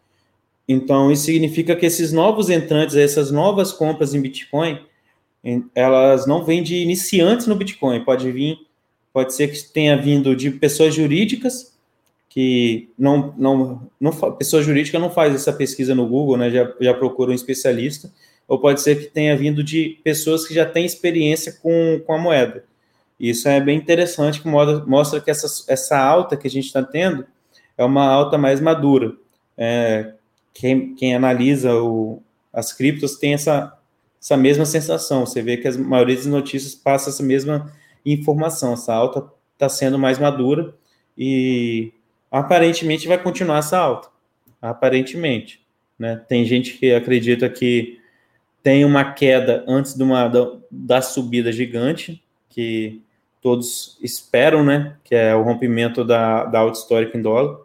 Então, 0.67 1.11
isso 1.11 1.25
significa 1.25 1.75
que 1.75 1.85
esses 1.85 2.13
novos 2.13 2.49
entrantes, 2.49 2.95
essas 2.95 3.29
novas 3.29 3.73
compras 3.73 4.13
em 4.13 4.21
Bitcoin, 4.21 4.79
elas 5.75 6.25
não 6.25 6.45
vêm 6.45 6.63
de 6.63 6.77
iniciantes 6.77 7.47
no 7.47 7.55
Bitcoin, 7.55 8.03
pode 8.05 8.31
vir, 8.31 8.57
pode 9.11 9.33
ser 9.33 9.49
que 9.49 9.61
tenha 9.73 9.97
vindo 9.97 10.35
de 10.35 10.49
pessoas 10.51 10.95
jurídicas 10.95 11.73
que 12.33 12.89
não, 12.97 13.31
não, 13.37 13.87
não 13.99 14.11
pessoa 14.31 14.63
jurídica 14.63 14.97
não 14.97 15.11
faz 15.11 15.35
essa 15.35 15.53
pesquisa 15.53 15.93
no 15.93 16.07
Google, 16.07 16.35
né? 16.35 16.49
Já, 16.49 16.73
já 16.81 16.93
procura 16.93 17.29
um 17.29 17.35
especialista, 17.35 18.11
ou 18.47 18.59
pode 18.59 18.81
ser 18.81 18.99
que 18.99 19.05
tenha 19.05 19.35
vindo 19.35 19.63
de 19.63 19.99
pessoas 20.03 20.47
que 20.47 20.53
já 20.53 20.65
têm 20.65 20.85
experiência 20.85 21.53
com, 21.61 22.01
com 22.05 22.13
a 22.13 22.17
moeda. 22.17 22.65
Isso 23.19 23.47
é 23.47 23.61
bem 23.61 23.77
interessante, 23.77 24.41
que 24.41 24.47
mostra, 24.47 25.21
que 25.21 25.31
essa, 25.31 25.47
essa 25.71 25.97
alta 25.97 26.35
que 26.35 26.47
a 26.47 26.51
gente 26.51 26.65
está 26.65 26.83
tendo 26.83 27.25
é 27.77 27.83
uma 27.83 28.05
alta 28.05 28.37
mais 28.37 28.59
madura. 28.59 29.13
É, 29.57 30.13
quem, 30.53 30.93
quem 30.95 31.15
analisa 31.15 31.73
o, 31.75 32.21
as 32.51 32.73
criptos 32.73 33.17
tem 33.17 33.33
essa 33.33 33.77
essa 34.23 34.37
mesma 34.37 34.65
sensação. 34.65 35.25
Você 35.25 35.41
vê 35.41 35.57
que 35.57 35.67
a 35.67 35.77
maioria 35.77 36.15
das 36.15 36.25
notícias 36.25 36.73
passa 36.73 37.09
essa 37.09 37.21
mesma 37.21 37.69
informação. 38.05 38.71
Essa 38.71 38.93
alta 38.93 39.29
está 39.53 39.67
sendo 39.67 39.99
mais 39.99 40.17
madura 40.17 40.73
e 41.17 41.91
aparentemente 42.31 43.05
vai 43.05 43.21
continuar 43.21 43.57
essa 43.57 43.77
alta. 43.77 44.07
Aparentemente. 44.61 45.61
Né? 45.99 46.15
Tem 46.29 46.45
gente 46.45 46.77
que 46.77 46.93
acredita 46.93 47.49
que 47.49 47.99
tem 48.63 48.85
uma 48.85 49.13
queda 49.13 49.63
antes 49.67 49.93
de 49.93 50.01
uma, 50.01 50.29
da, 50.29 50.51
da 50.71 51.01
subida 51.01 51.51
gigante, 51.51 52.23
que 52.49 53.03
todos 53.41 53.97
esperam, 54.01 54.63
né? 54.63 54.95
Que 55.03 55.13
é 55.13 55.35
o 55.35 55.43
rompimento 55.43 56.05
da, 56.05 56.45
da 56.45 56.59
alta 56.59 56.79
histórica 56.79 57.17
em 57.17 57.21
dólar. 57.21 57.59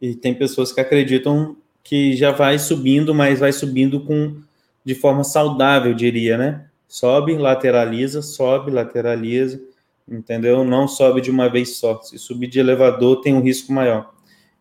E 0.00 0.14
tem 0.14 0.32
pessoas 0.32 0.72
que 0.72 0.80
acreditam 0.80 1.56
que 1.82 2.16
já 2.16 2.30
vai 2.30 2.56
subindo, 2.58 3.12
mas 3.12 3.40
vai 3.40 3.52
subindo 3.52 4.00
com 4.00 4.40
de 4.84 4.94
forma 4.94 5.24
saudável, 5.24 5.92
diria, 5.92 6.38
né? 6.38 6.66
Sobe, 6.86 7.36
lateraliza, 7.36 8.22
sobe, 8.22 8.70
lateraliza, 8.70 9.60
entendeu? 10.08 10.64
Não 10.64 10.86
sobe 10.86 11.20
de 11.20 11.30
uma 11.30 11.48
vez 11.48 11.76
só. 11.76 12.00
Se 12.00 12.16
subir 12.16 12.46
de 12.46 12.60
elevador, 12.60 13.20
tem 13.20 13.34
um 13.34 13.42
risco 13.42 13.72
maior. 13.72 14.14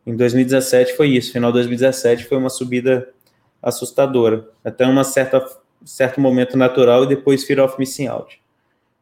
Em 0.06 0.16
2017 0.16 0.98
foi 0.98 1.10
isso. 1.10 1.32
Final 1.32 1.52
de 1.52 1.60
2017 1.60 2.26
foi 2.26 2.38
uma 2.38 2.50
subida 2.50 3.14
assustadora. 3.62 4.49
Até 4.64 4.86
uma 4.86 5.03
certa 5.03 5.45
certo 5.86 6.20
momento 6.20 6.58
natural 6.58 7.03
e 7.03 7.08
depois 7.08 7.43
fear 7.43 7.64
of 7.64 7.78
missing 7.80 8.08
out. 8.08 8.41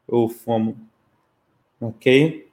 Ou 0.07 0.29
FOMO. 0.29 0.77
Ok? 1.79 2.45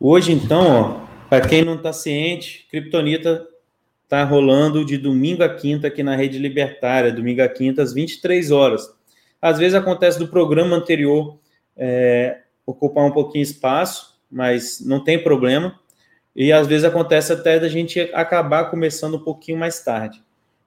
Hoje, 0.00 0.32
então, 0.32 1.06
para 1.30 1.48
quem 1.48 1.64
não 1.64 1.76
está 1.76 1.92
ciente, 1.92 2.66
Kryptonita 2.70 3.46
está 4.02 4.22
rolando 4.22 4.84
de 4.84 4.98
domingo 4.98 5.42
a 5.42 5.48
quinta 5.48 5.86
aqui 5.86 6.02
na 6.02 6.14
Rede 6.14 6.38
Libertária, 6.38 7.10
domingo 7.10 7.42
a 7.42 7.48
quinta 7.48 7.82
às 7.82 7.94
23 7.94 8.50
horas. 8.50 8.94
Às 9.40 9.58
vezes 9.58 9.74
acontece 9.74 10.18
do 10.18 10.28
programa 10.28 10.76
anterior 10.76 11.38
é, 11.76 12.42
ocupar 12.66 13.04
um 13.04 13.10
pouquinho 13.10 13.42
espaço, 13.42 14.13
mas 14.34 14.80
não 14.80 15.02
tem 15.02 15.22
problema. 15.22 15.78
E 16.34 16.52
às 16.52 16.66
vezes 16.66 16.84
acontece 16.84 17.32
até 17.32 17.60
da 17.60 17.68
gente 17.68 18.00
acabar 18.12 18.68
começando 18.68 19.14
um 19.14 19.22
pouquinho 19.22 19.56
mais 19.56 19.82
tarde, 19.82 20.20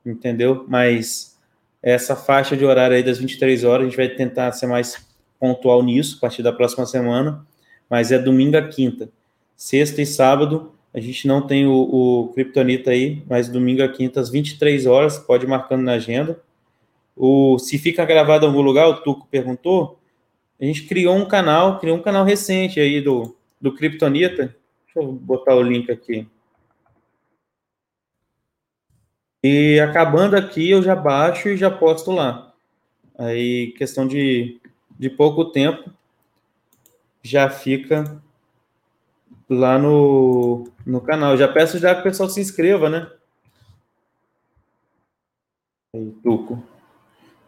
entendeu? 0.05 0.65
Mas 0.67 1.37
essa 1.83 2.15
faixa 2.15 2.55
de 2.55 2.63
horário 2.63 2.95
aí 2.95 3.03
das 3.03 3.17
23 3.17 3.65
horas, 3.65 3.85
a 3.85 3.89
gente 3.89 3.97
vai 3.97 4.07
tentar 4.07 4.51
ser 4.53 4.67
mais 4.67 5.05
pontual 5.37 5.83
nisso 5.83 6.15
a 6.17 6.21
partir 6.21 6.41
da 6.41 6.53
próxima 6.53 6.85
semana, 6.85 7.45
mas 7.89 8.11
é 8.11 8.17
domingo 8.17 8.55
a 8.57 8.67
quinta. 8.67 9.09
Sexta 9.55 10.01
e 10.01 10.05
sábado 10.05 10.71
a 10.93 10.99
gente 10.99 11.27
não 11.27 11.45
tem 11.45 11.67
o, 11.67 11.73
o 11.73 12.27
Kryptonita 12.29 12.91
aí, 12.91 13.21
mas 13.29 13.49
domingo 13.49 13.83
a 13.83 13.89
quinta 13.89 14.21
às 14.21 14.29
23 14.29 14.85
horas, 14.85 15.19
pode 15.19 15.45
ir 15.45 15.47
marcando 15.49 15.83
na 15.83 15.93
agenda. 15.93 16.39
O, 17.15 17.59
se 17.59 17.77
fica 17.77 18.05
gravado 18.05 18.45
em 18.45 18.49
algum 18.49 18.61
lugar, 18.61 18.87
o 18.87 19.01
Tuco 19.01 19.27
perguntou, 19.29 19.99
a 20.59 20.65
gente 20.65 20.83
criou 20.83 21.15
um 21.15 21.25
canal, 21.25 21.79
criou 21.79 21.97
um 21.97 22.01
canal 22.01 22.23
recente 22.23 22.79
aí 22.79 23.01
do, 23.01 23.35
do 23.59 23.73
Kryptonita. 23.73 24.55
Deixa 24.85 24.99
eu 24.99 25.11
botar 25.11 25.55
o 25.55 25.61
link 25.61 25.91
aqui. 25.91 26.27
E 29.43 29.79
acabando 29.79 30.35
aqui, 30.35 30.69
eu 30.69 30.81
já 30.81 30.95
baixo 30.95 31.49
e 31.49 31.57
já 31.57 31.69
posto 31.69 32.11
lá. 32.11 32.53
Aí, 33.17 33.73
questão 33.77 34.07
de, 34.07 34.59
de 34.97 35.09
pouco 35.09 35.45
tempo, 35.45 35.91
já 37.23 37.49
fica 37.49 38.21
lá 39.49 39.77
no, 39.77 40.69
no 40.85 41.01
canal. 41.01 41.37
Já 41.37 41.47
peço 41.47 41.79
já 41.79 41.93
que 41.93 42.01
o 42.01 42.03
pessoal 42.03 42.29
se 42.29 42.41
inscreva, 42.41 42.89
né? 42.89 43.09
Aí, 45.95 46.11
Tuco. 46.23 46.63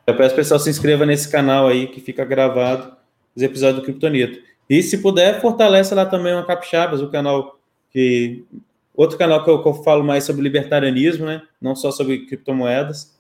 Já 0.07 0.16
peço 0.16 0.30
que 0.30 0.41
o 0.41 0.43
pessoal 0.43 0.60
se 0.60 0.70
inscreva 0.70 1.05
nesse 1.05 1.30
canal 1.30 1.68
aí 1.68 1.88
que 1.88 2.01
fica 2.01 2.24
gravado 2.26 2.95
os 3.36 3.43
episódios 3.43 3.82
do 3.82 3.86
Kryptonito. 3.86 4.41
E 4.70 4.84
se 4.84 4.99
puder, 4.99 5.41
fortalece 5.41 5.95
lá 5.95 6.05
também 6.05 6.34
o 6.36 6.45
Capixabas, 6.45 7.01
o 7.01 7.09
canal 7.09 7.59
que. 7.91 8.45
Outro 8.93 9.17
canal 9.17 9.43
que 9.43 9.49
eu, 9.49 9.63
que 9.63 9.67
eu 9.67 9.74
falo 9.76 10.03
mais 10.03 10.26
sobre 10.26 10.41
libertarianismo, 10.41 11.26
né? 11.26 11.41
Não 11.61 11.74
só 11.76 11.89
sobre 11.89 12.26
criptomoedas. 12.26 13.17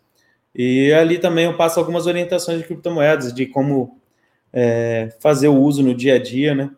E 0.53 0.91
ali 0.91 1.17
também 1.17 1.45
eu 1.45 1.55
passo 1.55 1.79
algumas 1.79 2.05
orientações 2.05 2.59
de 2.59 2.65
criptomoedas, 2.65 3.33
de 3.33 3.45
como 3.45 3.97
é, 4.51 5.15
fazer 5.21 5.47
o 5.47 5.55
uso 5.55 5.81
no 5.81 5.95
dia 5.95 6.15
a 6.15 6.19
dia, 6.19 6.53
né? 6.53 6.69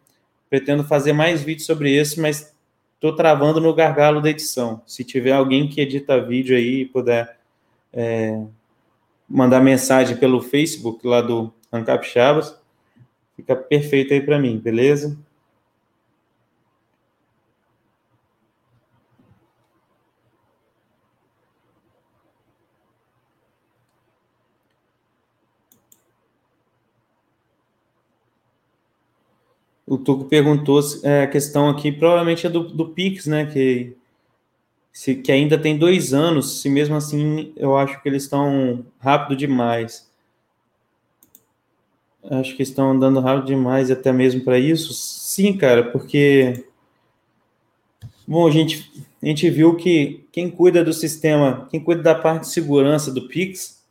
Pretendo 0.49 0.84
fazer 0.84 1.13
mais 1.13 1.41
vídeos 1.41 1.65
sobre 1.65 1.89
isso, 1.89 2.22
mas 2.22 2.55
estou 2.93 3.15
travando 3.15 3.59
no 3.59 3.74
gargalo 3.74 4.22
da 4.22 4.30
edição. 4.30 4.84
Se 4.86 5.03
tiver 5.03 5.32
alguém 5.32 5.67
que 5.67 5.82
edita 5.82 6.24
vídeo 6.24 6.55
aí 6.55 6.82
e 6.82 6.86
puder 6.86 7.38
é, 7.91 8.39
mandar 9.28 9.61
mensagem 9.61 10.15
pelo 10.17 10.41
Facebook 10.41 11.07
lá 11.07 11.22
do 11.22 11.51
Ancap 11.72 12.05
Chavas, 12.05 12.61
fica 13.41 13.55
perfeito 13.55 14.13
aí 14.13 14.21
para 14.21 14.39
mim, 14.39 14.57
beleza? 14.57 15.17
o 29.91 29.97
Tuco 29.97 30.23
perguntou 30.23 30.79
é, 31.03 31.23
a 31.23 31.27
questão 31.27 31.67
aqui, 31.69 31.91
provavelmente 31.91 32.47
é 32.47 32.49
do, 32.49 32.63
do 32.63 32.89
Pix, 32.89 33.25
né? 33.25 33.45
Que, 33.45 33.93
se, 34.93 35.15
que 35.15 35.31
ainda 35.31 35.57
tem 35.57 35.77
dois 35.77 36.13
anos, 36.13 36.61
se 36.61 36.69
mesmo 36.69 36.95
assim 36.95 37.53
eu 37.57 37.77
acho 37.77 38.01
que 38.01 38.09
eles 38.09 38.23
estão 38.23 38.85
rápido 38.99 39.37
demais. 39.37 40.11
Acho 42.30 42.55
que 42.55 42.63
estão 42.63 42.91
andando 42.91 43.19
rápido 43.19 43.47
demais 43.47 43.89
até 43.89 44.11
mesmo 44.11 44.41
para 44.41 44.59
isso. 44.59 44.93
Sim, 44.93 45.53
cara, 45.57 45.84
porque. 45.84 46.65
Bom, 48.28 48.47
a 48.47 48.51
gente, 48.51 48.91
a 49.22 49.26
gente 49.26 49.49
viu 49.49 49.76
que 49.76 50.26
quem 50.32 50.49
cuida 50.49 50.84
do 50.84 50.93
sistema, 50.93 51.67
quem 51.69 51.80
cuida 51.80 52.01
da 52.01 52.15
parte 52.15 52.41
de 52.41 52.49
segurança 52.49 53.11
do 53.11 53.28
Pix, 53.28 53.82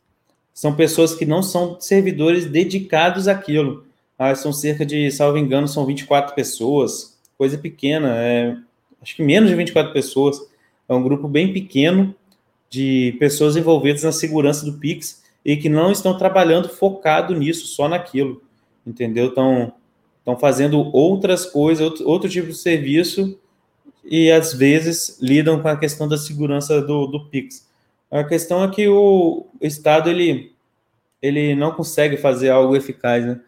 são 0.53 0.73
pessoas 0.75 1.13
que 1.13 1.25
não 1.25 1.43
são 1.43 1.79
servidores 1.79 2.45
dedicados 2.45 3.27
àquilo. 3.27 3.85
Ah, 4.17 4.33
são 4.33 4.53
cerca 4.53 4.85
de, 4.85 5.11
salvo 5.11 5.37
engano, 5.37 5.67
são 5.67 5.85
24 5.85 6.33
pessoas, 6.33 7.17
coisa 7.37 7.57
pequena, 7.57 8.15
é, 8.17 8.55
acho 9.01 9.15
que 9.15 9.23
menos 9.23 9.49
de 9.49 9.55
24 9.55 9.91
pessoas. 9.91 10.39
É 10.87 10.93
um 10.93 11.03
grupo 11.03 11.27
bem 11.27 11.51
pequeno 11.51 12.15
de 12.69 13.15
pessoas 13.19 13.55
envolvidas 13.55 14.03
na 14.03 14.11
segurança 14.11 14.65
do 14.65 14.73
Pix 14.73 15.20
e 15.43 15.57
que 15.57 15.69
não 15.69 15.91
estão 15.91 16.17
trabalhando 16.17 16.69
focado 16.69 17.35
nisso, 17.35 17.67
só 17.67 17.87
naquilo, 17.87 18.41
entendeu? 18.85 19.27
Estão, 19.27 19.73
estão 20.19 20.37
fazendo 20.37 20.79
outras 20.95 21.45
coisas, 21.45 21.83
outro, 21.83 22.07
outro 22.07 22.29
tipo 22.29 22.47
de 22.47 22.57
serviço 22.57 23.39
e 24.03 24.31
às 24.31 24.53
vezes 24.53 25.17
lidam 25.21 25.61
com 25.61 25.67
a 25.67 25.77
questão 25.77 26.07
da 26.07 26.17
segurança 26.17 26.81
do, 26.81 27.07
do 27.07 27.25
Pix. 27.27 27.67
A 28.09 28.23
questão 28.23 28.63
é 28.63 28.69
que 28.69 28.87
o 28.87 29.47
Estado 29.61 30.09
ele, 30.09 30.53
ele 31.21 31.55
não 31.55 31.71
consegue 31.71 32.17
fazer 32.17 32.49
algo 32.49 32.75
eficaz, 32.75 33.25
né? 33.25 33.39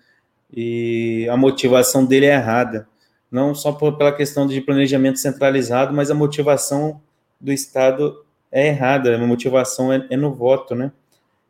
E 0.56 1.28
a 1.30 1.36
motivação 1.36 2.06
dele 2.06 2.28
é 2.28 2.36
errada. 2.36 2.88
Não 3.30 3.56
só 3.56 3.72
por, 3.72 3.98
pela 3.98 4.12
questão 4.12 4.46
de 4.46 4.62
planejamento 4.62 5.20
centralizado, 5.20 5.94
mas 5.94 6.12
a 6.12 6.16
motivação 6.16 7.02
do 7.42 7.52
Estado 7.52 8.24
é 8.52 8.68
errada. 8.68 9.16
A 9.16 9.18
motivação 9.18 9.92
é, 9.92 10.06
é 10.12 10.16
no 10.16 10.32
voto, 10.32 10.76
né? 10.76 10.92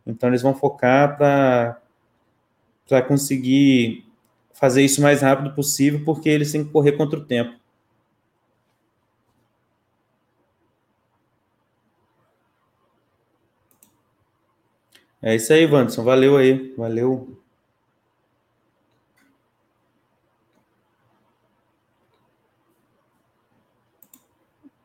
Então 0.05 0.29
eles 0.29 0.41
vão 0.41 0.53
focar 0.53 1.17
para 1.17 1.81
conseguir 3.07 4.05
fazer 4.53 4.83
isso 4.83 4.99
o 4.99 5.03
mais 5.03 5.21
rápido 5.21 5.53
possível, 5.53 6.03
porque 6.05 6.29
eles 6.29 6.51
têm 6.51 6.63
que 6.63 6.71
correr 6.71 6.93
contra 6.93 7.19
o 7.19 7.25
tempo. 7.25 7.59
É 15.21 15.33
isso 15.35 15.53
aí, 15.53 15.65
Wanderson. 15.65 16.03
Valeu 16.03 16.37
aí. 16.37 16.73
Valeu. 16.77 17.41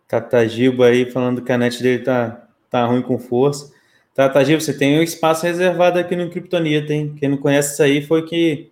Tatagiba 0.07 0.87
aí 0.87 1.11
falando 1.11 1.43
que 1.43 1.53
a 1.53 1.59
net 1.59 1.83
dele 1.83 2.03
tá, 2.03 2.49
tá 2.71 2.87
ruim 2.87 3.03
com 3.03 3.19
força. 3.19 3.75
Tatagiba, 4.19 4.61
você 4.61 4.77
tem 4.77 4.99
um 4.99 5.03
espaço 5.05 5.47
reservado 5.47 5.97
aqui 5.97 6.17
no 6.17 6.29
Kryptonita, 6.29 6.93
hein? 6.93 7.15
Quem 7.17 7.29
não 7.29 7.37
conhece 7.37 7.75
isso 7.75 7.83
aí 7.85 8.05
foi 8.05 8.27
que, 8.27 8.69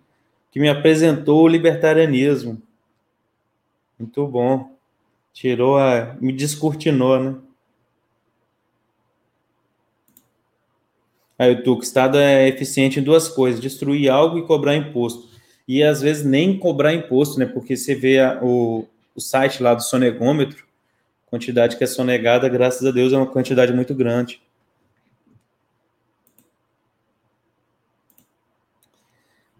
que 0.51 0.59
me 0.59 0.67
apresentou 0.67 1.41
o 1.41 1.47
libertarianismo. 1.47 2.61
Muito 3.97 4.27
bom. 4.27 4.69
Tirou 5.31 5.77
a. 5.77 6.17
me 6.19 6.33
descortinou, 6.33 7.17
né? 7.17 7.35
Aí 11.39 11.55
o 11.55 11.79
Estado 11.79 12.17
é 12.17 12.49
eficiente 12.49 12.99
em 12.99 13.03
duas 13.03 13.29
coisas: 13.29 13.61
destruir 13.61 14.09
algo 14.09 14.37
e 14.37 14.45
cobrar 14.45 14.75
imposto. 14.75 15.29
E 15.65 15.81
às 15.81 16.01
vezes 16.01 16.25
nem 16.25 16.59
cobrar 16.59 16.93
imposto, 16.93 17.39
né? 17.39 17.45
Porque 17.45 17.77
você 17.77 17.95
vê 17.95 18.19
a, 18.19 18.37
o, 18.43 18.85
o 19.15 19.21
site 19.21 19.63
lá 19.63 19.73
do 19.73 19.81
sonegômetro, 19.81 20.65
quantidade 21.27 21.77
que 21.77 21.85
é 21.85 21.87
sonegada, 21.87 22.49
graças 22.49 22.85
a 22.85 22.91
Deus, 22.91 23.13
é 23.13 23.15
uma 23.15 23.31
quantidade 23.31 23.71
muito 23.71 23.95
grande. 23.95 24.45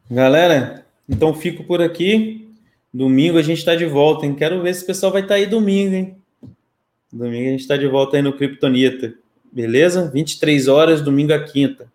Galera, 0.10 0.86
então 1.08 1.34
fico 1.34 1.64
por 1.64 1.82
aqui. 1.82 2.50
Domingo 2.94 3.38
a 3.38 3.42
gente 3.42 3.60
está 3.60 3.76
de 3.76 3.86
volta, 3.86 4.26
hein? 4.26 4.34
Quero 4.34 4.62
ver 4.62 4.74
se 4.74 4.84
o 4.84 4.88
pessoal 4.88 5.12
vai 5.12 5.22
estar 5.22 5.36
tá 5.36 5.40
aí 5.40 5.46
domingo, 5.46 5.96
hein? 5.96 6.18
Domingo 7.12 7.48
a 7.48 7.52
gente 7.52 7.62
está 7.62 7.76
de 7.76 7.88
volta 7.88 8.16
aí 8.16 8.22
no 8.22 8.34
Kryptonita. 8.34 9.14
Beleza? 9.52 10.10
23 10.10 10.68
horas, 10.68 11.02
domingo 11.02 11.34
a 11.34 11.44
quinta. 11.44 11.92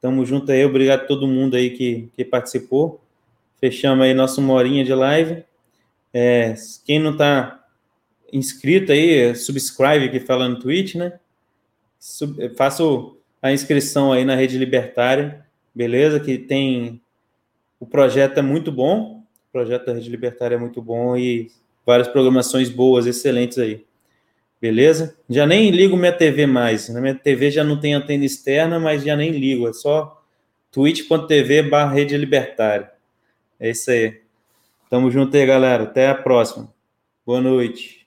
Tamo 0.00 0.24
junto 0.24 0.50
aí, 0.52 0.64
obrigado 0.64 1.02
a 1.02 1.06
todo 1.06 1.26
mundo 1.26 1.56
aí 1.56 1.70
que, 1.70 2.08
que 2.16 2.24
participou. 2.24 3.00
Fechamos 3.60 4.04
aí 4.04 4.14
nossa 4.14 4.40
uma 4.40 4.54
horinha 4.54 4.84
de 4.84 4.94
live. 4.94 5.44
É, 6.14 6.54
quem 6.84 6.98
não 7.00 7.16
tá 7.16 7.64
inscrito 8.32 8.92
aí, 8.92 9.34
subscribe 9.34 10.10
que 10.10 10.20
fala 10.20 10.48
no 10.48 10.58
Twitch, 10.58 10.94
né? 10.94 11.18
Sub, 11.98 12.48
faço 12.56 13.16
a 13.40 13.52
inscrição 13.52 14.12
aí 14.12 14.24
na 14.24 14.36
Rede 14.36 14.56
Libertária, 14.56 15.44
beleza? 15.74 16.20
Que 16.20 16.38
tem. 16.38 17.01
O 17.82 17.86
projeto 17.86 18.38
é 18.38 18.42
muito 18.42 18.70
bom, 18.70 19.24
o 19.48 19.52
projeto 19.52 19.86
da 19.86 19.94
Rede 19.94 20.08
Libertária 20.08 20.54
é 20.54 20.58
muito 20.58 20.80
bom 20.80 21.16
e 21.16 21.50
várias 21.84 22.06
programações 22.06 22.70
boas, 22.70 23.06
excelentes 23.06 23.58
aí. 23.58 23.84
Beleza? 24.60 25.16
Já 25.28 25.44
nem 25.44 25.68
ligo 25.72 25.96
minha 25.96 26.12
TV 26.12 26.46
mais. 26.46 26.88
Na 26.90 27.00
minha 27.00 27.16
TV 27.16 27.50
já 27.50 27.64
não 27.64 27.80
tem 27.80 27.92
antena 27.92 28.24
externa, 28.24 28.78
mas 28.78 29.02
já 29.02 29.16
nem 29.16 29.32
ligo. 29.32 29.68
É 29.68 29.72
só 29.72 30.22
twitch.tv 30.70 31.64
barra 31.64 31.92
rede 31.92 32.16
libertária. 32.16 32.88
É 33.58 33.70
isso 33.70 33.90
aí. 33.90 34.20
Tamo 34.88 35.10
junto 35.10 35.36
aí, 35.36 35.44
galera. 35.44 35.82
Até 35.82 36.08
a 36.08 36.14
próxima. 36.14 36.72
Boa 37.26 37.40
noite. 37.40 38.01